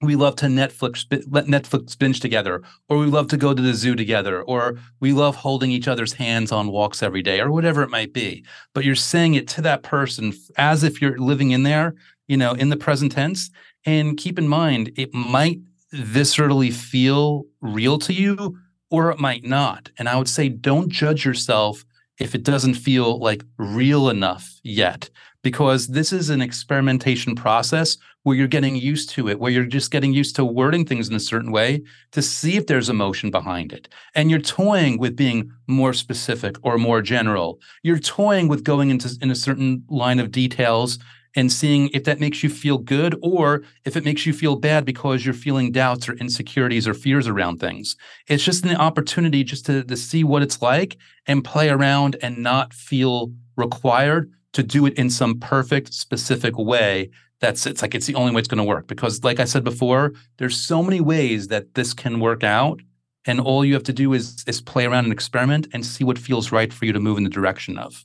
we 0.00 0.14
love 0.14 0.36
to 0.36 0.46
Netflix 0.46 1.06
Netflix 1.08 1.98
binge 1.98 2.20
together, 2.20 2.62
or 2.88 2.98
we 2.98 3.06
love 3.06 3.28
to 3.28 3.36
go 3.36 3.52
to 3.52 3.60
the 3.60 3.74
zoo 3.74 3.96
together, 3.96 4.42
or 4.42 4.78
we 5.00 5.12
love 5.12 5.36
holding 5.36 5.72
each 5.72 5.88
other's 5.88 6.12
hands 6.12 6.52
on 6.52 6.70
walks 6.70 7.02
every 7.02 7.22
day, 7.22 7.40
or 7.40 7.50
whatever 7.50 7.82
it 7.82 7.90
might 7.90 8.12
be. 8.12 8.44
But 8.74 8.84
you're 8.84 8.94
saying 8.94 9.34
it 9.34 9.48
to 9.48 9.62
that 9.62 9.82
person 9.82 10.32
as 10.56 10.84
if 10.84 11.02
you're 11.02 11.18
living 11.18 11.50
in 11.50 11.64
there, 11.64 11.94
you 12.28 12.36
know, 12.36 12.52
in 12.52 12.68
the 12.68 12.76
present 12.76 13.12
tense. 13.12 13.50
And 13.84 14.16
keep 14.16 14.38
in 14.38 14.48
mind, 14.48 14.92
it 14.96 15.12
might 15.12 15.60
viscerally 15.92 16.72
feel 16.72 17.46
real 17.60 17.98
to 17.98 18.12
you, 18.12 18.58
or 18.90 19.10
it 19.10 19.18
might 19.18 19.44
not. 19.44 19.90
And 19.98 20.08
I 20.08 20.16
would 20.16 20.28
say, 20.28 20.48
don't 20.48 20.90
judge 20.90 21.24
yourself 21.24 21.84
if 22.20 22.34
it 22.34 22.44
doesn't 22.44 22.74
feel 22.74 23.18
like 23.18 23.44
real 23.58 24.08
enough 24.08 24.60
yet 24.62 25.10
because 25.42 25.88
this 25.88 26.12
is 26.12 26.30
an 26.30 26.40
experimentation 26.40 27.34
process 27.34 27.96
where 28.28 28.36
you're 28.36 28.46
getting 28.46 28.76
used 28.76 29.08
to 29.08 29.26
it, 29.26 29.40
where 29.40 29.50
you're 29.50 29.64
just 29.64 29.90
getting 29.90 30.12
used 30.12 30.36
to 30.36 30.44
wording 30.44 30.84
things 30.84 31.08
in 31.08 31.14
a 31.14 31.20
certain 31.20 31.50
way 31.50 31.82
to 32.12 32.20
see 32.20 32.58
if 32.58 32.66
there's 32.66 32.90
emotion 32.90 33.30
behind 33.30 33.72
it. 33.72 33.88
And 34.14 34.30
you're 34.30 34.38
toying 34.38 34.98
with 34.98 35.16
being 35.16 35.50
more 35.66 35.94
specific 35.94 36.56
or 36.62 36.76
more 36.76 37.00
general. 37.00 37.58
You're 37.82 37.98
toying 37.98 38.46
with 38.46 38.64
going 38.64 38.90
into 38.90 39.16
in 39.22 39.30
a 39.30 39.34
certain 39.34 39.82
line 39.88 40.20
of 40.20 40.30
details 40.30 40.98
and 41.36 41.50
seeing 41.50 41.88
if 41.94 42.04
that 42.04 42.20
makes 42.20 42.42
you 42.42 42.50
feel 42.50 42.76
good 42.76 43.16
or 43.22 43.62
if 43.86 43.96
it 43.96 44.04
makes 44.04 44.26
you 44.26 44.34
feel 44.34 44.56
bad 44.56 44.84
because 44.84 45.24
you're 45.24 45.32
feeling 45.32 45.72
doubts 45.72 46.06
or 46.06 46.12
insecurities 46.14 46.86
or 46.86 46.92
fears 46.92 47.26
around 47.26 47.60
things. 47.60 47.96
It's 48.26 48.44
just 48.44 48.66
an 48.66 48.76
opportunity 48.76 49.42
just 49.42 49.64
to, 49.66 49.84
to 49.84 49.96
see 49.96 50.22
what 50.22 50.42
it's 50.42 50.60
like 50.60 50.98
and 51.26 51.42
play 51.42 51.70
around 51.70 52.16
and 52.20 52.36
not 52.36 52.74
feel 52.74 53.32
required 53.56 54.30
to 54.52 54.62
do 54.62 54.84
it 54.84 54.94
in 54.98 55.08
some 55.08 55.40
perfect, 55.40 55.94
specific 55.94 56.58
way. 56.58 57.10
That's 57.40 57.66
it's 57.66 57.82
like 57.82 57.94
it's 57.94 58.06
the 58.06 58.14
only 58.14 58.32
way 58.32 58.40
it's 58.40 58.48
going 58.48 58.58
to 58.58 58.64
work. 58.64 58.88
Because, 58.88 59.22
like 59.22 59.40
I 59.40 59.44
said 59.44 59.64
before, 59.64 60.12
there's 60.38 60.56
so 60.56 60.82
many 60.82 61.00
ways 61.00 61.48
that 61.48 61.74
this 61.74 61.94
can 61.94 62.20
work 62.20 62.42
out, 62.42 62.80
and 63.26 63.40
all 63.40 63.64
you 63.64 63.74
have 63.74 63.84
to 63.84 63.92
do 63.92 64.12
is 64.12 64.44
is 64.46 64.60
play 64.60 64.86
around 64.86 65.04
and 65.04 65.12
experiment 65.12 65.68
and 65.72 65.86
see 65.86 66.04
what 66.04 66.18
feels 66.18 66.50
right 66.50 66.72
for 66.72 66.84
you 66.84 66.92
to 66.92 67.00
move 67.00 67.18
in 67.18 67.24
the 67.24 67.30
direction 67.30 67.78
of. 67.78 68.04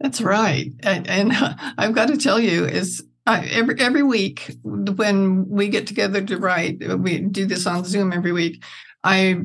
That's 0.00 0.20
right. 0.20 0.72
And, 0.82 1.08
and 1.08 1.32
I've 1.78 1.94
got 1.94 2.08
to 2.08 2.16
tell 2.16 2.38
you, 2.38 2.64
is 2.64 3.04
uh, 3.26 3.42
every 3.50 3.78
every 3.80 4.02
week 4.02 4.56
when 4.62 5.48
we 5.48 5.68
get 5.68 5.86
together 5.86 6.22
to 6.22 6.36
write, 6.36 6.82
uh, 6.88 6.96
we 6.96 7.18
do 7.18 7.46
this 7.46 7.66
on 7.66 7.84
Zoom 7.84 8.12
every 8.12 8.32
week. 8.32 8.62
I 9.02 9.40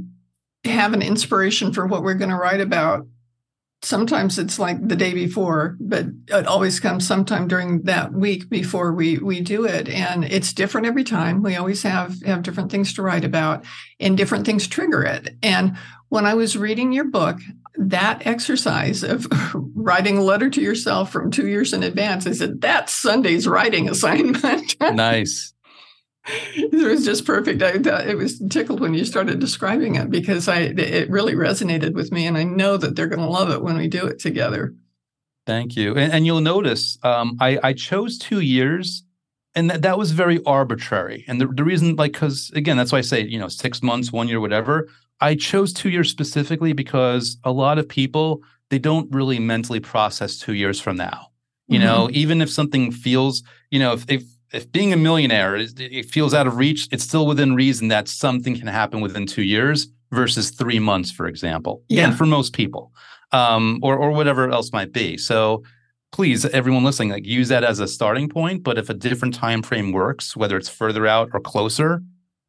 have 0.65 0.93
an 0.93 1.02
inspiration 1.02 1.74
for 1.74 1.88
what 1.88 2.04
we're 2.04 2.13
going 2.13 2.30
to 2.30 2.38
write 2.38 2.62
about. 2.62 3.08
Sometimes 3.83 4.37
it's 4.37 4.59
like 4.59 4.87
the 4.87 4.95
day 4.95 5.13
before, 5.13 5.75
but 5.79 6.05
it 6.27 6.45
always 6.45 6.79
comes 6.79 7.07
sometime 7.07 7.47
during 7.47 7.81
that 7.83 8.13
week 8.13 8.49
before 8.49 8.93
we 8.93 9.17
we 9.17 9.41
do 9.41 9.65
it, 9.65 9.89
and 9.89 10.23
it's 10.23 10.53
different 10.53 10.85
every 10.85 11.03
time. 11.03 11.41
We 11.41 11.55
always 11.55 11.81
have 11.83 12.21
have 12.23 12.43
different 12.43 12.71
things 12.71 12.93
to 12.93 13.01
write 13.01 13.25
about, 13.25 13.65
and 13.99 14.15
different 14.15 14.45
things 14.45 14.67
trigger 14.67 15.03
it. 15.03 15.35
And 15.41 15.77
when 16.09 16.25
I 16.25 16.33
was 16.33 16.57
reading 16.57 16.91
your 16.91 17.05
book, 17.05 17.39
that 17.77 18.27
exercise 18.27 19.03
of 19.03 19.25
writing 19.53 20.17
a 20.17 20.23
letter 20.23 20.49
to 20.49 20.61
yourself 20.61 21.11
from 21.11 21.31
two 21.31 21.47
years 21.47 21.73
in 21.73 21.83
advance, 21.83 22.27
I 22.27 22.33
said, 22.33 22.61
that's 22.61 22.93
Sunday's 22.93 23.47
writing 23.47 23.89
assignment. 23.89 24.75
nice. 24.81 25.53
It 26.25 26.88
was 26.88 27.03
just 27.03 27.25
perfect. 27.25 27.63
I, 27.63 27.71
it 28.03 28.17
was 28.17 28.39
tickled 28.49 28.79
when 28.79 28.93
you 28.93 29.05
started 29.05 29.39
describing 29.39 29.95
it 29.95 30.12
because 30.12 30.47
I 30.47 30.60
it 30.60 31.10
really 31.10 31.34
resonated 31.34 31.93
with 31.93 32.12
me, 32.12 32.27
and 32.27 32.38
I 32.38 32.43
know 32.43 32.77
that 32.77 32.95
they're 32.95 33.07
going 33.07 33.21
to 33.21 33.25
love 33.25 33.49
it 33.49 33.63
when 33.63 33.77
we 33.77 33.88
do 33.88 34.05
it 34.05 34.19
together. 34.19 34.75
Thank 35.47 35.75
you, 35.75 35.95
and, 35.95 36.13
and 36.13 36.25
you'll 36.25 36.41
notice 36.41 36.99
um, 37.03 37.38
I, 37.41 37.60
I 37.63 37.73
chose 37.73 38.19
two 38.19 38.41
years, 38.41 39.03
and 39.55 39.69
that, 39.71 39.81
that 39.81 39.97
was 39.97 40.12
very 40.12 40.43
arbitrary. 40.45 41.25
And 41.27 41.41
the, 41.41 41.47
the 41.47 41.63
reason, 41.63 41.95
like, 41.95 42.13
because 42.13 42.51
again, 42.55 42.77
that's 42.77 42.91
why 42.91 42.99
I 42.99 43.01
say 43.01 43.21
you 43.21 43.39
know 43.39 43.47
six 43.47 43.81
months, 43.81 44.12
one 44.12 44.27
year, 44.27 44.39
whatever. 44.39 44.89
I 45.19 45.36
chose 45.36 45.73
two 45.73 45.89
years 45.89 46.10
specifically 46.10 46.73
because 46.73 47.38
a 47.43 47.51
lot 47.51 47.77
of 47.77 47.88
people 47.88 48.41
they 48.69 48.79
don't 48.79 49.13
really 49.13 49.38
mentally 49.38 49.79
process 49.79 50.39
two 50.39 50.53
years 50.53 50.79
from 50.79 50.97
now. 50.97 51.27
You 51.67 51.79
mm-hmm. 51.79 51.86
know, 51.88 52.10
even 52.12 52.41
if 52.41 52.49
something 52.49 52.91
feels, 52.91 53.43
you 53.69 53.79
know, 53.79 53.93
if 53.93 54.10
if, 54.10 54.23
if 54.53 54.71
being 54.71 54.93
a 54.93 54.97
millionaire 54.97 55.55
is, 55.55 55.73
it 55.77 56.09
feels 56.09 56.33
out 56.33 56.47
of 56.47 56.57
reach, 56.57 56.87
it's 56.91 57.03
still 57.03 57.25
within 57.25 57.55
reason 57.55 57.87
that 57.89 58.07
something 58.07 58.57
can 58.57 58.67
happen 58.67 59.01
within 59.01 59.25
two 59.25 59.43
years 59.43 59.87
versus 60.11 60.51
three 60.51 60.79
months, 60.79 61.11
for 61.11 61.27
example. 61.27 61.83
Yeah, 61.87 62.07
and 62.07 62.17
for 62.17 62.25
most 62.25 62.53
people, 62.53 62.91
um, 63.31 63.79
or 63.81 63.97
or 63.97 64.11
whatever 64.11 64.49
else 64.49 64.71
might 64.71 64.91
be. 64.91 65.17
So 65.17 65.63
please 66.11 66.45
everyone 66.47 66.83
listening 66.83 67.09
like 67.09 67.25
use 67.25 67.47
that 67.47 67.63
as 67.63 67.79
a 67.79 67.87
starting 67.87 68.27
point 68.27 68.63
but 68.63 68.77
if 68.77 68.89
a 68.89 68.93
different 68.93 69.33
time 69.33 69.61
frame 69.61 69.93
works 69.93 70.35
whether 70.35 70.57
it's 70.57 70.67
further 70.67 71.07
out 71.07 71.29
or 71.31 71.39
closer 71.39 72.01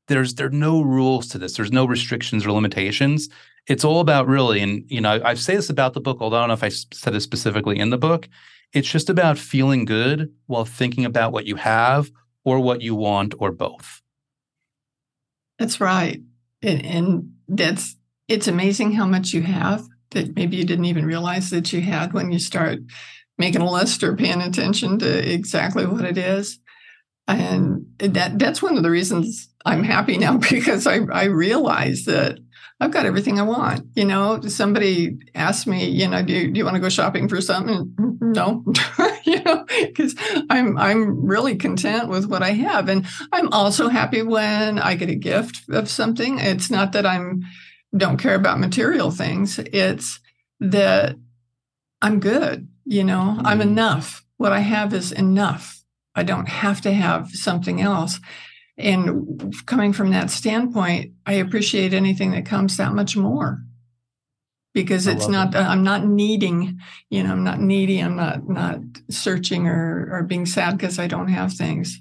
there's 0.08 0.34
there 0.34 0.48
are 0.48 0.50
no 0.50 0.82
rules 0.82 1.28
to 1.28 1.38
this. 1.38 1.56
There's 1.56 1.72
no 1.72 1.84
restrictions 1.84 2.44
or 2.44 2.52
limitations. 2.52 3.28
It's 3.66 3.84
all 3.84 4.00
about 4.00 4.26
really, 4.26 4.60
and 4.60 4.84
you 4.88 5.00
know, 5.00 5.10
I, 5.10 5.30
I 5.30 5.34
say 5.34 5.56
this 5.56 5.70
about 5.70 5.94
the 5.94 6.00
book, 6.00 6.18
although 6.20 6.36
I 6.36 6.40
don't 6.40 6.48
know 6.48 6.54
if 6.54 6.64
I 6.64 6.68
said 6.68 7.14
it 7.14 7.20
specifically 7.20 7.78
in 7.78 7.90
the 7.90 7.98
book. 7.98 8.28
It's 8.72 8.90
just 8.90 9.10
about 9.10 9.38
feeling 9.38 9.84
good 9.84 10.32
while 10.46 10.64
thinking 10.64 11.04
about 11.04 11.32
what 11.32 11.46
you 11.46 11.56
have 11.56 12.10
or 12.44 12.60
what 12.60 12.80
you 12.80 12.94
want 12.94 13.34
or 13.38 13.52
both. 13.52 14.02
That's 15.58 15.80
right. 15.80 16.20
And, 16.62 16.84
and 16.84 17.32
that's 17.48 17.96
it's 18.28 18.48
amazing 18.48 18.92
how 18.92 19.06
much 19.06 19.32
you 19.32 19.42
have 19.42 19.86
that 20.12 20.34
maybe 20.36 20.56
you 20.56 20.64
didn't 20.64 20.86
even 20.86 21.04
realize 21.04 21.50
that 21.50 21.72
you 21.72 21.80
had 21.80 22.12
when 22.12 22.32
you 22.32 22.38
start 22.38 22.78
making 23.38 23.60
a 23.60 23.70
list 23.70 24.02
or 24.02 24.16
paying 24.16 24.40
attention 24.40 24.98
to 24.98 25.32
exactly 25.32 25.86
what 25.86 26.04
it 26.04 26.16
is 26.16 26.58
and 27.28 27.86
that 27.98 28.38
that's 28.38 28.62
one 28.62 28.76
of 28.76 28.82
the 28.82 28.90
reasons 28.90 29.48
I'm 29.64 29.84
happy 29.84 30.18
now 30.18 30.36
because 30.50 30.86
I 30.86 31.00
I 31.12 31.24
realize 31.24 32.04
that 32.04 32.38
I've 32.82 32.90
got 32.90 33.06
everything 33.06 33.38
I 33.38 33.42
want. 33.42 33.86
You 33.94 34.04
know, 34.04 34.40
somebody 34.42 35.18
asked 35.34 35.66
me, 35.66 35.88
you 35.88 36.08
know, 36.08 36.22
do 36.22 36.32
you, 36.32 36.50
do 36.50 36.58
you 36.58 36.64
want 36.64 36.74
to 36.74 36.80
go 36.80 36.88
shopping 36.88 37.28
for 37.28 37.40
something? 37.40 37.94
No, 38.20 38.64
you 39.24 39.42
know, 39.42 39.64
because 39.80 40.14
I'm 40.50 40.76
I'm 40.76 41.24
really 41.24 41.56
content 41.56 42.08
with 42.08 42.26
what 42.26 42.42
I 42.42 42.50
have, 42.50 42.88
and 42.88 43.06
I'm 43.32 43.52
also 43.52 43.88
happy 43.88 44.22
when 44.22 44.78
I 44.78 44.94
get 44.96 45.10
a 45.10 45.14
gift 45.14 45.62
of 45.70 45.88
something. 45.88 46.38
It's 46.38 46.70
not 46.70 46.92
that 46.92 47.06
I'm 47.06 47.42
don't 47.96 48.18
care 48.18 48.34
about 48.34 48.58
material 48.60 49.10
things. 49.10 49.58
It's 49.58 50.18
that 50.60 51.16
I'm 52.00 52.20
good. 52.20 52.68
You 52.84 53.04
know, 53.04 53.36
I'm 53.44 53.60
mm-hmm. 53.60 53.68
enough. 53.68 54.24
What 54.38 54.52
I 54.52 54.60
have 54.60 54.92
is 54.92 55.12
enough 55.12 55.82
I 56.14 56.22
don't 56.22 56.48
have 56.48 56.80
to 56.82 56.92
have 56.92 57.30
something 57.30 57.80
else. 57.80 58.20
And 58.82 59.54
coming 59.66 59.92
from 59.92 60.10
that 60.10 60.30
standpoint, 60.30 61.12
I 61.26 61.34
appreciate 61.34 61.94
anything 61.94 62.32
that 62.32 62.46
comes 62.46 62.76
that 62.76 62.92
much 62.92 63.16
more 63.16 63.62
because 64.74 65.06
it's 65.06 65.28
not 65.28 65.54
it. 65.54 65.58
i'm 65.58 65.82
not 65.82 66.06
needing 66.06 66.78
you 67.10 67.22
know 67.22 67.30
i'm 67.30 67.44
not 67.44 67.60
needy 67.60 67.98
i'm 67.98 68.16
not 68.16 68.48
not 68.48 68.78
searching 69.10 69.66
or 69.66 70.08
or 70.10 70.22
being 70.22 70.46
sad 70.46 70.76
because 70.76 70.98
i 70.98 71.06
don't 71.06 71.28
have 71.28 71.52
things 71.52 72.00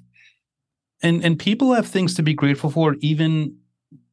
and 1.03 1.23
and 1.23 1.37
people 1.37 1.73
have 1.73 1.87
things 1.87 2.13
to 2.13 2.23
be 2.23 2.33
grateful 2.33 2.69
for 2.69 2.95
even 3.01 3.57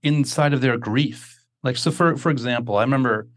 inside 0.03 0.53
of 0.53 0.61
their 0.61 0.77
grief 0.77 1.41
like 1.63 1.77
so 1.77 1.91
for 1.91 2.17
for 2.17 2.31
example 2.31 2.77
i 2.77 2.83
remember 2.83 3.29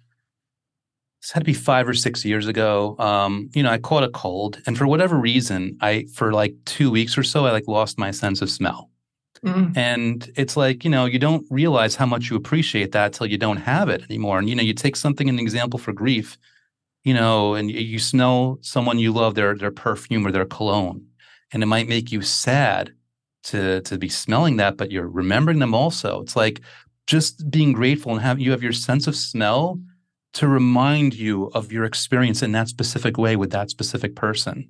this 1.22 1.32
had 1.32 1.42
to 1.42 1.46
be 1.46 1.54
five 1.54 1.88
or 1.88 1.94
six 1.94 2.26
years 2.26 2.48
ago. 2.48 2.96
Um, 2.98 3.52
you 3.54 3.62
know, 3.62 3.70
I 3.70 3.78
caught 3.78 4.04
a 4.04 4.10
cold, 4.10 4.60
and 4.66 4.76
for 4.76 4.88
whatever 4.88 5.16
reason, 5.16 5.78
I 5.80 6.08
for 6.16 6.34
like 6.34 6.56
two 6.66 6.90
weeks 6.90 7.16
or 7.16 7.22
so, 7.22 7.46
I 7.46 7.52
like 7.52 7.68
lost 7.68 8.00
my 8.00 8.10
sense 8.10 8.42
of 8.42 8.50
smell. 8.50 8.91
Mm. 9.46 9.76
And 9.76 10.32
it's 10.36 10.56
like, 10.56 10.84
you 10.84 10.90
know, 10.90 11.06
you 11.06 11.18
don't 11.18 11.46
realize 11.50 11.96
how 11.96 12.06
much 12.06 12.30
you 12.30 12.36
appreciate 12.36 12.92
that 12.92 13.14
till 13.14 13.26
you 13.26 13.38
don't 13.38 13.58
have 13.58 13.90
it 13.90 14.04
anymore. 14.04 14.38
And 14.38 14.48
you 14.48 14.56
know, 14.56 14.62
you 14.64 14.74
take 14.74 14.96
something 14.96 15.30
an 15.30 15.40
example 15.40 15.80
for 15.80 15.94
grief, 15.94 16.38
you 17.04 17.14
know, 17.14 17.56
and 17.56 17.72
you 17.72 17.98
smell 17.98 18.60
someone 18.62 19.00
you 19.00 19.12
love, 19.12 19.34
their 19.36 19.56
their 19.56 19.72
perfume 19.72 20.28
or 20.28 20.32
their 20.32 20.46
cologne, 20.46 21.06
and 21.52 21.64
it 21.64 21.66
might 21.66 21.88
make 21.88 22.12
you 22.12 22.22
sad 22.22 22.94
to 23.44 23.82
to 23.82 23.98
be 23.98 24.10
smelling 24.10 24.58
that, 24.58 24.78
but 24.78 24.92
you're 24.92 25.08
remembering 25.08 25.60
them 25.60 25.74
also. 25.74 26.22
It's 26.22 26.36
like 26.36 26.62
just 27.08 27.50
being 27.50 27.74
grateful 27.74 28.12
and 28.12 28.22
have 28.22 28.40
you 28.40 28.52
have 28.52 28.64
your 28.64 28.74
sense 28.74 29.08
of 29.08 29.16
smell 29.16 29.80
to 30.34 30.48
remind 30.48 31.14
you 31.14 31.48
of 31.54 31.72
your 31.72 31.84
experience 31.84 32.42
in 32.42 32.52
that 32.54 32.68
specific 32.70 33.18
way 33.18 33.36
with 33.36 33.52
that 33.52 33.70
specific 33.70 34.16
person. 34.16 34.70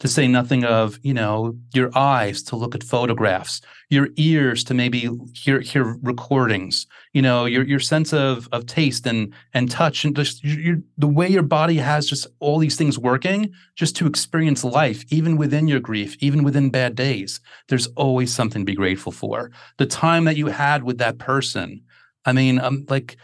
To 0.00 0.08
say 0.08 0.28
nothing 0.28 0.62
of, 0.62 0.98
you 1.02 1.14
know, 1.14 1.56
your 1.72 1.90
eyes 1.96 2.42
to 2.44 2.56
look 2.56 2.74
at 2.74 2.84
photographs, 2.84 3.62
your 3.88 4.08
ears 4.16 4.62
to 4.64 4.74
maybe 4.74 5.08
hear 5.34 5.60
hear 5.60 5.96
recordings, 6.02 6.86
you 7.14 7.22
know, 7.22 7.46
your 7.46 7.64
your 7.64 7.80
sense 7.80 8.12
of 8.12 8.46
of 8.52 8.66
taste 8.66 9.06
and 9.06 9.32
and 9.54 9.70
touch 9.70 10.04
and 10.04 10.14
just 10.14 10.44
your, 10.44 10.76
the 10.98 11.06
way 11.06 11.26
your 11.26 11.42
body 11.42 11.76
has 11.76 12.06
just 12.06 12.26
all 12.40 12.58
these 12.58 12.76
things 12.76 12.98
working 12.98 13.54
just 13.74 13.96
to 13.96 14.06
experience 14.06 14.64
life, 14.64 15.02
even 15.10 15.38
within 15.38 15.66
your 15.66 15.80
grief, 15.80 16.14
even 16.20 16.44
within 16.44 16.68
bad 16.68 16.94
days. 16.94 17.40
There's 17.68 17.86
always 17.96 18.34
something 18.34 18.62
to 18.62 18.66
be 18.66 18.74
grateful 18.74 19.12
for. 19.12 19.50
The 19.78 19.86
time 19.86 20.24
that 20.24 20.36
you 20.36 20.48
had 20.48 20.84
with 20.84 20.98
that 20.98 21.16
person. 21.18 21.82
I 22.26 22.32
mean, 22.32 22.58
um, 22.58 22.84
like 22.90 23.16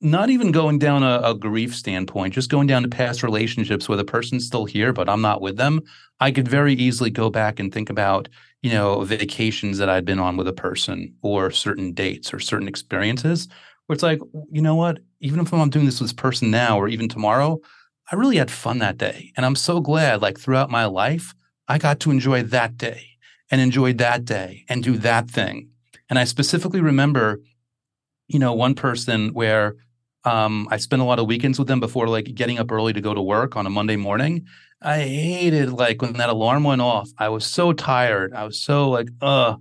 not 0.00 0.30
even 0.30 0.50
going 0.50 0.78
down 0.78 1.02
a, 1.02 1.20
a, 1.22 1.34
grief 1.34 1.74
standpoint, 1.74 2.32
just 2.32 2.50
going 2.50 2.66
down 2.66 2.82
to 2.82 2.88
past 2.88 3.22
relationships 3.22 3.88
where 3.88 3.98
the 3.98 4.04
person's 4.04 4.46
still 4.46 4.64
here, 4.64 4.92
but 4.92 5.08
I'm 5.08 5.20
not 5.20 5.42
with 5.42 5.56
them. 5.56 5.82
I 6.20 6.30
could 6.30 6.48
very 6.48 6.72
easily 6.74 7.10
go 7.10 7.28
back 7.28 7.60
and 7.60 7.72
think 7.72 7.90
about, 7.90 8.28
you 8.62 8.70
know, 8.70 9.02
vacations 9.02 9.76
that 9.78 9.90
I'd 9.90 10.06
been 10.06 10.18
on 10.18 10.36
with 10.38 10.48
a 10.48 10.54
person 10.54 11.14
or 11.20 11.50
certain 11.50 11.92
dates 11.92 12.32
or 12.32 12.40
certain 12.40 12.68
experiences 12.68 13.48
where 13.86 13.94
it's 13.94 14.02
like, 14.02 14.20
you 14.50 14.62
know 14.62 14.74
what? 14.74 15.00
Even 15.20 15.40
if 15.40 15.52
I'm 15.52 15.68
doing 15.68 15.84
this 15.84 16.00
with 16.00 16.10
this 16.10 16.14
person 16.14 16.50
now 16.50 16.78
or 16.78 16.88
even 16.88 17.08
tomorrow, 17.08 17.60
I 18.10 18.16
really 18.16 18.36
had 18.36 18.50
fun 18.50 18.78
that 18.78 18.96
day. 18.96 19.32
And 19.36 19.44
I'm 19.44 19.56
so 19.56 19.80
glad, 19.80 20.22
like 20.22 20.38
throughout 20.38 20.70
my 20.70 20.86
life, 20.86 21.34
I 21.68 21.78
got 21.78 22.00
to 22.00 22.10
enjoy 22.10 22.42
that 22.44 22.76
day 22.76 23.06
and 23.50 23.60
enjoy 23.60 23.92
that 23.94 24.24
day 24.24 24.64
and 24.68 24.82
do 24.82 24.96
that 24.98 25.30
thing. 25.30 25.70
And 26.08 26.18
I 26.18 26.24
specifically 26.24 26.80
remember, 26.80 27.40
you 28.28 28.38
know, 28.38 28.54
one 28.54 28.74
person 28.74 29.34
where 29.34 29.76
um, 30.24 30.68
I 30.70 30.76
spent 30.76 31.02
a 31.02 31.04
lot 31.04 31.18
of 31.18 31.26
weekends 31.26 31.58
with 31.58 31.68
them 31.68 31.80
before 31.80 32.08
like 32.08 32.34
getting 32.34 32.58
up 32.58 32.70
early 32.70 32.92
to 32.92 33.00
go 33.00 33.14
to 33.14 33.22
work 33.22 33.56
on 33.56 33.66
a 33.66 33.70
Monday 33.70 33.96
morning. 33.96 34.46
I 34.82 35.00
hated 35.00 35.72
like 35.72 36.02
when 36.02 36.14
that 36.14 36.28
alarm 36.28 36.64
went 36.64 36.80
off. 36.80 37.10
I 37.18 37.28
was 37.28 37.46
so 37.46 37.72
tired. 37.72 38.32
I 38.34 38.44
was 38.44 38.58
so 38.58 38.90
like, 38.90 39.08
uh, 39.20 39.56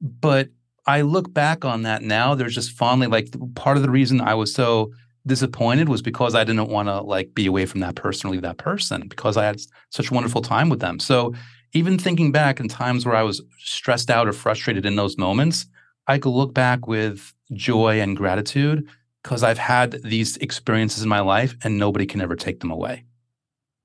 but 0.00 0.48
I 0.86 1.02
look 1.02 1.32
back 1.32 1.64
on 1.64 1.82
that 1.82 2.02
now. 2.02 2.34
There's 2.34 2.54
just 2.54 2.72
fondly 2.72 3.06
like 3.06 3.28
part 3.54 3.76
of 3.76 3.82
the 3.82 3.90
reason 3.90 4.20
I 4.20 4.34
was 4.34 4.52
so 4.52 4.92
disappointed 5.26 5.88
was 5.88 6.02
because 6.02 6.34
I 6.34 6.44
didn't 6.44 6.68
want 6.68 6.88
to 6.88 7.00
like 7.02 7.34
be 7.34 7.46
away 7.46 7.66
from 7.66 7.80
that 7.80 7.94
person 7.94 8.28
or 8.28 8.32
leave 8.32 8.42
that 8.42 8.58
person 8.58 9.06
because 9.06 9.36
I 9.36 9.44
had 9.44 9.60
such 9.90 10.10
a 10.10 10.14
wonderful 10.14 10.42
time 10.42 10.68
with 10.68 10.80
them. 10.80 10.98
So 10.98 11.34
even 11.72 11.98
thinking 11.98 12.32
back 12.32 12.58
in 12.58 12.68
times 12.68 13.06
where 13.06 13.14
I 13.14 13.22
was 13.22 13.42
stressed 13.58 14.10
out 14.10 14.26
or 14.26 14.32
frustrated 14.32 14.86
in 14.86 14.96
those 14.96 15.18
moments, 15.18 15.66
I 16.06 16.18
could 16.18 16.30
look 16.30 16.54
back 16.54 16.86
with 16.88 17.32
joy 17.52 18.00
and 18.00 18.16
gratitude 18.16 18.88
because 19.22 19.42
I've 19.42 19.58
had 19.58 20.02
these 20.02 20.36
experiences 20.38 21.02
in 21.02 21.08
my 21.08 21.20
life 21.20 21.54
and 21.62 21.78
nobody 21.78 22.06
can 22.06 22.20
ever 22.20 22.36
take 22.36 22.60
them 22.60 22.70
away. 22.70 23.04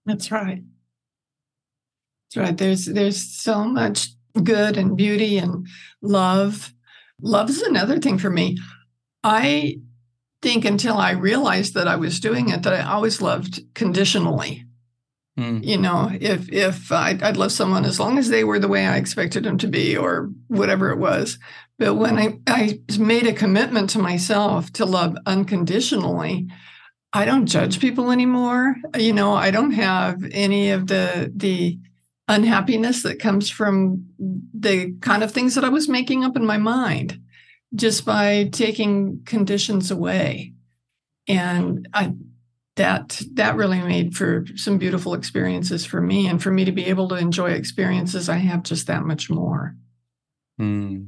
That's 0.05 0.31
right. 0.31 0.63
That's 2.35 2.37
right. 2.37 2.57
There's 2.57 2.85
there's 2.85 3.21
so 3.21 3.65
much 3.65 4.09
good 4.43 4.77
and 4.77 4.97
beauty 4.97 5.37
and 5.37 5.67
love. 6.01 6.73
Love 7.21 7.49
is 7.49 7.61
another 7.61 7.99
thing 7.99 8.17
for 8.17 8.29
me. 8.29 8.57
I 9.23 9.77
think 10.41 10.65
until 10.65 10.97
I 10.97 11.11
realized 11.11 11.73
that 11.73 11.87
I 11.87 11.95
was 11.95 12.19
doing 12.19 12.49
it, 12.49 12.63
that 12.63 12.73
I 12.73 12.91
always 12.91 13.21
loved 13.21 13.61
conditionally. 13.73 14.65
Mm. 15.39 15.65
You 15.65 15.77
know, 15.77 16.11
if 16.13 16.49
if 16.51 16.91
I'd, 16.91 17.21
I'd 17.21 17.35
love 17.35 17.51
someone 17.51 17.83
as 17.83 17.99
long 17.99 18.17
as 18.17 18.29
they 18.29 18.43
were 18.43 18.59
the 18.59 18.69
way 18.69 18.85
I 18.85 18.97
expected 18.97 19.43
them 19.43 19.57
to 19.57 19.67
be, 19.67 19.97
or 19.97 20.29
whatever 20.47 20.91
it 20.91 20.97
was. 20.97 21.37
But 21.77 21.95
when 21.95 22.17
I, 22.17 22.39
I 22.47 22.79
made 22.97 23.27
a 23.27 23.33
commitment 23.33 23.89
to 23.91 23.99
myself 23.99 24.71
to 24.73 24.85
love 24.85 25.17
unconditionally, 25.25 26.47
I 27.11 27.25
don't 27.25 27.47
judge 27.47 27.79
people 27.79 28.11
anymore. 28.11 28.75
You 28.97 29.13
know, 29.13 29.33
I 29.33 29.51
don't 29.51 29.71
have 29.71 30.23
any 30.31 30.71
of 30.71 30.87
the 30.87 31.31
the 31.35 31.79
unhappiness 32.27 33.03
that 33.03 33.19
comes 33.19 33.49
from 33.49 34.05
the 34.17 34.93
kind 35.01 35.23
of 35.23 35.31
things 35.31 35.55
that 35.55 35.63
I 35.63 35.69
was 35.69 35.87
making 35.87 36.23
up 36.23 36.35
in 36.35 36.45
my 36.45 36.57
mind 36.57 37.19
just 37.73 38.05
by 38.05 38.49
taking 38.51 39.21
conditions 39.25 39.91
away. 39.91 40.53
And 41.27 41.87
I 41.93 42.13
that 42.75 43.21
that 43.33 43.55
really 43.55 43.81
made 43.81 44.15
for 44.15 44.45
some 44.55 44.77
beautiful 44.77 45.13
experiences 45.13 45.85
for 45.85 46.01
me 46.01 46.27
and 46.27 46.41
for 46.41 46.51
me 46.51 46.65
to 46.65 46.71
be 46.71 46.85
able 46.85 47.07
to 47.07 47.15
enjoy 47.15 47.51
experiences 47.51 48.29
i 48.29 48.37
have 48.37 48.63
just 48.63 48.87
that 48.87 49.03
much 49.03 49.29
more 49.29 49.75
mm, 50.59 51.07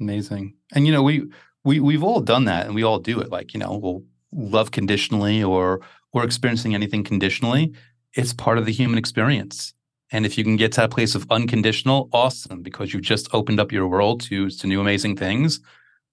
amazing 0.00 0.54
and 0.74 0.86
you 0.86 0.92
know 0.92 1.02
we 1.02 1.24
we 1.64 1.80
we've 1.80 2.02
all 2.02 2.20
done 2.20 2.44
that 2.44 2.66
and 2.66 2.74
we 2.74 2.82
all 2.82 2.98
do 2.98 3.20
it 3.20 3.30
like 3.30 3.52
you 3.54 3.60
know 3.60 3.76
we'll 3.76 4.02
love 4.32 4.70
conditionally 4.70 5.42
or 5.42 5.80
or 6.12 6.24
experiencing 6.24 6.74
anything 6.74 7.04
conditionally 7.04 7.72
it's 8.14 8.32
part 8.32 8.58
of 8.58 8.66
the 8.66 8.72
human 8.72 8.98
experience 8.98 9.74
and 10.12 10.26
if 10.26 10.36
you 10.36 10.42
can 10.42 10.56
get 10.56 10.72
to 10.72 10.80
that 10.80 10.90
place 10.90 11.14
of 11.14 11.26
unconditional 11.30 12.08
awesome 12.12 12.62
because 12.62 12.92
you've 12.92 13.02
just 13.02 13.32
opened 13.34 13.60
up 13.60 13.72
your 13.72 13.86
world 13.86 14.20
to 14.20 14.48
to 14.50 14.66
new 14.66 14.80
amazing 14.80 15.16
things 15.16 15.60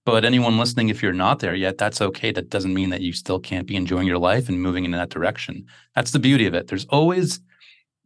but 0.08 0.24
anyone 0.24 0.56
listening, 0.56 0.88
if 0.88 1.02
you're 1.02 1.12
not 1.12 1.40
there 1.40 1.54
yet, 1.54 1.76
that's 1.76 2.00
okay. 2.00 2.32
That 2.32 2.48
doesn't 2.48 2.72
mean 2.72 2.88
that 2.88 3.02
you 3.02 3.12
still 3.12 3.38
can't 3.38 3.66
be 3.66 3.76
enjoying 3.76 4.06
your 4.06 4.16
life 4.16 4.48
and 4.48 4.58
moving 4.58 4.86
in 4.86 4.92
that 4.92 5.10
direction. 5.10 5.66
That's 5.94 6.12
the 6.12 6.18
beauty 6.18 6.46
of 6.46 6.54
it. 6.54 6.68
There's 6.68 6.86
always, 6.86 7.40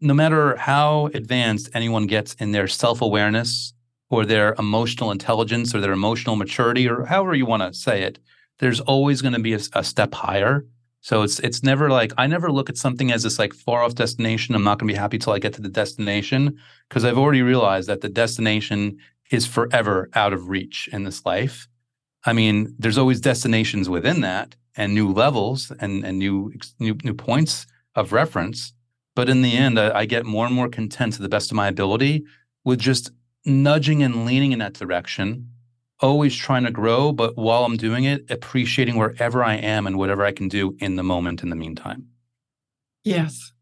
no 0.01 0.12
matter 0.12 0.57
how 0.57 1.11
advanced 1.14 1.71
anyone 1.75 2.09
gets 2.09 2.35
in 2.35 2.51
their 2.51 2.66
self 2.66 3.03
awareness 3.03 3.73
or 4.12 4.27
their 4.27 4.55
emotional 4.59 5.11
intelligence 5.11 5.75
or 5.75 5.81
their 5.81 5.92
emotional 5.92 6.37
maturity 6.37 6.87
or 6.87 7.07
however 7.07 7.35
you 7.35 7.46
want 7.46 7.62
to 7.62 7.72
say 7.72 8.03
it, 8.03 8.18
there's 8.59 8.79
always 8.81 9.22
going 9.22 9.33
to 9.33 9.40
be 9.40 9.55
a, 9.55 9.61
a 9.72 9.83
step 9.83 10.12
higher. 10.12 10.66
So 11.01 11.22
it's 11.22 11.40
it's 11.40 11.62
never 11.62 11.88
like 11.88 12.12
I 12.18 12.27
never 12.27 12.53
look 12.53 12.68
at 12.68 12.77
something 12.77 13.11
as 13.11 13.22
this 13.22 13.38
like 13.38 13.55
far 13.55 13.83
off 13.83 13.94
destination. 13.94 14.55
I'm 14.55 14.62
not 14.62 14.79
going 14.79 14.87
to 14.87 14.94
be 14.94 14.98
happy 14.98 15.18
till 15.18 15.33
I 15.33 15.38
get 15.38 15.55
to 15.55 15.62
the 15.62 15.68
destination 15.68 16.59
because 16.88 17.05
I've 17.07 17.18
already 17.18 17.40
realized 17.40 17.88
that 17.88 18.03
the 18.03 18.11
destination 18.11 18.98
is 19.31 19.46
forever 19.46 20.11
out 20.12 20.35
of 20.35 20.51
reach 20.51 20.90
in 20.92 21.05
this 21.05 21.25
life. 21.25 21.66
I 22.25 22.35
mean, 22.35 22.77
there's 22.79 22.98
always 22.98 23.20
destinations 23.20 23.88
within 23.88 24.20
that 24.20 24.55
and 24.77 24.94
new 24.94 25.11
levels 25.11 25.72
and, 25.81 26.05
and 26.05 26.18
new, 26.18 26.53
new, 26.79 26.96
new 27.03 27.14
points 27.14 27.66
of 27.94 28.12
reference. 28.12 28.75
But 29.16 29.29
in 29.29 29.42
the 29.42 29.57
end, 29.57 29.81
I, 29.81 30.01
I 30.01 30.05
get 30.05 30.25
more 30.25 30.46
and 30.46 30.55
more 30.55 30.68
content 30.68 31.14
to 31.14 31.22
the 31.22 31.29
best 31.29 31.51
of 31.51 31.57
my 31.57 31.68
ability 31.68 32.25
with 32.64 32.79
just 32.79 33.11
nudging 33.44 34.02
and 34.02 34.24
leaning 34.24 34.52
in 34.52 34.59
that 34.61 34.74
direction, 34.74 35.48
always 36.00 36.35
trying 36.35 36.64
to 36.64 36.70
grow. 36.70 37.12
But 37.12 37.37
while 37.37 37.64
I'm 37.64 37.76
doing 37.76 38.05
it, 38.05 38.31
appreciating 38.31 38.96
wherever 38.96 39.42
I 39.42 39.55
am 39.55 39.87
and 39.87 39.98
whatever 39.98 40.24
I 40.24 40.33
can 40.33 40.48
do 40.48 40.76
in 40.81 40.96
the 40.96 41.02
moment 41.02 41.42
in 41.42 41.50
the 41.50 41.57
meantime. 41.57 42.09
Yes. 43.05 43.52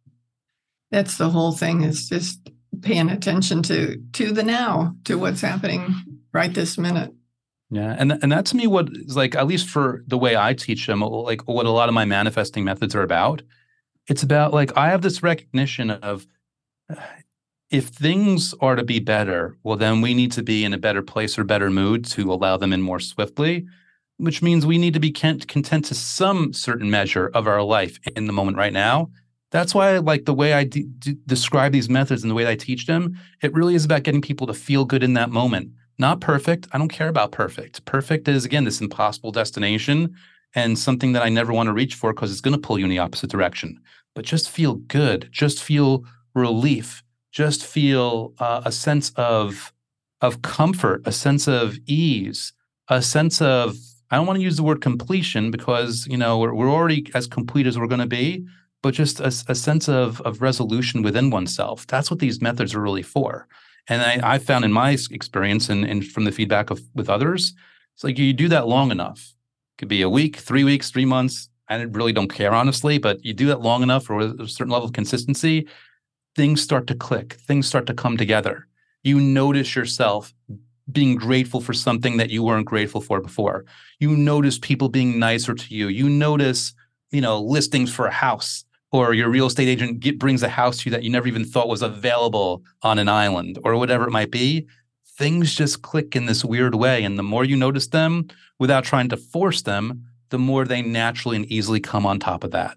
That's 0.90 1.18
the 1.18 1.30
whole 1.30 1.52
thing 1.52 1.82
is 1.82 2.08
just 2.08 2.50
paying 2.82 3.10
attention 3.10 3.62
to 3.64 3.96
to 4.12 4.32
the 4.32 4.42
now, 4.42 4.94
to 5.04 5.16
what's 5.16 5.40
happening 5.40 5.94
right 6.32 6.52
this 6.52 6.78
minute. 6.78 7.12
Yeah, 7.70 7.94
and 7.96 8.12
and 8.22 8.32
that's 8.32 8.52
me 8.52 8.66
what 8.66 8.88
is 8.92 9.16
like 9.16 9.36
at 9.36 9.46
least 9.46 9.68
for 9.68 10.02
the 10.08 10.18
way 10.18 10.36
I 10.36 10.54
teach 10.54 10.86
them, 10.86 11.00
like 11.00 11.46
what 11.46 11.66
a 11.66 11.70
lot 11.70 11.88
of 11.88 11.94
my 11.94 12.04
manifesting 12.04 12.64
methods 12.64 12.94
are 12.94 13.02
about. 13.02 13.42
It's 14.08 14.24
about 14.24 14.52
like 14.52 14.76
I 14.76 14.88
have 14.88 15.02
this 15.02 15.22
recognition 15.22 15.90
of 15.90 16.26
if 17.70 17.86
things 17.86 18.54
are 18.60 18.76
to 18.76 18.84
be 18.84 18.98
better, 18.98 19.56
well 19.62 19.76
then 19.76 20.00
we 20.00 20.14
need 20.14 20.32
to 20.32 20.42
be 20.42 20.64
in 20.64 20.74
a 20.74 20.78
better 20.78 21.02
place 21.02 21.38
or 21.38 21.44
better 21.44 21.70
mood 21.70 22.04
to 22.06 22.32
allow 22.32 22.56
them 22.56 22.72
in 22.72 22.82
more 22.82 23.00
swiftly, 23.00 23.66
which 24.18 24.42
means 24.42 24.66
we 24.66 24.78
need 24.78 24.94
to 24.94 25.00
be 25.00 25.10
content 25.10 25.84
to 25.84 25.94
some 25.94 26.52
certain 26.52 26.90
measure 26.90 27.30
of 27.34 27.46
our 27.46 27.62
life 27.62 27.98
in 28.16 28.26
the 28.26 28.32
moment 28.32 28.56
right 28.56 28.72
now. 28.72 29.10
That's 29.50 29.74
why 29.74 29.98
like 29.98 30.24
the 30.24 30.34
way 30.34 30.52
I 30.52 30.64
de- 30.64 30.84
de- 30.84 31.16
describe 31.26 31.72
these 31.72 31.88
methods 31.88 32.22
and 32.22 32.30
the 32.30 32.34
way 32.34 32.46
I 32.46 32.54
teach 32.54 32.86
them. 32.86 33.18
It 33.42 33.52
really 33.52 33.74
is 33.74 33.84
about 33.84 34.04
getting 34.04 34.22
people 34.22 34.46
to 34.46 34.54
feel 34.54 34.84
good 34.84 35.02
in 35.02 35.14
that 35.14 35.30
moment 35.30 35.72
not 36.00 36.20
perfect. 36.22 36.66
I 36.72 36.78
don't 36.78 36.88
care 36.88 37.08
about 37.08 37.30
perfect. 37.30 37.84
Perfect 37.84 38.26
is, 38.26 38.46
again, 38.46 38.64
this 38.64 38.80
impossible 38.80 39.32
destination 39.32 40.16
and 40.54 40.78
something 40.78 41.12
that 41.12 41.22
I 41.22 41.28
never 41.28 41.52
want 41.52 41.66
to 41.66 41.74
reach 41.74 41.94
for 41.94 42.12
because 42.12 42.32
it's 42.32 42.40
going 42.40 42.58
to 42.58 42.66
pull 42.66 42.78
you 42.78 42.86
in 42.86 42.90
the 42.90 42.98
opposite 42.98 43.30
direction. 43.30 43.78
But 44.14 44.24
just 44.24 44.48
feel 44.48 44.76
good. 44.76 45.28
Just 45.30 45.62
feel 45.62 46.04
relief. 46.34 47.02
Just 47.30 47.64
feel 47.64 48.34
uh, 48.38 48.62
a 48.64 48.72
sense 48.72 49.12
of, 49.16 49.72
of 50.20 50.42
comfort, 50.42 51.02
a 51.06 51.12
sense 51.12 51.46
of 51.46 51.78
ease, 51.86 52.52
a 52.88 53.00
sense 53.00 53.40
of, 53.40 53.76
I 54.10 54.16
don't 54.16 54.26
want 54.26 54.38
to 54.38 54.42
use 54.42 54.56
the 54.56 54.64
word 54.64 54.80
completion 54.80 55.50
because, 55.50 56.06
you 56.08 56.16
know, 56.16 56.38
we're, 56.38 56.54
we're 56.54 56.70
already 56.70 57.08
as 57.14 57.26
complete 57.26 57.66
as 57.66 57.78
we're 57.78 57.86
going 57.86 58.00
to 58.00 58.06
be, 58.06 58.46
but 58.82 58.94
just 58.94 59.20
a, 59.20 59.26
a 59.26 59.54
sense 59.54 59.88
of, 59.88 60.20
of 60.22 60.42
resolution 60.42 61.02
within 61.02 61.30
oneself. 61.30 61.86
That's 61.86 62.10
what 62.10 62.18
these 62.18 62.40
methods 62.40 62.74
are 62.74 62.80
really 62.80 63.02
for. 63.02 63.46
And 63.88 64.02
I, 64.02 64.34
I 64.34 64.38
found 64.38 64.64
in 64.64 64.72
my 64.72 64.90
experience 65.10 65.68
and, 65.68 65.84
and 65.84 66.06
from 66.06 66.24
the 66.24 66.32
feedback 66.32 66.70
of 66.70 66.80
with 66.94 67.08
others, 67.08 67.54
it's 67.94 68.04
like 68.04 68.18
you 68.18 68.32
do 68.32 68.48
that 68.48 68.66
long 68.66 68.90
enough. 68.90 69.34
It 69.74 69.78
could 69.78 69.88
be 69.88 70.02
a 70.02 70.08
week, 70.08 70.36
three 70.36 70.64
weeks, 70.64 70.90
three 70.90 71.04
months. 71.04 71.48
I 71.68 71.80
really 71.82 72.12
don't 72.12 72.32
care 72.32 72.52
honestly, 72.52 72.98
but 72.98 73.24
you 73.24 73.32
do 73.32 73.46
that 73.46 73.60
long 73.60 73.82
enough 73.82 74.10
or 74.10 74.20
a 74.20 74.48
certain 74.48 74.72
level 74.72 74.86
of 74.86 74.92
consistency, 74.92 75.68
things 76.36 76.62
start 76.62 76.86
to 76.88 76.94
click, 76.94 77.34
things 77.34 77.66
start 77.66 77.86
to 77.86 77.94
come 77.94 78.16
together. 78.16 78.66
You 79.02 79.20
notice 79.20 79.74
yourself 79.74 80.32
being 80.90 81.14
grateful 81.14 81.60
for 81.60 81.72
something 81.72 82.16
that 82.16 82.30
you 82.30 82.42
weren't 82.42 82.66
grateful 82.66 83.00
for 83.00 83.20
before. 83.20 83.64
You 83.98 84.16
notice 84.16 84.58
people 84.58 84.88
being 84.88 85.18
nicer 85.18 85.54
to 85.54 85.74
you. 85.74 85.88
You 85.88 86.08
notice, 86.08 86.74
you 87.10 87.20
know, 87.20 87.40
listings 87.40 87.92
for 87.92 88.06
a 88.06 88.12
house 88.12 88.64
or 88.92 89.14
your 89.14 89.28
real 89.28 89.46
estate 89.46 89.68
agent 89.68 90.00
get, 90.00 90.18
brings 90.18 90.42
a 90.42 90.48
house 90.48 90.78
to 90.78 90.86
you 90.86 90.90
that 90.90 91.02
you 91.02 91.10
never 91.10 91.28
even 91.28 91.44
thought 91.44 91.68
was 91.68 91.82
available 91.82 92.62
on 92.82 92.98
an 92.98 93.08
island 93.08 93.58
or 93.64 93.76
whatever 93.76 94.06
it 94.06 94.10
might 94.10 94.30
be 94.30 94.66
things 95.16 95.54
just 95.54 95.82
click 95.82 96.16
in 96.16 96.26
this 96.26 96.44
weird 96.44 96.74
way 96.74 97.04
and 97.04 97.18
the 97.18 97.22
more 97.22 97.44
you 97.44 97.56
notice 97.56 97.88
them 97.88 98.26
without 98.58 98.84
trying 98.84 99.08
to 99.08 99.16
force 99.16 99.62
them 99.62 100.04
the 100.30 100.38
more 100.38 100.64
they 100.64 100.82
naturally 100.82 101.36
and 101.36 101.46
easily 101.46 101.80
come 101.80 102.06
on 102.06 102.18
top 102.18 102.44
of 102.44 102.50
that 102.50 102.76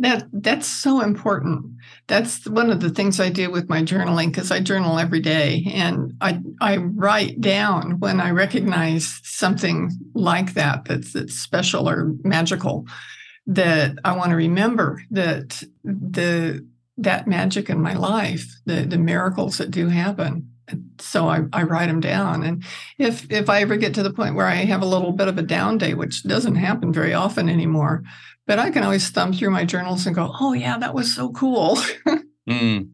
that 0.00 0.24
that's 0.32 0.66
so 0.66 1.00
important 1.00 1.64
that's 2.06 2.46
one 2.48 2.70
of 2.70 2.80
the 2.80 2.90
things 2.90 3.20
i 3.20 3.28
do 3.28 3.50
with 3.50 3.68
my 3.68 3.82
journaling 3.82 4.28
because 4.28 4.50
i 4.50 4.58
journal 4.60 4.98
every 4.98 5.20
day 5.20 5.64
and 5.72 6.12
i 6.20 6.38
i 6.60 6.76
write 6.76 7.40
down 7.40 7.98
when 8.00 8.20
i 8.20 8.30
recognize 8.30 9.20
something 9.22 9.90
like 10.14 10.54
that 10.54 10.84
that's, 10.84 11.12
that's 11.12 11.34
special 11.34 11.88
or 11.88 12.12
magical 12.24 12.86
that 13.46 13.96
I 14.04 14.16
want 14.16 14.30
to 14.30 14.36
remember 14.36 15.02
that 15.10 15.62
the 15.82 16.66
that 16.98 17.26
magic 17.26 17.70
in 17.70 17.80
my 17.80 17.94
life, 17.94 18.46
the 18.64 18.82
the 18.82 18.98
miracles 18.98 19.58
that 19.58 19.70
do 19.70 19.88
happen. 19.88 20.48
So 21.00 21.28
I, 21.28 21.40
I 21.52 21.64
write 21.64 21.88
them 21.88 21.98
down. 21.98 22.44
And 22.44 22.64
if 22.96 23.30
if 23.30 23.50
I 23.50 23.60
ever 23.60 23.76
get 23.76 23.94
to 23.94 24.04
the 24.04 24.12
point 24.12 24.36
where 24.36 24.46
I 24.46 24.56
have 24.56 24.82
a 24.82 24.86
little 24.86 25.12
bit 25.12 25.26
of 25.26 25.36
a 25.36 25.42
down 25.42 25.78
day, 25.78 25.94
which 25.94 26.22
doesn't 26.22 26.54
happen 26.54 26.92
very 26.92 27.12
often 27.12 27.48
anymore, 27.48 28.04
but 28.50 28.58
I 28.58 28.72
can 28.72 28.82
always 28.82 29.08
thumb 29.10 29.32
through 29.32 29.50
my 29.50 29.64
journals 29.64 30.06
and 30.06 30.16
go, 30.16 30.34
oh 30.40 30.54
yeah, 30.54 30.76
that 30.76 30.92
was 30.92 31.14
so 31.14 31.30
cool. 31.30 31.76
mm. 32.50 32.90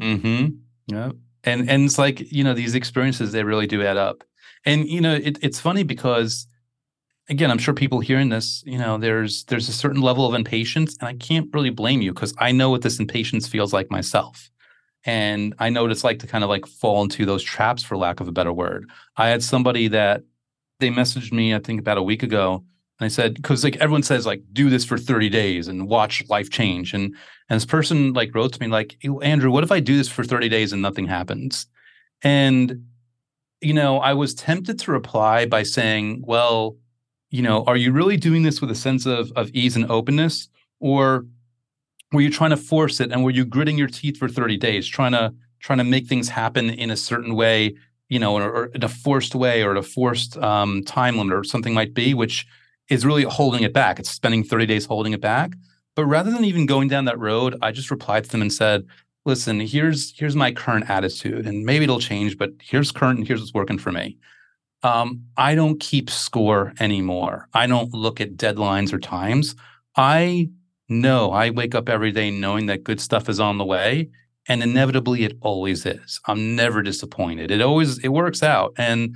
Hmm. 0.00 0.46
Yeah. 0.86 1.10
And 1.42 1.68
and 1.68 1.86
it's 1.86 1.98
like 1.98 2.30
you 2.30 2.44
know 2.44 2.54
these 2.54 2.76
experiences 2.76 3.32
they 3.32 3.42
really 3.42 3.66
do 3.66 3.82
add 3.82 3.96
up. 3.96 4.22
And 4.64 4.88
you 4.88 5.00
know 5.00 5.12
it, 5.12 5.38
it's 5.42 5.58
funny 5.58 5.82
because 5.82 6.46
again, 7.28 7.50
I'm 7.50 7.58
sure 7.58 7.74
people 7.74 7.98
hearing 7.98 8.28
this, 8.28 8.62
you 8.64 8.78
know, 8.78 8.96
there's 8.96 9.42
there's 9.46 9.68
a 9.68 9.72
certain 9.72 10.02
level 10.02 10.24
of 10.24 10.34
impatience, 10.34 10.96
and 11.00 11.08
I 11.08 11.14
can't 11.14 11.52
really 11.52 11.70
blame 11.70 12.00
you 12.00 12.14
because 12.14 12.32
I 12.38 12.52
know 12.52 12.70
what 12.70 12.82
this 12.82 13.00
impatience 13.00 13.48
feels 13.48 13.72
like 13.72 13.90
myself. 13.90 14.52
And 15.04 15.52
I 15.58 15.70
know 15.70 15.82
what 15.82 15.90
it's 15.90 16.04
like 16.04 16.20
to 16.20 16.28
kind 16.28 16.44
of 16.44 16.50
like 16.50 16.66
fall 16.66 17.02
into 17.02 17.26
those 17.26 17.42
traps, 17.42 17.82
for 17.82 17.96
lack 17.96 18.20
of 18.20 18.28
a 18.28 18.32
better 18.32 18.52
word. 18.52 18.88
I 19.16 19.30
had 19.30 19.42
somebody 19.42 19.88
that 19.88 20.22
they 20.78 20.90
messaged 20.90 21.32
me, 21.32 21.56
I 21.56 21.58
think 21.58 21.80
about 21.80 21.98
a 21.98 22.04
week 22.04 22.22
ago, 22.22 22.62
and 23.00 23.06
I 23.06 23.08
said, 23.08 23.34
because 23.34 23.64
like 23.64 23.76
everyone 23.76 24.02
says, 24.02 24.26
like, 24.26 24.42
do 24.52 24.68
this 24.68 24.84
for 24.84 24.98
30 24.98 25.30
days 25.30 25.68
and 25.68 25.88
watch 25.88 26.22
life 26.28 26.50
change. 26.50 26.92
And 26.92 27.16
and 27.48 27.56
this 27.56 27.64
person 27.64 28.12
like 28.12 28.34
wrote 28.34 28.52
to 28.52 28.60
me, 28.60 28.66
like, 28.66 28.98
Andrew, 29.22 29.50
what 29.50 29.64
if 29.64 29.72
I 29.72 29.80
do 29.80 29.96
this 29.96 30.08
for 30.08 30.22
30 30.22 30.50
days 30.50 30.72
and 30.74 30.82
nothing 30.82 31.06
happens? 31.06 31.66
And 32.22 32.84
you 33.62 33.74
know, 33.74 33.98
I 33.98 34.12
was 34.14 34.34
tempted 34.34 34.78
to 34.80 34.92
reply 34.92 35.46
by 35.46 35.62
saying, 35.62 36.22
well, 36.26 36.76
you 37.30 37.42
know, 37.42 37.64
are 37.64 37.76
you 37.76 37.92
really 37.92 38.16
doing 38.16 38.42
this 38.42 38.60
with 38.60 38.70
a 38.70 38.74
sense 38.74 39.06
of 39.06 39.32
of 39.32 39.48
ease 39.54 39.76
and 39.76 39.90
openness, 39.90 40.48
or 40.78 41.24
were 42.12 42.20
you 42.20 42.30
trying 42.30 42.50
to 42.50 42.56
force 42.58 43.00
it 43.00 43.12
and 43.12 43.24
were 43.24 43.30
you 43.30 43.46
gritting 43.46 43.78
your 43.78 43.88
teeth 43.88 44.18
for 44.18 44.28
30 44.28 44.58
days, 44.58 44.86
trying 44.86 45.12
to 45.12 45.32
trying 45.60 45.78
to 45.78 45.84
make 45.84 46.06
things 46.06 46.28
happen 46.28 46.68
in 46.68 46.90
a 46.90 46.96
certain 46.96 47.34
way, 47.34 47.74
you 48.10 48.18
know, 48.18 48.36
or, 48.36 48.50
or 48.50 48.64
in 48.74 48.84
a 48.84 48.88
forced 48.88 49.34
way 49.34 49.62
or 49.62 49.70
at 49.70 49.76
a 49.78 49.82
forced 49.82 50.36
um, 50.38 50.82
time 50.84 51.16
limit 51.16 51.34
or 51.34 51.44
something 51.44 51.72
might 51.72 51.94
be, 51.94 52.12
which 52.12 52.46
is 52.90 53.06
really 53.06 53.22
holding 53.22 53.62
it 53.62 53.72
back. 53.72 53.98
It's 53.98 54.10
spending 54.10 54.44
30 54.44 54.66
days 54.66 54.84
holding 54.84 55.12
it 55.12 55.20
back. 55.20 55.52
But 55.96 56.04
rather 56.06 56.30
than 56.30 56.44
even 56.44 56.66
going 56.66 56.88
down 56.88 57.06
that 57.06 57.18
road, 57.18 57.56
I 57.62 57.72
just 57.72 57.90
replied 57.90 58.24
to 58.24 58.30
them 58.30 58.42
and 58.42 58.52
said, 58.52 58.86
listen, 59.24 59.60
here's 59.60 60.18
here's 60.18 60.36
my 60.36 60.52
current 60.52 60.88
attitude, 60.88 61.46
and 61.46 61.64
maybe 61.64 61.84
it'll 61.84 62.00
change, 62.00 62.38
but 62.38 62.50
here's 62.60 62.92
current 62.92 63.18
and 63.18 63.28
here's 63.28 63.40
what's 63.40 63.54
working 63.54 63.78
for 63.78 63.92
me. 63.92 64.16
Um, 64.82 65.24
I 65.36 65.54
don't 65.54 65.78
keep 65.78 66.08
score 66.08 66.72
anymore. 66.80 67.48
I 67.52 67.66
don't 67.66 67.92
look 67.92 68.20
at 68.20 68.36
deadlines 68.36 68.92
or 68.92 68.98
times. 68.98 69.54
I 69.96 70.48
know 70.88 71.32
I 71.32 71.50
wake 71.50 71.74
up 71.74 71.88
every 71.88 72.12
day 72.12 72.30
knowing 72.30 72.66
that 72.66 72.84
good 72.84 73.00
stuff 73.00 73.28
is 73.28 73.40
on 73.40 73.58
the 73.58 73.64
way. 73.64 74.08
And 74.48 74.62
inevitably 74.62 75.24
it 75.24 75.36
always 75.42 75.84
is. 75.84 76.18
I'm 76.26 76.56
never 76.56 76.82
disappointed. 76.82 77.50
It 77.50 77.60
always 77.60 77.98
it 77.98 78.08
works 78.08 78.42
out. 78.42 78.72
And 78.78 79.14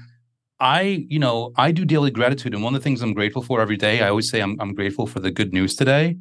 I, 0.64 1.04
you 1.10 1.18
know, 1.18 1.52
I 1.56 1.72
do 1.72 1.84
daily 1.84 2.10
gratitude. 2.10 2.54
And 2.54 2.64
one 2.64 2.74
of 2.74 2.80
the 2.80 2.84
things 2.84 3.02
I'm 3.02 3.12
grateful 3.12 3.42
for 3.42 3.60
every 3.60 3.76
day, 3.76 4.00
I 4.00 4.08
always 4.08 4.30
say 4.30 4.40
I'm, 4.40 4.58
I'm 4.58 4.74
grateful 4.74 5.06
for 5.06 5.20
the 5.20 5.30
good 5.30 5.52
news 5.52 5.76
today. 5.76 6.16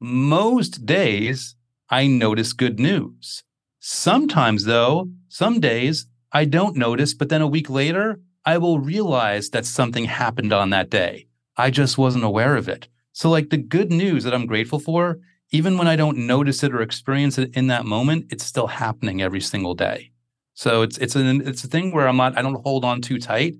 Most 0.00 0.86
days 0.86 1.54
I 1.90 2.06
notice 2.06 2.54
good 2.54 2.80
news. 2.80 3.44
Sometimes, 3.78 4.64
though, 4.64 5.10
some 5.28 5.60
days 5.60 6.06
I 6.32 6.46
don't 6.46 6.76
notice, 6.76 7.12
but 7.12 7.28
then 7.28 7.42
a 7.42 7.46
week 7.46 7.68
later, 7.68 8.20
I 8.46 8.56
will 8.56 8.78
realize 8.78 9.50
that 9.50 9.66
something 9.66 10.06
happened 10.06 10.54
on 10.54 10.70
that 10.70 10.88
day. 10.88 11.26
I 11.58 11.70
just 11.70 11.98
wasn't 11.98 12.24
aware 12.24 12.56
of 12.56 12.70
it. 12.70 12.88
So, 13.12 13.28
like 13.28 13.50
the 13.50 13.58
good 13.58 13.92
news 13.92 14.24
that 14.24 14.32
I'm 14.32 14.46
grateful 14.46 14.78
for, 14.78 15.18
even 15.50 15.76
when 15.76 15.88
I 15.88 15.96
don't 15.96 16.26
notice 16.26 16.62
it 16.62 16.72
or 16.72 16.80
experience 16.80 17.36
it 17.36 17.54
in 17.54 17.66
that 17.66 17.84
moment, 17.84 18.28
it's 18.30 18.46
still 18.46 18.68
happening 18.68 19.20
every 19.20 19.42
single 19.42 19.74
day. 19.74 20.12
So 20.58 20.82
it's 20.82 20.98
it's 20.98 21.14
an 21.14 21.46
it's 21.46 21.62
a 21.62 21.68
thing 21.68 21.92
where 21.92 22.08
I'm 22.08 22.16
not 22.16 22.36
I 22.36 22.42
don't 22.42 22.60
hold 22.64 22.84
on 22.84 23.00
too 23.00 23.20
tight. 23.20 23.54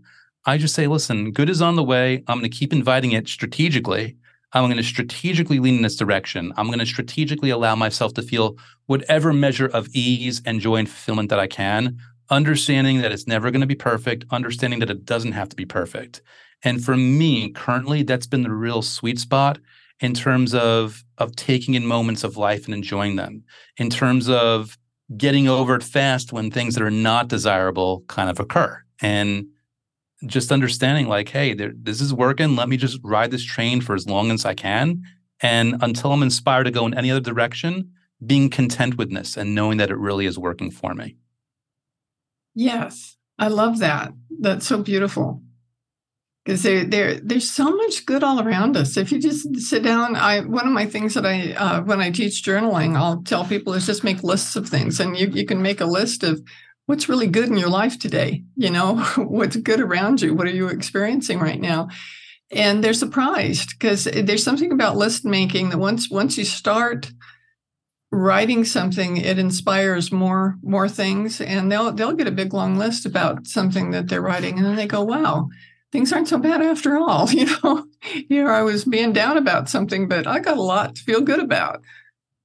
I 0.46 0.59
just 0.59 0.74
say, 0.74 0.88
listen, 0.88 1.30
good 1.30 1.49
is 1.49 1.62
on 1.62 1.76
the 1.76 1.84
way. 1.84 2.24
I'm 2.26 2.40
going 2.40 2.51
to 2.51 2.59
keep 2.59 2.72
inviting 2.72 3.12
it 3.12 3.28
strategically. 3.28 4.16
I'm 4.53 4.64
going 4.64 4.78
to 4.78 4.82
strategically 4.82 5.61
lean 5.61 5.76
in 5.76 5.82
this 5.82 5.94
direction. 5.94 6.53
I'm 6.57 6.66
going 6.66 6.80
to 6.80 6.86
strategically 6.86 7.51
allow 7.51 7.76
myself 7.76 8.14
to 8.14 8.22
feel 8.22 8.57
whatever 8.86 9.32
measure 9.32 9.66
of 9.66 9.86
ease 9.94 10.42
and 10.44 10.59
joy 10.59 10.76
and 10.76 10.88
fulfillment 10.88 11.28
that 11.28 11.38
I 11.38 11.46
can, 11.46 11.99
understanding 12.30 13.01
that 13.03 13.12
it's 13.12 13.28
never 13.28 13.53
going 13.53 13.61
to 13.61 13.66
be 13.68 13.76
perfect, 13.76 14.24
understanding 14.32 14.80
that 14.80 14.90
it 14.90 15.05
doesn't 15.05 15.32
have 15.32 15.49
to 15.51 15.57
be 15.57 15.66
perfect. 15.66 16.20
And 16.64 16.84
for 16.84 16.96
me, 16.96 17.53
currently, 17.53 18.03
that's 18.03 18.26
been 18.26 18.42
the 18.42 18.51
real 18.51 18.82
sweet 18.82 19.20
spot 19.20 19.61
in 20.01 20.14
terms 20.14 20.53
of 20.53 21.05
of 21.18 21.36
taking 21.36 21.74
in 21.74 21.86
moments 21.86 22.24
of 22.24 22.36
life 22.36 22.64
and 22.64 22.74
enjoying 22.74 23.14
them, 23.14 23.44
in 23.76 23.88
terms 23.88 24.28
of 24.28 24.76
getting 25.16 25.48
over 25.48 25.74
it 25.74 25.82
fast 25.82 26.32
when 26.32 26.50
things 26.50 26.74
that 26.74 26.82
are 26.82 26.90
not 26.90 27.28
desirable 27.28 28.04
kind 28.09 28.28
of 28.28 28.38
occur. 28.38 28.82
And 29.00 29.46
just 30.26 30.52
understanding 30.52 31.06
like, 31.06 31.28
hey, 31.28 31.54
there, 31.54 31.72
this 31.74 32.00
is 32.00 32.12
working. 32.12 32.56
Let 32.56 32.68
me 32.68 32.76
just 32.76 32.98
ride 33.02 33.30
this 33.30 33.44
train 33.44 33.80
for 33.80 33.94
as 33.94 34.06
long 34.06 34.30
as 34.30 34.44
I 34.44 34.54
can. 34.54 35.02
And 35.40 35.76
until 35.80 36.12
I'm 36.12 36.22
inspired 36.22 36.64
to 36.64 36.70
go 36.70 36.86
in 36.86 36.94
any 36.94 37.11
other 37.11 37.20
direction, 37.20 37.92
being 38.24 38.50
content 38.50 38.98
with 38.98 39.12
this 39.12 39.36
and 39.36 39.54
knowing 39.54 39.78
that 39.78 39.90
it 39.90 39.96
really 39.96 40.26
is 40.26 40.38
working 40.38 40.70
for 40.70 40.94
me. 40.94 41.16
Yes, 42.54 43.16
I 43.38 43.48
love 43.48 43.78
that. 43.78 44.12
That's 44.40 44.66
so 44.66 44.82
beautiful. 44.82 45.42
Because 46.49 46.62
there, 46.62 46.82
there, 46.82 47.14
there's 47.20 47.51
so 47.51 47.76
much 47.76 48.07
good 48.07 48.24
all 48.24 48.40
around 48.40 48.74
us. 48.74 48.96
If 48.96 49.12
you 49.12 49.18
just 49.18 49.55
sit 49.57 49.82
down, 49.82 50.16
I 50.16 50.40
one 50.40 50.66
of 50.66 50.72
my 50.72 50.86
things 50.86 51.12
that 51.12 51.26
I 51.26 51.53
uh, 51.53 51.82
when 51.82 52.01
I 52.01 52.11
teach 52.11 52.42
journaling, 52.42 52.96
I'll 52.96 53.22
tell 53.22 53.44
people 53.44 53.74
is 53.74 53.84
just 53.84 54.03
make 54.03 54.22
lists 54.22 54.57
of 54.57 54.66
things, 54.66 54.99
and 54.99 55.14
you 55.14 55.26
you 55.28 55.44
can 55.44 55.61
make 55.61 55.82
a 55.82 55.84
list 55.84 56.22
of 56.22 56.40
what's 56.86 57.07
really 57.07 57.26
good 57.26 57.51
in 57.51 57.59
your 57.59 57.68
life 57.68 57.99
today 57.99 58.42
you 58.57 58.70
know 58.70 58.96
what's 59.18 59.57
good 59.57 59.78
around 59.78 60.22
you 60.22 60.34
what 60.34 60.46
are 60.46 60.51
you 60.51 60.68
experiencing 60.68 61.38
right 61.38 61.61
now 61.61 61.86
and 62.51 62.82
they're 62.82 62.94
surprised 62.94 63.74
because 63.78 64.05
there's 64.05 64.42
something 64.42 64.72
about 64.72 64.96
list 64.96 65.22
making 65.22 65.68
that 65.68 65.76
once 65.76 66.09
once 66.11 66.38
you 66.38 66.46
start 66.46 67.12
writing 68.11 68.64
something 68.64 69.18
it 69.18 69.38
inspires 69.38 70.11
more 70.11 70.57
more 70.62 70.88
things 70.88 71.42
and 71.42 71.70
they'll 71.70 71.92
they'll 71.92 72.14
get 72.14 72.26
a 72.26 72.30
big 72.40 72.55
long 72.55 72.78
list 72.78 73.05
about 73.05 73.46
something 73.46 73.90
that 73.90 74.09
they're 74.09 74.22
writing 74.22 74.57
and 74.57 74.64
then 74.64 74.76
they 74.76 74.86
go 74.86 75.03
wow 75.03 75.46
things 75.93 76.12
aren't 76.12 76.28
so 76.28 76.39
bad 76.39 76.62
after 76.62 76.97
all 76.97 77.30
you 77.30 77.47
know 77.47 77.86
here 78.28 78.51
i 78.51 78.62
was 78.62 78.84
being 78.84 79.12
down 79.12 79.36
about 79.36 79.68
something 79.68 80.09
but 80.09 80.26
i 80.26 80.39
got 80.39 80.59
a 80.59 80.62
lot 80.62 80.95
to 80.95 81.03
feel 81.03 81.20
good 81.20 81.41
about 81.41 81.82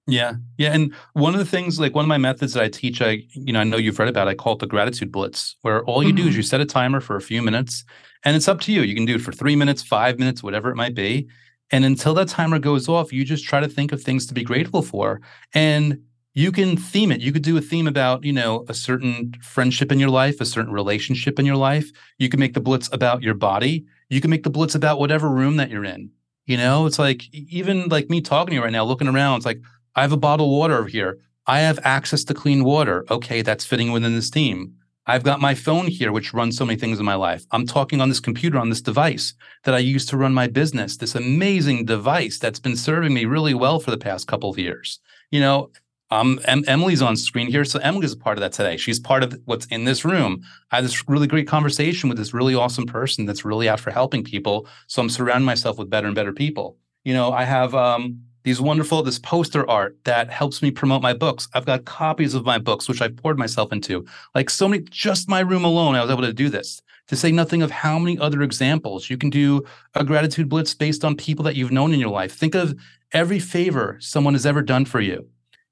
yeah. 0.06 0.34
Yeah. 0.58 0.74
And 0.74 0.94
one 1.14 1.34
of 1.34 1.40
the 1.40 1.46
things, 1.46 1.80
like 1.80 1.96
one 1.96 2.04
of 2.04 2.10
my 2.10 2.18
methods 2.18 2.54
that 2.54 2.64
I 2.64 2.68
teach, 2.68 3.02
I, 3.02 3.24
you 3.32 3.54
know, 3.54 3.62
I 3.62 3.64
know 3.64 3.78
you've 3.78 3.98
read 3.98 4.10
about, 4.10 4.28
it, 4.28 4.32
I 4.32 4.36
call 4.36 4.54
it 4.54 4.60
the 4.60 4.68
gratitude 4.68 5.12
blitz, 5.12 5.56
where 5.62 5.84
all 5.86 6.04
you 6.04 6.10
mm-hmm. 6.10 6.18
do 6.18 6.24
is 6.24 6.30
mm-hmm. 6.30 6.38
you 6.38 6.44
set 6.44 6.62
a 6.62 6.66
timer 6.66 7.00
for 7.00 7.16
a 7.16 7.22
few 7.22 7.42
minutes 7.42 7.86
and 8.26 8.36
it's 8.36 8.48
up 8.48 8.60
to 8.62 8.74
you. 8.74 8.82
You 8.82 8.96
can 8.96 9.06
do 9.06 9.16
it 9.16 9.22
for 9.22 9.32
three 9.32 9.56
minutes, 9.56 9.82
five 9.82 10.20
minutes, 10.20 10.44
whatever 10.44 10.70
it 10.70 10.76
might 10.76 10.96
be. 10.96 11.28
And 11.72 11.86
until 11.86 12.14
that 12.16 12.28
timer 12.28 12.60
goes 12.60 12.90
off, 12.90 13.14
you 13.14 13.24
just 13.24 13.46
try 13.46 13.60
to 13.60 13.68
think 13.68 13.92
of 13.92 14.02
things 14.02 14.26
to 14.28 14.34
be 14.34 14.44
grateful 14.44 14.82
for. 14.82 15.22
And 15.54 16.04
you 16.34 16.52
can 16.52 16.78
theme 16.78 17.12
it. 17.12 17.22
You 17.22 17.32
could 17.32 17.44
do 17.44 17.58
a 17.58 17.62
theme 17.62 17.88
about, 17.88 18.24
you 18.24 18.34
know, 18.34 18.66
a 18.68 18.74
certain 18.74 19.34
friendship 19.42 19.92
in 19.92 20.00
your 20.00 20.10
life, 20.10 20.42
a 20.42 20.46
certain 20.46 20.74
relationship 20.74 21.40
in 21.40 21.46
your 21.46 21.56
life. 21.56 21.92
You 22.18 22.30
can 22.30 22.40
make 22.40 22.54
the 22.54 22.62
blitz 22.62 22.90
about 22.92 23.22
your 23.22 23.36
body. 23.36 23.86
You 24.10 24.20
can 24.20 24.32
make 24.32 24.44
the 24.44 24.50
blitz 24.50 24.74
about 24.76 25.00
whatever 25.00 25.30
room 25.30 25.58
that 25.58 25.70
you're 25.70 25.86
in. 25.86 26.10
You 26.46 26.58
know, 26.58 26.86
it's 26.86 27.00
like 27.00 27.32
even 27.34 27.88
like 27.88 28.10
me 28.10 28.20
talking 28.20 28.52
to 28.52 28.56
you 28.56 28.64
right 28.64 28.72
now, 28.72 28.84
looking 28.84 29.08
around, 29.08 29.38
it's 29.38 29.46
like, 29.46 29.62
I 29.96 30.02
have 30.02 30.12
a 30.12 30.18
bottle 30.18 30.48
of 30.48 30.52
water 30.52 30.78
over 30.78 30.90
here. 30.90 31.20
I 31.46 31.60
have 31.60 31.80
access 31.84 32.24
to 32.26 32.34
clean 32.34 32.64
water. 32.64 33.06
Okay, 33.12 33.42
that's 33.42 33.66
fitting 33.66 33.92
within 33.92 34.16
this 34.16 34.30
theme. 34.30 34.74
I've 35.06 35.24
got 35.24 35.42
my 35.42 35.54
phone 35.54 35.88
here, 35.88 36.14
which 36.14 36.34
runs 36.34 36.58
so 36.58 36.66
many 36.66 36.80
things 36.80 36.98
in 36.98 37.06
my 37.06 37.16
life. 37.16 37.46
I'm 37.52 37.68
talking 37.68 38.00
on 38.00 38.08
this 38.08 38.22
computer, 38.22 38.58
on 38.58 38.70
this 38.70 38.82
device 38.82 39.34
that 39.66 39.76
I 39.76 39.80
use 39.80 40.06
to 40.08 40.18
run 40.18 40.34
my 40.34 40.48
business, 40.48 40.96
this 40.96 41.14
amazing 41.14 41.86
device 41.86 42.40
that's 42.40 42.60
been 42.60 42.78
serving 42.78 43.14
me 43.14 43.26
really 43.26 43.54
well 43.54 43.80
for 43.82 43.92
the 43.92 43.98
past 43.98 44.28
couple 44.28 44.50
of 44.50 44.58
years. 44.58 45.00
You 45.30 45.42
know, 45.42 45.72
um, 46.14 46.40
em- 46.46 46.64
Emily's 46.68 47.02
on 47.02 47.16
screen 47.16 47.48
here. 47.48 47.66
So 47.66 47.80
Emily's 47.80 48.14
a 48.14 48.18
part 48.18 48.38
of 48.38 48.42
that 48.42 48.52
today. 48.52 48.78
She's 48.78 49.00
part 49.00 49.24
of 49.24 49.36
what's 49.46 49.66
in 49.68 49.86
this 49.86 50.06
room. 50.06 50.44
I 50.72 50.76
had 50.78 50.86
this 50.86 51.08
really 51.10 51.26
great 51.26 51.48
conversation 51.48 52.08
with 52.08 52.20
this 52.20 52.34
really 52.34 52.54
awesome 52.54 52.86
person 52.86 53.26
that's 53.26 53.44
really 53.44 53.68
out 53.68 53.80
for 53.80 53.90
helping 53.90 54.24
people. 54.24 54.68
So 54.88 55.02
I'm 55.02 55.10
surrounding 55.10 55.46
myself 55.46 55.80
with 55.80 55.90
better 55.90 56.06
and 56.06 56.16
better 56.16 56.32
people. 56.32 56.78
You 57.04 57.14
know, 57.14 57.32
I 57.32 57.46
have 57.46 57.74
um, 57.74 58.20
these 58.44 58.62
wonderful 58.62 59.02
this 59.02 59.18
poster 59.18 59.68
art 59.68 59.98
that 60.04 60.30
helps 60.30 60.62
me 60.62 60.70
promote 60.70 61.02
my 61.02 61.14
books 61.14 61.48
i've 61.54 61.66
got 61.66 61.86
copies 61.86 62.34
of 62.34 62.44
my 62.44 62.58
books 62.58 62.90
which 62.90 63.02
i've 63.02 63.16
poured 63.16 63.40
myself 63.40 63.72
into 63.72 64.06
like 64.36 64.50
so 64.50 64.68
many 64.68 64.84
just 64.90 65.30
my 65.30 65.40
room 65.40 65.64
alone 65.64 65.96
i 65.96 66.02
was 66.02 66.12
able 66.12 66.22
to 66.22 66.34
do 66.34 66.50
this 66.50 66.82
to 67.08 67.16
say 67.16 67.32
nothing 67.32 67.62
of 67.62 67.72
how 67.72 67.98
many 67.98 68.20
other 68.20 68.42
examples 68.42 69.10
you 69.10 69.18
can 69.18 69.30
do 69.30 69.64
a 69.96 70.04
gratitude 70.04 70.50
blitz 70.50 70.74
based 70.74 71.06
on 71.06 71.16
people 71.16 71.44
that 71.44 71.56
you've 71.56 71.72
known 71.72 71.94
in 71.94 72.02
your 72.02 72.10
life 72.10 72.34
think 72.34 72.54
of 72.54 72.78
every 73.14 73.40
favor 73.40 73.98
someone 74.02 74.34
has 74.34 74.46
ever 74.46 74.62
done 74.62 74.84
for 74.84 75.00
you 75.00 75.26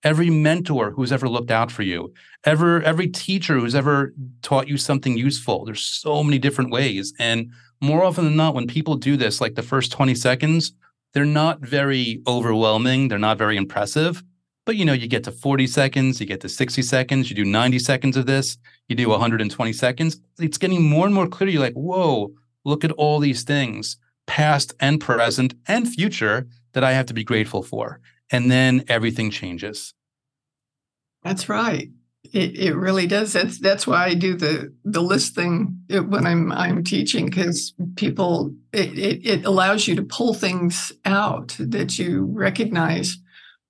every 0.03 0.29
mentor 0.29 0.91
who's 0.91 1.11
ever 1.11 1.29
looked 1.29 1.51
out 1.51 1.71
for 1.71 1.83
you 1.83 2.13
ever 2.43 2.81
every 2.83 3.07
teacher 3.07 3.59
who's 3.59 3.75
ever 3.75 4.13
taught 4.41 4.67
you 4.67 4.77
something 4.77 5.17
useful 5.17 5.65
there's 5.65 5.81
so 5.81 6.23
many 6.23 6.39
different 6.39 6.71
ways 6.71 7.13
and 7.19 7.51
more 7.81 8.03
often 8.03 8.25
than 8.25 8.35
not 8.35 8.55
when 8.55 8.67
people 8.67 8.95
do 8.95 9.17
this 9.17 9.41
like 9.41 9.55
the 9.55 9.63
first 9.63 9.91
20 9.91 10.15
seconds 10.15 10.73
they're 11.13 11.25
not 11.25 11.59
very 11.59 12.21
overwhelming. 12.27 13.07
They're 13.07 13.19
not 13.19 13.37
very 13.37 13.57
impressive. 13.57 14.23
But 14.65 14.75
you 14.75 14.85
know, 14.85 14.93
you 14.93 15.07
get 15.07 15.23
to 15.25 15.31
40 15.31 15.67
seconds, 15.67 16.19
you 16.19 16.27
get 16.27 16.41
to 16.41 16.49
60 16.49 16.81
seconds, 16.83 17.29
you 17.29 17.35
do 17.35 17.43
90 17.43 17.79
seconds 17.79 18.15
of 18.15 18.27
this, 18.27 18.57
you 18.87 18.95
do 18.95 19.09
120 19.09 19.73
seconds. 19.73 20.19
It's 20.39 20.57
getting 20.57 20.83
more 20.83 21.05
and 21.05 21.15
more 21.15 21.27
clear. 21.27 21.49
You're 21.49 21.61
like, 21.61 21.73
whoa, 21.73 22.31
look 22.63 22.83
at 22.83 22.91
all 22.91 23.19
these 23.19 23.43
things, 23.43 23.97
past 24.27 24.73
and 24.79 25.01
present 25.01 25.55
and 25.67 25.89
future, 25.89 26.47
that 26.73 26.83
I 26.83 26.93
have 26.93 27.07
to 27.07 27.13
be 27.13 27.23
grateful 27.23 27.63
for. 27.63 27.99
And 28.32 28.49
then 28.49 28.86
everything 28.88 29.29
changes. 29.29 29.93
That's 31.23 31.49
right. 31.49 31.89
It, 32.23 32.57
it 32.57 32.75
really 32.75 33.07
does. 33.07 33.34
That's 33.34 33.59
that's 33.59 33.86
why 33.86 34.05
I 34.05 34.13
do 34.13 34.36
the 34.36 34.73
the 34.86 35.01
list 35.01 35.36
thing 35.36 35.82
uh, 35.91 36.03
when 36.03 36.25
I'm 36.25 36.51
I'm 36.51 36.84
teaching 36.84 37.25
because 37.25 37.73
people 37.95 38.55
it, 38.71 38.97
it, 38.97 39.25
it 39.25 39.45
allows 39.45 39.88
you 39.88 39.95
to 39.95 40.03
pull 40.03 40.34
things 40.34 40.93
out 41.03 41.55
that 41.59 41.99
you 41.99 42.29
recognize. 42.32 43.17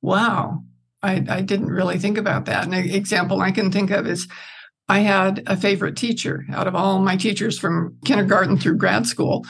Wow, 0.01 0.63
I 1.01 1.25
I 1.27 1.41
didn't 1.41 1.71
really 1.71 1.97
think 1.97 2.17
about 2.17 2.45
that. 2.45 2.67
An 2.67 2.73
example 2.73 3.41
I 3.41 3.51
can 3.51 3.71
think 3.71 3.89
of 3.89 4.05
is 4.05 4.27
I 4.87 4.99
had 4.99 5.43
a 5.47 5.55
favorite 5.55 5.95
teacher 5.95 6.45
out 6.51 6.67
of 6.67 6.75
all 6.75 6.99
my 6.99 7.15
teachers 7.15 7.57
from 7.57 7.97
kindergarten 8.05 8.57
through 8.57 8.77
grad 8.77 9.07
school. 9.07 9.45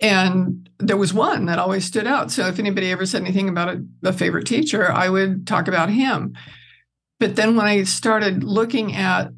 And 0.00 0.68
there 0.78 0.96
was 0.96 1.12
one 1.12 1.46
that 1.46 1.58
always 1.58 1.84
stood 1.84 2.06
out. 2.06 2.30
So 2.30 2.46
if 2.46 2.58
anybody 2.58 2.90
ever 2.90 3.04
said 3.04 3.22
anything 3.22 3.48
about 3.48 3.68
a, 3.68 3.84
a 4.04 4.12
favorite 4.12 4.46
teacher, 4.46 4.90
I 4.90 5.08
would 5.08 5.46
talk 5.46 5.68
about 5.68 5.90
him. 5.90 6.34
But 7.18 7.36
then 7.36 7.54
when 7.54 7.66
I 7.66 7.82
started 7.84 8.42
looking 8.42 8.94
at 8.94 9.30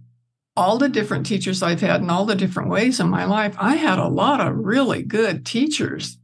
all 0.57 0.79
the 0.79 0.89
different 0.89 1.27
teachers 1.27 1.63
I've 1.63 1.81
had 1.81 2.01
in 2.01 2.11
all 2.11 2.27
the 2.27 2.37
different 2.37 2.71
ways 2.71 3.01
in 3.01 3.09
my 3.09 3.25
life, 3.25 3.57
I 3.59 3.75
had 3.77 3.99
a 3.99 4.09
lot 4.09 4.41
of 4.41 4.55
really 4.55 5.03
good 5.03 5.45
teachers 5.45 6.19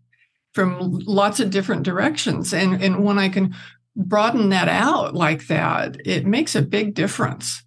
from 0.54 0.78
lots 1.06 1.40
of 1.40 1.50
different 1.50 1.82
directions. 1.82 2.54
And, 2.54 2.80
and 2.82 3.04
when 3.04 3.18
I 3.18 3.28
can 3.28 3.54
broaden 3.96 4.50
that 4.50 4.68
out 4.68 5.14
like 5.14 5.48
that, 5.48 5.96
it 6.04 6.26
makes 6.26 6.54
a 6.54 6.62
big 6.62 6.94
difference. 6.94 7.64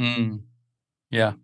Mm. 0.00 0.42
Yeah. 1.10 1.34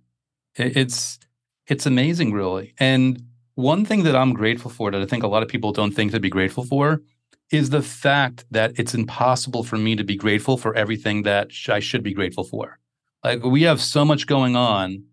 It's 0.57 1.19
it's 1.67 1.87
amazing, 1.87 2.33
really. 2.33 2.75
And 2.79 3.23
one 3.61 3.85
thing 3.85 4.03
that 4.05 4.17
I'm 4.17 4.33
grateful 4.33 4.71
for 4.71 4.91
that 4.91 5.01
I 5.01 5.07
think 5.07 5.23
a 5.23 5.29
lot 5.29 5.43
of 5.43 5.49
people 5.49 5.73
don't 5.73 5.93
think 5.93 6.13
to 6.13 6.21
be 6.21 6.31
grateful 6.31 6.65
for 6.65 7.03
is 7.51 7.71
the 7.71 7.83
fact 7.83 8.45
that 8.51 8.73
it's 8.79 8.95
impossible 8.95 9.65
for 9.65 9.77
me 9.77 9.97
to 9.97 10.05
be 10.05 10.17
grateful 10.17 10.57
for 10.57 10.75
everything 10.75 11.23
that 11.25 11.53
sh- 11.53 11.69
I 11.69 11.81
should 11.81 12.03
be 12.03 12.15
grateful 12.15 12.45
for. 12.45 12.79
Like 13.25 13.43
we 13.43 13.63
have 13.63 13.81
so 13.81 14.05
much 14.05 14.27
going 14.27 14.57
on, 14.57 15.05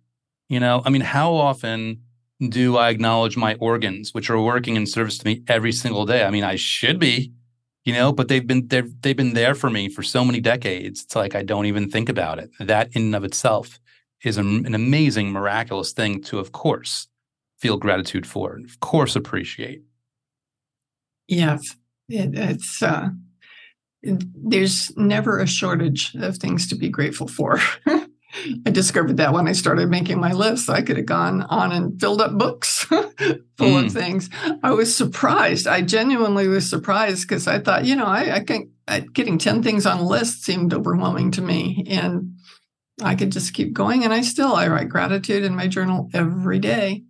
you 0.47 0.59
know. 0.59 0.81
I 0.85 0.89
mean, 0.89 1.01
how 1.01 1.33
often 1.33 2.01
do 2.49 2.77
I 2.77 2.89
acknowledge 2.89 3.35
my 3.35 3.55
organs, 3.55 4.13
which 4.13 4.29
are 4.29 4.39
working 4.39 4.75
in 4.75 4.85
service 4.85 5.17
to 5.17 5.25
me 5.25 5.43
every 5.47 5.71
single 5.71 6.05
day? 6.05 6.23
I 6.23 6.29
mean, 6.29 6.43
I 6.43 6.55
should 6.55 6.99
be, 6.99 7.33
you 7.83 7.93
know, 7.93 8.11
but 8.13 8.27
they've 8.27 8.45
been 8.45 8.67
they've 8.67 9.01
they've 9.01 9.17
been 9.17 9.33
there 9.33 9.55
for 9.55 9.69
me 9.69 9.89
for 9.89 10.03
so 10.03 10.23
many 10.23 10.39
decades. 10.39 11.03
It's 11.03 11.15
like 11.15 11.35
I 11.35 11.43
don't 11.43 11.65
even 11.65 11.89
think 11.89 12.07
about 12.07 12.39
it. 12.39 12.51
That 12.59 12.89
in 12.95 13.03
and 13.03 13.15
of 13.15 13.23
itself 13.23 13.79
is 14.23 14.37
an, 14.37 14.65
an 14.65 14.75
amazing, 14.75 15.31
miraculous 15.31 15.91
thing 15.91 16.21
to, 16.23 16.39
of 16.39 16.51
course, 16.51 17.07
feel 17.59 17.77
gratitude 17.77 18.25
for, 18.25 18.55
and 18.55 18.65
of 18.65 18.79
course, 18.79 19.15
appreciate. 19.15 19.83
Yes, 21.27 21.75
it, 22.09 22.37
it's 22.37 22.81
uh, 22.81 23.09
it, 24.01 24.23
there's 24.33 24.95
never 24.95 25.39
a 25.39 25.47
shortage 25.47 26.15
of 26.15 26.37
things 26.37 26.67
to 26.67 26.75
be 26.75 26.89
grateful 26.89 27.27
for. 27.27 27.59
I 28.65 28.69
discovered 28.69 29.17
that 29.17 29.33
when 29.33 29.47
I 29.47 29.53
started 29.53 29.89
making 29.89 30.19
my 30.19 30.33
list. 30.33 30.69
I 30.69 30.81
could 30.81 30.97
have 30.97 31.05
gone 31.05 31.43
on 31.43 31.71
and 31.71 31.99
filled 31.99 32.21
up 32.21 32.37
books 32.37 32.83
full 32.83 33.05
mm. 33.57 33.85
of 33.85 33.91
things. 33.91 34.29
I 34.63 34.71
was 34.71 34.93
surprised. 34.93 35.65
I 35.65 35.81
genuinely 35.81 36.47
was 36.47 36.69
surprised 36.69 37.27
because 37.27 37.47
I 37.47 37.59
thought, 37.59 37.85
you 37.85 37.95
know, 37.95 38.05
I, 38.05 38.35
I 38.35 38.39
can 38.41 38.71
I, 38.87 38.99
getting 38.99 39.37
10 39.37 39.63
things 39.63 39.85
on 39.85 39.99
a 39.99 40.07
list 40.07 40.43
seemed 40.43 40.73
overwhelming 40.73 41.31
to 41.31 41.41
me. 41.41 41.85
And 41.87 42.37
I 43.01 43.15
could 43.15 43.31
just 43.31 43.53
keep 43.53 43.73
going. 43.73 44.03
And 44.03 44.13
I 44.13 44.21
still 44.21 44.53
I 44.53 44.67
write 44.67 44.89
gratitude 44.89 45.43
in 45.43 45.55
my 45.55 45.67
journal 45.67 46.09
every 46.13 46.59
day. 46.59 47.03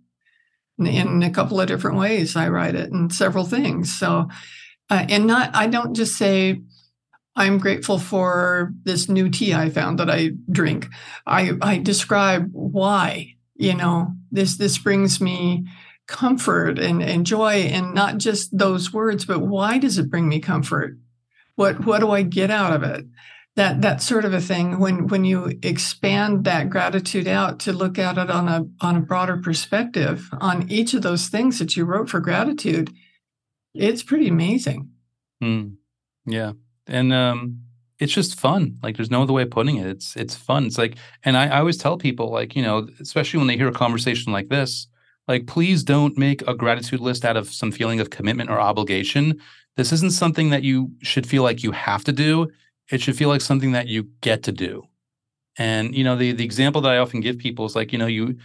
In 0.78 1.22
a 1.22 1.30
couple 1.30 1.60
of 1.60 1.66
different 1.66 1.98
ways. 1.98 2.36
I 2.36 2.48
write 2.48 2.76
it 2.76 2.90
in 2.90 3.10
several 3.10 3.44
things. 3.44 3.98
So 3.98 4.28
uh, 4.90 5.06
and 5.08 5.26
not 5.26 5.54
I 5.54 5.66
don't 5.66 5.94
just 5.94 6.16
say 6.16 6.60
I'm 7.38 7.58
grateful 7.58 8.00
for 8.00 8.72
this 8.82 9.08
new 9.08 9.28
tea 9.30 9.54
I 9.54 9.70
found 9.70 10.00
that 10.00 10.10
I 10.10 10.30
drink. 10.50 10.88
I, 11.24 11.52
I 11.62 11.78
describe 11.78 12.48
why, 12.50 13.36
you 13.54 13.74
know, 13.74 14.12
this 14.32 14.56
this 14.56 14.76
brings 14.76 15.20
me 15.20 15.64
comfort 16.08 16.80
and, 16.80 17.00
and 17.00 17.24
joy 17.24 17.68
and 17.70 17.94
not 17.94 18.18
just 18.18 18.56
those 18.56 18.92
words, 18.92 19.24
but 19.24 19.38
why 19.38 19.78
does 19.78 19.98
it 19.98 20.10
bring 20.10 20.28
me 20.28 20.40
comfort? 20.40 20.98
What 21.54 21.84
what 21.86 22.00
do 22.00 22.10
I 22.10 22.22
get 22.22 22.50
out 22.50 22.72
of 22.72 22.82
it? 22.82 23.06
That 23.58 23.82
that 23.82 24.00
sort 24.00 24.24
of 24.24 24.32
a 24.32 24.40
thing. 24.40 24.78
When 24.78 25.08
when 25.08 25.24
you 25.24 25.58
expand 25.64 26.44
that 26.44 26.70
gratitude 26.70 27.26
out 27.26 27.58
to 27.60 27.72
look 27.72 27.98
at 27.98 28.16
it 28.16 28.30
on 28.30 28.46
a 28.46 28.68
on 28.80 28.94
a 28.94 29.00
broader 29.00 29.36
perspective 29.36 30.28
on 30.40 30.70
each 30.70 30.94
of 30.94 31.02
those 31.02 31.26
things 31.26 31.58
that 31.58 31.76
you 31.76 31.84
wrote 31.84 32.08
for 32.08 32.20
gratitude, 32.20 32.94
it's 33.74 34.04
pretty 34.04 34.28
amazing. 34.28 34.90
Mm, 35.42 35.74
yeah. 36.24 36.52
And 36.86 37.12
um 37.12 37.62
it's 37.98 38.12
just 38.12 38.38
fun. 38.38 38.78
Like 38.80 38.96
there's 38.96 39.10
no 39.10 39.22
other 39.22 39.32
way 39.32 39.42
of 39.42 39.50
putting 39.50 39.76
it. 39.78 39.88
It's 39.88 40.14
it's 40.14 40.36
fun. 40.36 40.66
It's 40.66 40.78
like 40.78 40.94
and 41.24 41.36
I, 41.36 41.48
I 41.48 41.58
always 41.58 41.78
tell 41.78 41.98
people 41.98 42.30
like 42.30 42.54
you 42.54 42.62
know 42.62 42.86
especially 43.00 43.38
when 43.38 43.48
they 43.48 43.56
hear 43.56 43.66
a 43.66 43.72
conversation 43.72 44.32
like 44.32 44.50
this 44.50 44.86
like 45.26 45.48
please 45.48 45.82
don't 45.82 46.16
make 46.16 46.46
a 46.46 46.54
gratitude 46.54 47.00
list 47.00 47.24
out 47.24 47.36
of 47.36 47.48
some 47.48 47.72
feeling 47.72 47.98
of 47.98 48.10
commitment 48.10 48.50
or 48.50 48.60
obligation. 48.60 49.40
This 49.76 49.92
isn't 49.92 50.12
something 50.12 50.50
that 50.50 50.62
you 50.62 50.92
should 51.02 51.26
feel 51.26 51.42
like 51.42 51.64
you 51.64 51.72
have 51.72 52.04
to 52.04 52.12
do 52.12 52.46
it 52.90 53.00
should 53.00 53.16
feel 53.16 53.28
like 53.28 53.40
something 53.40 53.72
that 53.72 53.88
you 53.88 54.08
get 54.20 54.42
to 54.42 54.52
do 54.52 54.84
and 55.56 55.94
you 55.94 56.04
know 56.04 56.16
the 56.16 56.32
the 56.32 56.44
example 56.44 56.80
that 56.80 56.92
i 56.92 56.98
often 56.98 57.20
give 57.20 57.38
people 57.38 57.64
is 57.64 57.76
like 57.76 57.92
you 57.92 57.98
know 57.98 58.06
you 58.06 58.36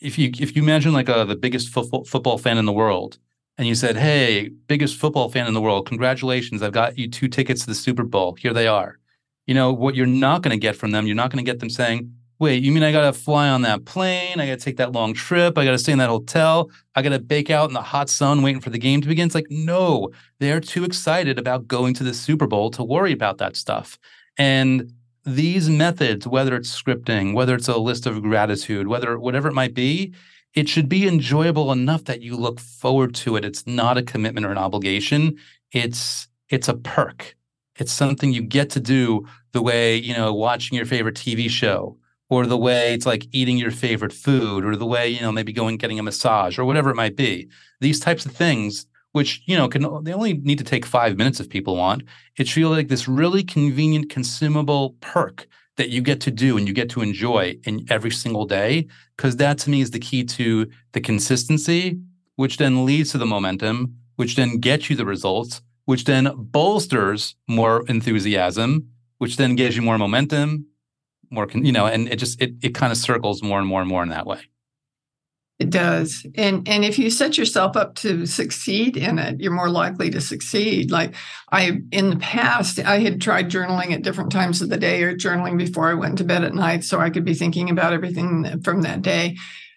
if 0.00 0.18
you 0.18 0.30
if 0.38 0.54
you 0.56 0.62
imagine 0.62 0.92
like 0.92 1.08
a, 1.08 1.16
uh, 1.16 1.24
the 1.24 1.36
biggest 1.36 1.68
football 1.68 2.04
football 2.04 2.38
fan 2.38 2.58
in 2.58 2.64
the 2.64 2.72
world 2.72 3.18
and 3.56 3.68
you 3.68 3.74
said, 3.74 3.96
Hey, 3.96 4.48
biggest 4.66 4.96
football 4.96 5.30
fan 5.30 5.46
in 5.46 5.54
the 5.54 5.60
world, 5.60 5.86
congratulations. 5.86 6.62
I've 6.62 6.72
got 6.72 6.98
you 6.98 7.08
two 7.08 7.28
tickets 7.28 7.62
to 7.62 7.66
the 7.68 7.74
Super 7.74 8.02
Bowl. 8.02 8.34
Here 8.34 8.52
they 8.52 8.66
are. 8.66 8.98
You 9.46 9.54
know, 9.54 9.72
what 9.72 9.94
you're 9.94 10.06
not 10.06 10.42
going 10.42 10.58
to 10.58 10.60
get 10.60 10.76
from 10.76 10.90
them, 10.90 11.06
you're 11.06 11.14
not 11.14 11.30
going 11.30 11.44
to 11.44 11.50
get 11.50 11.60
them 11.60 11.70
saying, 11.70 12.12
Wait, 12.44 12.62
you 12.62 12.72
mean 12.72 12.82
I 12.82 12.92
got 12.92 13.10
to 13.10 13.18
fly 13.18 13.48
on 13.48 13.62
that 13.62 13.86
plane? 13.86 14.38
I 14.38 14.46
got 14.46 14.58
to 14.58 14.62
take 14.62 14.76
that 14.76 14.92
long 14.92 15.14
trip. 15.14 15.56
I 15.56 15.64
got 15.64 15.70
to 15.70 15.78
stay 15.78 15.92
in 15.92 15.98
that 15.98 16.10
hotel. 16.10 16.70
I 16.94 17.00
got 17.00 17.08
to 17.08 17.18
bake 17.18 17.48
out 17.48 17.70
in 17.70 17.72
the 17.72 17.80
hot 17.80 18.10
sun 18.10 18.42
waiting 18.42 18.60
for 18.60 18.68
the 18.68 18.76
game 18.76 19.00
to 19.00 19.08
begin. 19.08 19.24
It's 19.24 19.34
like, 19.34 19.46
no, 19.48 20.10
they're 20.40 20.60
too 20.60 20.84
excited 20.84 21.38
about 21.38 21.66
going 21.66 21.94
to 21.94 22.04
the 22.04 22.12
Super 22.12 22.46
Bowl 22.46 22.70
to 22.72 22.84
worry 22.84 23.12
about 23.12 23.38
that 23.38 23.56
stuff. 23.56 23.98
And 24.36 24.92
these 25.24 25.70
methods, 25.70 26.28
whether 26.28 26.54
it's 26.54 26.82
scripting, 26.82 27.32
whether 27.32 27.54
it's 27.54 27.66
a 27.66 27.78
list 27.78 28.04
of 28.04 28.20
gratitude, 28.20 28.88
whether 28.88 29.18
whatever 29.18 29.48
it 29.48 29.54
might 29.54 29.72
be, 29.72 30.12
it 30.52 30.68
should 30.68 30.90
be 30.90 31.08
enjoyable 31.08 31.72
enough 31.72 32.04
that 32.04 32.20
you 32.20 32.36
look 32.36 32.60
forward 32.60 33.14
to 33.14 33.36
it. 33.36 33.46
It's 33.46 33.66
not 33.66 33.96
a 33.96 34.02
commitment 34.02 34.44
or 34.44 34.50
an 34.50 34.58
obligation. 34.58 35.38
It's 35.72 36.28
it's 36.50 36.68
a 36.68 36.74
perk. 36.74 37.36
It's 37.76 37.90
something 37.90 38.34
you 38.34 38.42
get 38.42 38.68
to 38.72 38.80
do 38.80 39.26
the 39.52 39.62
way, 39.62 39.96
you 39.96 40.12
know, 40.12 40.34
watching 40.34 40.76
your 40.76 40.84
favorite 40.84 41.16
TV 41.16 41.48
show 41.48 41.96
or 42.30 42.46
the 42.46 42.58
way 42.58 42.94
it's 42.94 43.06
like 43.06 43.26
eating 43.32 43.58
your 43.58 43.70
favorite 43.70 44.12
food 44.12 44.64
or 44.64 44.76
the 44.76 44.86
way, 44.86 45.08
you 45.08 45.20
know, 45.20 45.32
maybe 45.32 45.52
going 45.52 45.76
getting 45.76 45.98
a 45.98 46.02
massage 46.02 46.58
or 46.58 46.64
whatever 46.64 46.90
it 46.90 46.96
might 46.96 47.16
be. 47.16 47.48
These 47.80 48.00
types 48.00 48.24
of 48.26 48.32
things 48.32 48.86
which, 49.12 49.42
you 49.46 49.56
know, 49.56 49.68
can 49.68 49.82
they 50.02 50.12
only 50.12 50.34
need 50.34 50.58
to 50.58 50.64
take 50.64 50.84
5 50.84 51.16
minutes 51.16 51.38
if 51.38 51.48
people 51.48 51.76
want. 51.76 52.02
It 52.36 52.48
should 52.48 52.54
feel 52.54 52.70
like 52.70 52.88
this 52.88 53.06
really 53.06 53.44
convenient 53.44 54.10
consumable 54.10 54.96
perk 55.00 55.46
that 55.76 55.90
you 55.90 56.00
get 56.00 56.20
to 56.22 56.30
do 56.30 56.56
and 56.56 56.66
you 56.66 56.74
get 56.74 56.90
to 56.90 57.00
enjoy 57.00 57.56
in 57.64 57.84
every 57.90 58.10
single 58.10 58.46
day 58.46 58.86
because 59.16 59.36
that 59.36 59.58
to 59.58 59.70
me 59.70 59.80
is 59.80 59.90
the 59.90 59.98
key 59.98 60.24
to 60.24 60.68
the 60.92 61.00
consistency 61.00 61.98
which 62.36 62.56
then 62.56 62.84
leads 62.84 63.12
to 63.12 63.18
the 63.18 63.26
momentum 63.26 63.94
which 64.16 64.36
then 64.36 64.58
gets 64.58 64.88
you 64.88 64.96
the 64.96 65.04
results 65.04 65.62
which 65.86 66.04
then 66.04 66.30
bolsters 66.36 67.34
more 67.48 67.84
enthusiasm 67.88 68.88
which 69.18 69.36
then 69.36 69.56
gives 69.56 69.76
you 69.76 69.82
more 69.82 69.98
momentum 69.98 70.66
more 71.30 71.48
you 71.52 71.72
know 71.72 71.86
and 71.86 72.08
it 72.08 72.16
just 72.16 72.40
it, 72.40 72.54
it 72.62 72.74
kind 72.74 72.92
of 72.92 72.98
circles 72.98 73.42
more 73.42 73.58
and 73.58 73.68
more 73.68 73.80
and 73.80 73.88
more 73.88 74.02
in 74.02 74.08
that 74.10 74.26
way 74.26 74.40
it 75.60 75.70
does. 75.70 76.26
And 76.34 76.68
and 76.68 76.84
if 76.84 76.98
you 76.98 77.10
set 77.10 77.38
yourself 77.38 77.76
up 77.76 77.94
to 77.96 78.26
succeed 78.26 78.96
in 78.96 79.20
it, 79.20 79.40
you're 79.40 79.52
more 79.52 79.70
likely 79.70 80.10
to 80.10 80.20
succeed. 80.20 80.90
Like 80.90 81.14
I 81.52 81.78
in 81.92 82.10
the 82.10 82.16
past, 82.16 82.80
I 82.80 82.98
had 82.98 83.20
tried 83.20 83.50
journaling 83.50 83.92
at 83.92 84.02
different 84.02 84.32
times 84.32 84.60
of 84.60 84.68
the 84.68 84.76
day 84.76 85.02
or 85.04 85.16
journaling 85.16 85.56
before 85.56 85.88
I 85.88 85.94
went 85.94 86.18
to 86.18 86.24
bed 86.24 86.42
at 86.42 86.54
night 86.54 86.82
so 86.82 86.98
I 86.98 87.10
could 87.10 87.24
be 87.24 87.34
thinking 87.34 87.70
about 87.70 87.92
everything 87.92 88.62
from 88.62 88.82
that 88.82 89.02
day. 89.02 89.36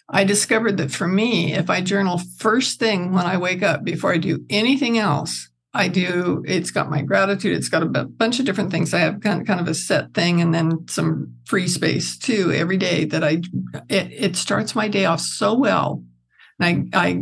I 0.10 0.24
discovered 0.24 0.78
that 0.78 0.92
for 0.92 1.08
me, 1.08 1.54
if 1.54 1.70
I 1.70 1.82
journal 1.82 2.22
first 2.38 2.80
thing 2.80 3.12
when 3.12 3.26
I 3.26 3.38
wake 3.38 3.62
up 3.62 3.84
before 3.84 4.12
I 4.12 4.18
do 4.18 4.44
anything 4.50 4.98
else, 4.98 5.50
I 5.78 5.88
do. 5.88 6.44
It's 6.48 6.72
got 6.72 6.90
my 6.90 7.02
gratitude. 7.02 7.56
It's 7.56 7.70
got 7.70 7.84
a 7.84 7.86
bunch 7.86 8.40
of 8.40 8.46
different 8.46 8.72
things. 8.72 8.94
I 8.94 9.00
have 9.00 9.22
kind 9.22 9.42
of, 9.42 9.48
kind 9.48 9.60
of 9.60 9.68
a 9.68 9.74
set 9.74 10.14
thing, 10.14 10.42
and 10.42 10.54
then 10.54 10.88
some 10.90 11.36
free 11.46 11.68
space 11.68 12.18
too 12.18 12.52
every 12.52 12.78
day. 12.78 13.06
That 13.06 13.24
I 13.24 13.42
it, 13.90 14.12
it 14.12 14.36
starts 14.36 14.76
my 14.76 14.88
day 14.88 15.06
off 15.06 15.22
so 15.22 15.54
well, 15.54 16.04
and 16.60 16.90
I 16.94 17.00
I 17.08 17.22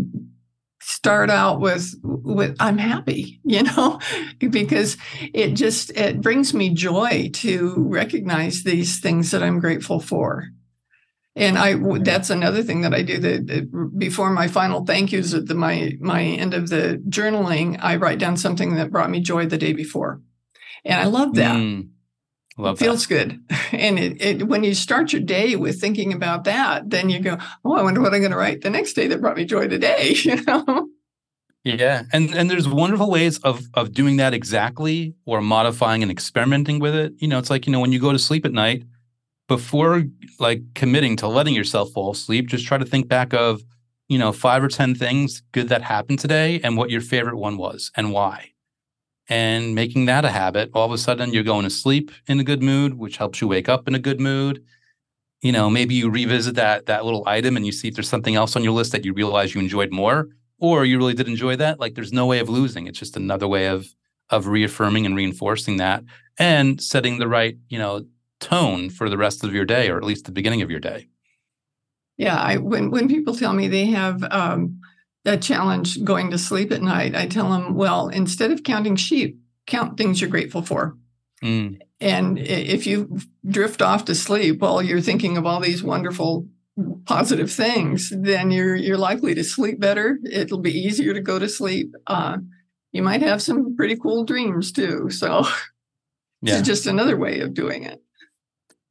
start 0.82 1.30
out 1.30 1.60
with 1.60 1.93
with 2.03 2.56
I'm 2.60 2.78
happy, 2.78 3.41
you 3.43 3.64
know, 3.64 3.99
because 4.39 4.97
it 5.34 5.53
just 5.56 5.91
it 5.91 6.22
brings 6.22 6.53
me 6.53 6.70
joy 6.70 7.32
to 7.34 7.76
recognize 7.78 8.64
these 8.64 8.99
things 8.99 9.32
that 9.32 9.43
I'm 9.43 9.60
grateful 9.60 9.99
for. 9.99 10.47
And 11.38 11.58
I 11.58 11.76
that's 12.00 12.30
another 12.30 12.64
thing 12.64 12.82
that 12.82 12.94
I 12.94 13.02
do 13.02 13.18
that 13.20 13.92
before 13.98 14.30
my 14.30 14.48
final 14.48 14.86
thank 14.86 15.12
yous 15.12 15.34
at 15.34 15.48
the 15.48 15.56
my 15.56 15.98
my 16.00 16.24
end 16.24 16.54
of 16.54 16.70
the 16.70 17.02
journaling, 17.10 17.78
I 17.82 17.98
write 17.98 18.20
down 18.20 18.38
something 18.38 18.76
that 18.76 18.92
brought 18.92 19.10
me 19.10 19.20
joy 19.20 19.46
the 19.46 19.58
day 19.58 19.74
before. 19.74 20.22
And 20.86 21.02
I 21.02 21.06
love 21.06 21.36
that. 21.36 21.58
Mm, 21.58 21.90
love 22.58 22.76
it 22.76 22.86
feels 22.86 23.06
good. 23.06 23.40
And 23.74 24.00
it, 24.00 24.22
it 24.22 24.48
when 24.48 24.64
you 24.64 24.74
start 24.74 25.12
your 25.12 25.22
day 25.22 25.58
with 25.58 25.82
thinking 25.82 26.14
about 26.14 26.46
that, 26.46 26.90
then 26.90 27.10
you 27.10 27.20
go, 27.20 27.38
Oh, 27.66 27.76
I 27.76 27.82
wonder 27.82 28.00
what 28.00 28.14
I'm 28.14 28.22
gonna 28.22 28.38
write 28.38 28.62
the 28.62 28.70
next 28.70 28.94
day 28.94 29.08
that 29.08 29.20
brought 29.20 29.36
me 29.36 29.44
joy 29.44 29.68
today, 29.68 30.12
you 30.16 30.42
know? 30.44 30.88
Yeah, 31.66 32.04
and 32.14 32.34
and 32.34 32.50
there's 32.50 32.70
wonderful 32.70 33.10
ways 33.10 33.40
of 33.40 33.64
of 33.74 33.92
doing 33.92 34.18
that 34.18 34.34
exactly, 34.34 35.16
or 35.26 35.42
modifying 35.42 36.04
and 36.04 36.12
experimenting 36.12 36.80
with 36.80 36.96
it. 36.96 37.14
You 37.18 37.28
know, 37.28 37.40
it's 37.40 37.50
like 37.50 37.66
you 37.66 37.74
know 37.74 37.80
when 37.80 37.92
you 37.92 38.00
go 38.00 38.12
to 38.12 38.20
sleep 38.20 38.46
at 38.46 38.54
night, 38.54 38.84
before 39.48 40.04
like 40.39 40.62
committing 40.74 41.16
to 41.18 41.28
letting 41.28 41.54
yourself 41.54 41.91
fall 41.91 42.12
asleep, 42.12 42.48
just 42.48 42.66
try 42.66 42.78
to 42.78 42.86
think 42.86 43.08
back 43.08 43.34
of, 43.34 43.62
you 44.08 44.18
know, 44.18 44.32
five 44.32 44.64
or 44.64 44.68
10 44.68 44.96
things 44.96 45.41
good 45.52 45.70
that 45.70 45.82
happened 45.82 46.20
today 46.20 46.60
and 46.64 46.78
what 46.78 46.89
your 46.89 47.02
favorite 47.02 47.38
one 47.38 47.58
was 47.58 47.91
and 47.96 48.12
why. 48.12 48.52
And 49.28 49.74
making 49.74 50.06
that 50.06 50.26
a 50.26 50.30
habit, 50.30 50.70
all 50.74 50.86
of 50.86 50.91
a 50.91 50.98
sudden 50.98 51.34
you're 51.34 51.43
going 51.43 51.64
to 51.64 51.70
sleep 51.70 52.12
in 52.28 52.39
a 52.39 52.43
good 52.43 52.62
mood, 52.62 52.96
which 52.96 53.18
helps 53.18 53.41
you 53.41 53.48
wake 53.48 53.70
up 53.70 53.88
in 53.88 53.96
a 53.96 54.00
good 54.00 54.20
mood. 54.20 54.64
You 55.41 55.52
know, 55.52 55.70
maybe 55.70 55.96
you 55.96 56.10
revisit 56.10 56.56
that 56.56 56.88
that 56.88 57.06
little 57.06 57.24
item 57.28 57.56
and 57.56 57.66
you 57.66 57.72
see 57.72 57.88
if 57.88 57.96
there's 57.96 58.10
something 58.10 58.36
else 58.36 58.56
on 58.56 58.64
your 58.64 58.74
list 58.74 58.91
that 58.91 59.06
you 59.06 59.14
realize 59.14 59.54
you 59.54 59.62
enjoyed 59.62 59.91
more, 59.91 60.30
or 60.60 60.86
you 60.86 60.98
really 60.98 61.14
did 61.14 61.28
enjoy 61.28 61.56
that. 61.58 61.80
Like 61.80 61.93
there's 61.93 62.14
no 62.14 62.26
way 62.26 62.39
of 62.39 62.50
losing. 62.50 62.88
It's 62.88 63.00
just 63.00 63.18
another 63.18 63.48
way 63.48 63.68
of 63.68 63.88
of 64.32 64.48
reaffirming 64.48 65.06
and 65.06 65.16
reinforcing 65.16 65.78
that 65.78 66.04
and 66.39 66.82
setting 66.82 67.20
the 67.20 67.28
right, 67.28 67.58
you 67.70 67.78
know, 67.78 68.06
tone 68.40 68.90
for 68.90 69.10
the 69.10 69.18
rest 69.18 69.44
of 69.44 69.54
your 69.54 69.66
day, 69.66 69.90
or 69.90 69.98
at 69.98 70.04
least 70.04 70.26
the 70.26 70.32
beginning 70.32 70.62
of 70.62 70.70
your 70.70 70.80
day. 70.80 71.08
Yeah, 72.18 72.38
I 72.38 72.58
when 72.58 72.92
when 72.92 73.08
people 73.08 73.36
tell 73.36 73.54
me 73.54 73.68
they 73.68 73.88
have 73.88 74.24
um, 74.32 74.80
a 75.26 75.38
challenge 75.38 76.04
going 76.04 76.32
to 76.32 76.38
sleep 76.38 76.72
at 76.72 76.82
night, 76.82 77.16
I 77.16 77.28
tell 77.28 77.50
them, 77.50 77.76
well, 77.76 78.08
instead 78.08 78.52
of 78.52 78.64
counting 78.64 78.96
sheep, 78.96 79.40
count 79.68 79.98
things 79.98 80.22
you're 80.22 80.30
grateful 80.30 80.62
for. 80.62 80.98
Mm. 81.44 81.80
And 82.00 82.40
if 82.40 82.86
you 82.86 83.20
drift 83.46 83.82
off 83.82 84.06
to 84.06 84.16
sleep 84.16 84.62
while 84.62 84.82
you're 84.82 85.02
thinking 85.02 85.38
of 85.38 85.46
all 85.46 85.60
these 85.60 85.84
wonderful 85.84 86.48
positive 87.06 87.52
things, 87.52 88.12
then 88.16 88.52
you're 88.52 88.76
you're 88.76 88.98
likely 88.98 89.34
to 89.36 89.44
sleep 89.44 89.80
better. 89.80 90.20
It'll 90.30 90.60
be 90.60 90.78
easier 90.78 91.14
to 91.14 91.22
go 91.22 91.40
to 91.40 91.50
sleep. 91.50 91.94
Uh, 92.08 92.38
you 92.92 93.02
might 93.02 93.22
have 93.22 93.42
some 93.42 93.76
pretty 93.76 93.98
cool 93.98 94.24
dreams 94.24 94.72
too. 94.72 95.10
So 95.10 95.46
yeah. 96.42 96.60
it's 96.60 96.68
just 96.68 96.86
another 96.86 97.18
way 97.18 97.40
of 97.42 97.54
doing 97.54 97.84
it. 97.84 98.02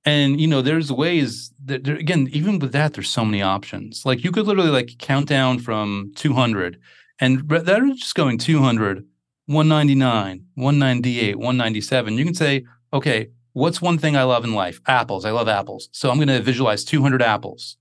And 0.05 0.41
you 0.41 0.47
know, 0.47 0.61
there's 0.61 0.93
ways 0.93 1.53
that 1.65 1.85
there, 1.85 1.97
again, 1.97 2.29
even 2.33 2.59
with 2.59 2.73
that, 2.73 2.95
there's 2.95 3.09
so 3.09 3.25
many 3.25 3.41
options. 3.43 4.05
Like 4.05 4.23
you 4.23 4.33
could 4.33 4.47
literally 4.47 4.71
like 4.71 4.99
count 4.99 5.29
down 5.29 5.59
from 5.59 6.13
200, 6.17 6.79
and 7.21 7.49
that 7.49 7.81
are 7.81 7.95
just 7.95 8.15
going 8.15 8.39
200, 8.39 9.07
199, 9.47 10.45
198, 10.55 11.37
197. 11.37 12.19
You 12.19 12.25
can 12.25 12.35
say, 12.35 12.65
okay, 12.93 13.29
what's 13.53 13.81
one 13.81 13.99
thing 13.99 14.17
I 14.17 14.25
love 14.25 14.45
in 14.45 14.55
life? 14.55 14.81
Apples. 14.87 15.25
I 15.25 15.31
love 15.31 15.49
apples. 15.49 15.89
So 15.93 16.11
I'm 16.11 16.17
going 16.17 16.29
to 16.29 16.43
visualize 16.43 16.85
200 16.85 17.23
apples. 17.23 17.77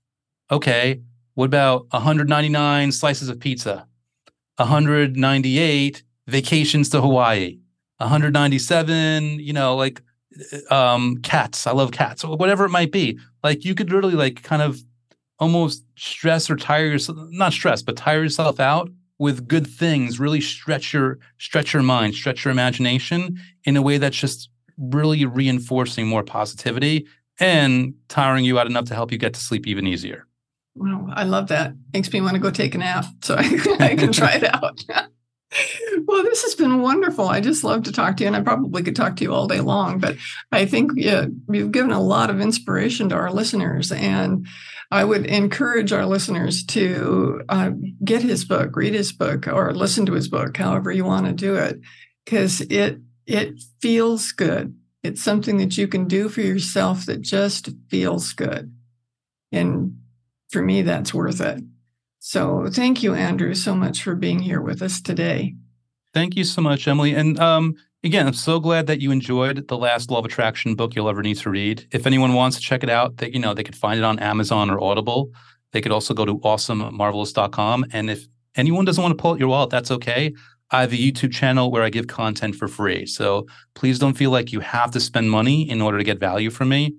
Okay, 0.50 1.00
what 1.34 1.46
about 1.46 1.86
199 1.90 2.92
slices 2.92 3.28
of 3.28 3.40
pizza? 3.40 3.86
198 4.56 6.02
vacations 6.26 6.88
to 6.90 7.00
Hawaii. 7.00 7.58
197, 7.98 9.40
you 9.40 9.52
know, 9.52 9.76
like 9.76 10.02
um 10.70 11.16
cats 11.22 11.66
i 11.66 11.72
love 11.72 11.92
cats 11.92 12.24
or 12.24 12.36
whatever 12.36 12.64
it 12.64 12.70
might 12.70 12.92
be 12.92 13.18
like 13.42 13.64
you 13.64 13.74
could 13.74 13.92
really 13.92 14.14
like 14.14 14.42
kind 14.42 14.62
of 14.62 14.80
almost 15.38 15.84
stress 15.96 16.48
or 16.48 16.56
tire 16.56 16.86
yourself 16.86 17.18
not 17.30 17.52
stress 17.52 17.82
but 17.82 17.96
tire 17.96 18.22
yourself 18.22 18.60
out 18.60 18.88
with 19.18 19.46
good 19.46 19.66
things 19.66 20.18
really 20.18 20.40
stretch 20.40 20.92
your 20.92 21.18
stretch 21.38 21.72
your 21.72 21.82
mind 21.82 22.14
stretch 22.14 22.44
your 22.44 22.52
imagination 22.52 23.38
in 23.64 23.76
a 23.76 23.82
way 23.82 23.98
that's 23.98 24.16
just 24.16 24.50
really 24.78 25.24
reinforcing 25.24 26.06
more 26.06 26.22
positivity 26.22 27.06
and 27.40 27.94
tiring 28.08 28.44
you 28.44 28.58
out 28.58 28.66
enough 28.66 28.84
to 28.84 28.94
help 28.94 29.12
you 29.12 29.18
get 29.18 29.34
to 29.34 29.40
sleep 29.40 29.66
even 29.66 29.86
easier 29.86 30.26
Wow, 30.76 31.08
I 31.12 31.22
love 31.24 31.48
that. 31.48 31.74
Makes 31.92 32.12
me 32.12 32.20
want 32.20 32.34
to 32.34 32.40
go 32.40 32.50
take 32.50 32.74
a 32.74 32.78
nap 32.78 33.04
so 33.22 33.36
I, 33.36 33.42
I 33.78 33.94
can 33.94 34.12
try 34.12 34.32
it 34.32 34.44
out. 34.54 34.84
Well, 36.06 36.22
this 36.22 36.42
has 36.42 36.54
been 36.54 36.80
wonderful. 36.80 37.28
I 37.28 37.40
just 37.40 37.64
love 37.64 37.84
to 37.84 37.92
talk 37.92 38.16
to 38.16 38.24
you, 38.24 38.28
and 38.28 38.36
I 38.36 38.40
probably 38.40 38.82
could 38.82 38.96
talk 38.96 39.16
to 39.16 39.24
you 39.24 39.32
all 39.32 39.46
day 39.46 39.60
long. 39.60 39.98
But 39.98 40.16
I 40.52 40.66
think 40.66 40.92
yeah, 40.96 41.26
you've 41.48 41.72
given 41.72 41.92
a 41.92 42.00
lot 42.00 42.30
of 42.30 42.40
inspiration 42.40 43.08
to 43.08 43.14
our 43.14 43.30
listeners, 43.30 43.92
and 43.92 44.46
I 44.90 45.04
would 45.04 45.26
encourage 45.26 45.92
our 45.92 46.06
listeners 46.06 46.64
to 46.66 47.42
uh, 47.48 47.70
get 48.04 48.22
his 48.22 48.44
book, 48.44 48.76
read 48.76 48.94
his 48.94 49.12
book, 49.12 49.46
or 49.46 49.72
listen 49.74 50.06
to 50.06 50.12
his 50.12 50.28
book, 50.28 50.56
however 50.56 50.90
you 50.90 51.04
want 51.04 51.26
to 51.26 51.32
do 51.32 51.56
it, 51.56 51.80
because 52.24 52.60
it 52.62 52.98
it 53.26 53.60
feels 53.80 54.32
good. 54.32 54.76
It's 55.02 55.22
something 55.22 55.58
that 55.58 55.76
you 55.76 55.86
can 55.86 56.08
do 56.08 56.28
for 56.28 56.40
yourself 56.40 57.06
that 57.06 57.20
just 57.20 57.70
feels 57.90 58.32
good, 58.32 58.74
and 59.52 59.98
for 60.50 60.62
me, 60.62 60.82
that's 60.82 61.14
worth 61.14 61.40
it. 61.40 61.62
So 62.26 62.68
thank 62.72 63.02
you, 63.02 63.12
Andrew, 63.12 63.52
so 63.52 63.74
much 63.74 64.02
for 64.02 64.14
being 64.14 64.38
here 64.38 64.62
with 64.62 64.80
us 64.80 65.02
today. 65.02 65.56
Thank 66.14 66.36
you 66.36 66.44
so 66.44 66.62
much, 66.62 66.88
Emily. 66.88 67.14
And 67.14 67.38
um, 67.38 67.74
again, 68.02 68.26
I'm 68.26 68.32
so 68.32 68.60
glad 68.60 68.86
that 68.86 69.02
you 69.02 69.10
enjoyed 69.10 69.68
the 69.68 69.76
last 69.76 70.10
of 70.10 70.24
Attraction 70.24 70.74
book 70.74 70.94
you'll 70.96 71.10
ever 71.10 71.22
need 71.22 71.36
to 71.36 71.50
read. 71.50 71.86
If 71.92 72.06
anyone 72.06 72.32
wants 72.32 72.56
to 72.56 72.62
check 72.62 72.82
it 72.82 72.88
out, 72.88 73.18
they, 73.18 73.28
you 73.28 73.38
know, 73.38 73.52
they 73.52 73.62
could 73.62 73.76
find 73.76 73.98
it 73.98 74.04
on 74.04 74.18
Amazon 74.20 74.70
or 74.70 74.82
Audible. 74.82 75.32
They 75.72 75.82
could 75.82 75.92
also 75.92 76.14
go 76.14 76.24
to 76.24 76.38
awesomemarvelous.com. 76.38 77.84
And 77.92 78.08
if 78.08 78.26
anyone 78.56 78.86
doesn't 78.86 79.02
want 79.02 79.12
to 79.12 79.20
pull 79.20 79.32
out 79.32 79.38
your 79.38 79.48
wallet, 79.48 79.68
that's 79.68 79.90
okay. 79.90 80.32
I 80.70 80.80
have 80.80 80.94
a 80.94 80.96
YouTube 80.96 81.30
channel 81.30 81.70
where 81.70 81.82
I 81.82 81.90
give 81.90 82.06
content 82.06 82.54
for 82.54 82.68
free. 82.68 83.04
So 83.04 83.46
please 83.74 83.98
don't 83.98 84.14
feel 84.14 84.30
like 84.30 84.50
you 84.50 84.60
have 84.60 84.92
to 84.92 84.98
spend 84.98 85.30
money 85.30 85.68
in 85.68 85.82
order 85.82 85.98
to 85.98 86.04
get 86.04 86.20
value 86.20 86.48
from 86.48 86.70
me 86.70 86.94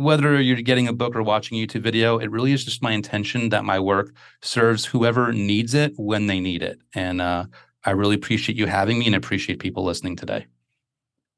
whether 0.00 0.40
you're 0.40 0.62
getting 0.62 0.88
a 0.88 0.94
book 0.94 1.14
or 1.14 1.22
watching 1.22 1.58
a 1.58 1.66
YouTube 1.66 1.82
video, 1.82 2.18
it 2.18 2.30
really 2.30 2.52
is 2.52 2.64
just 2.64 2.82
my 2.82 2.92
intention 2.92 3.50
that 3.50 3.66
my 3.66 3.78
work 3.78 4.14
serves 4.40 4.86
whoever 4.86 5.30
needs 5.30 5.74
it 5.74 5.92
when 5.96 6.26
they 6.26 6.40
need 6.40 6.62
it. 6.62 6.80
And 6.94 7.20
uh, 7.20 7.44
I 7.84 7.90
really 7.90 8.14
appreciate 8.14 8.56
you 8.56 8.66
having 8.66 8.98
me 8.98 9.06
and 9.06 9.14
appreciate 9.14 9.58
people 9.58 9.84
listening 9.84 10.16
today. 10.16 10.46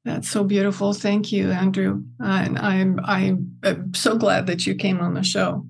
That's 0.05 0.29
so 0.29 0.45
beautiful. 0.45 0.93
Thank 0.93 1.31
you, 1.31 1.51
Andrew. 1.51 2.03
Uh, 2.21 2.43
and 2.45 2.59
I'm 2.59 2.99
I'm 3.03 3.93
so 3.93 4.17
glad 4.17 4.47
that 4.47 4.65
you 4.65 4.75
came 4.75 4.99
on 4.99 5.13
the 5.13 5.23
show. 5.23 5.65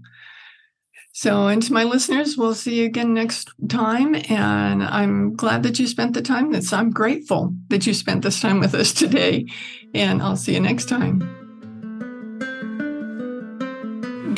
So, 1.16 1.48
and 1.48 1.62
to 1.64 1.74
my 1.74 1.84
listeners, 1.84 2.38
we'll 2.38 2.56
see 2.56 2.80
you 2.80 2.86
again 2.86 3.14
next 3.14 3.50
time. 3.70 4.16
And 4.30 4.84
I'm 4.84 5.36
glad 5.36 5.62
that 5.64 5.78
you 5.78 5.88
spent 5.88 6.14
the 6.14 6.24
time. 6.24 6.52
That's 6.52 6.74
I'm 6.74 6.90
grateful 6.90 7.54
that 7.70 7.86
you 7.86 7.94
spent 7.94 8.24
this 8.24 8.40
time 8.40 8.60
with 8.60 8.74
us 8.74 8.92
today. 8.94 9.46
And 9.94 10.22
I'll 10.22 10.38
see 10.38 10.54
you 10.56 10.60
next 10.60 10.90
time. 10.90 11.43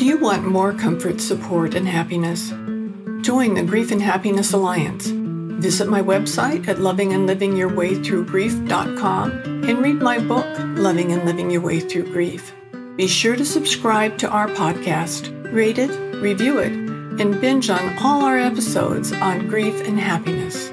You 0.06 0.18
want 0.18 0.46
more 0.46 0.72
comfort, 0.72 1.20
support, 1.20 1.74
and 1.74 1.88
happiness, 1.88 2.52
Join 3.26 3.54
the 3.54 3.62
Grief 3.64 3.90
and 3.90 4.00
Happiness 4.00 4.52
Alliance. 4.52 5.08
Visit 5.08 5.88
my 5.88 6.00
website 6.00 6.68
at 6.68 6.76
lovingandlivingyourwaythroughgrief.com 6.76 9.30
and 9.68 9.78
read 9.78 9.96
my 9.96 10.20
book, 10.20 10.46
Loving 10.78 11.10
and 11.10 11.24
Living 11.24 11.50
Your 11.50 11.62
Way 11.62 11.80
Through 11.80 12.12
Grief. 12.12 12.54
Be 12.94 13.08
sure 13.08 13.34
to 13.34 13.44
subscribe 13.44 14.16
to 14.18 14.28
our 14.28 14.46
podcast, 14.46 15.52
rate 15.52 15.78
it, 15.78 15.90
review 16.22 16.60
it, 16.60 16.70
and 16.70 17.40
binge 17.40 17.68
on 17.68 17.98
all 17.98 18.22
our 18.22 18.38
episodes 18.38 19.12
on 19.12 19.48
grief 19.48 19.84
and 19.88 19.98
happiness. 19.98 20.70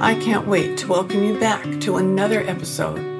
I 0.00 0.18
can't 0.20 0.48
wait 0.48 0.76
to 0.78 0.88
welcome 0.88 1.22
you 1.22 1.38
back 1.38 1.62
to 1.82 1.98
another 1.98 2.40
episode 2.40 3.11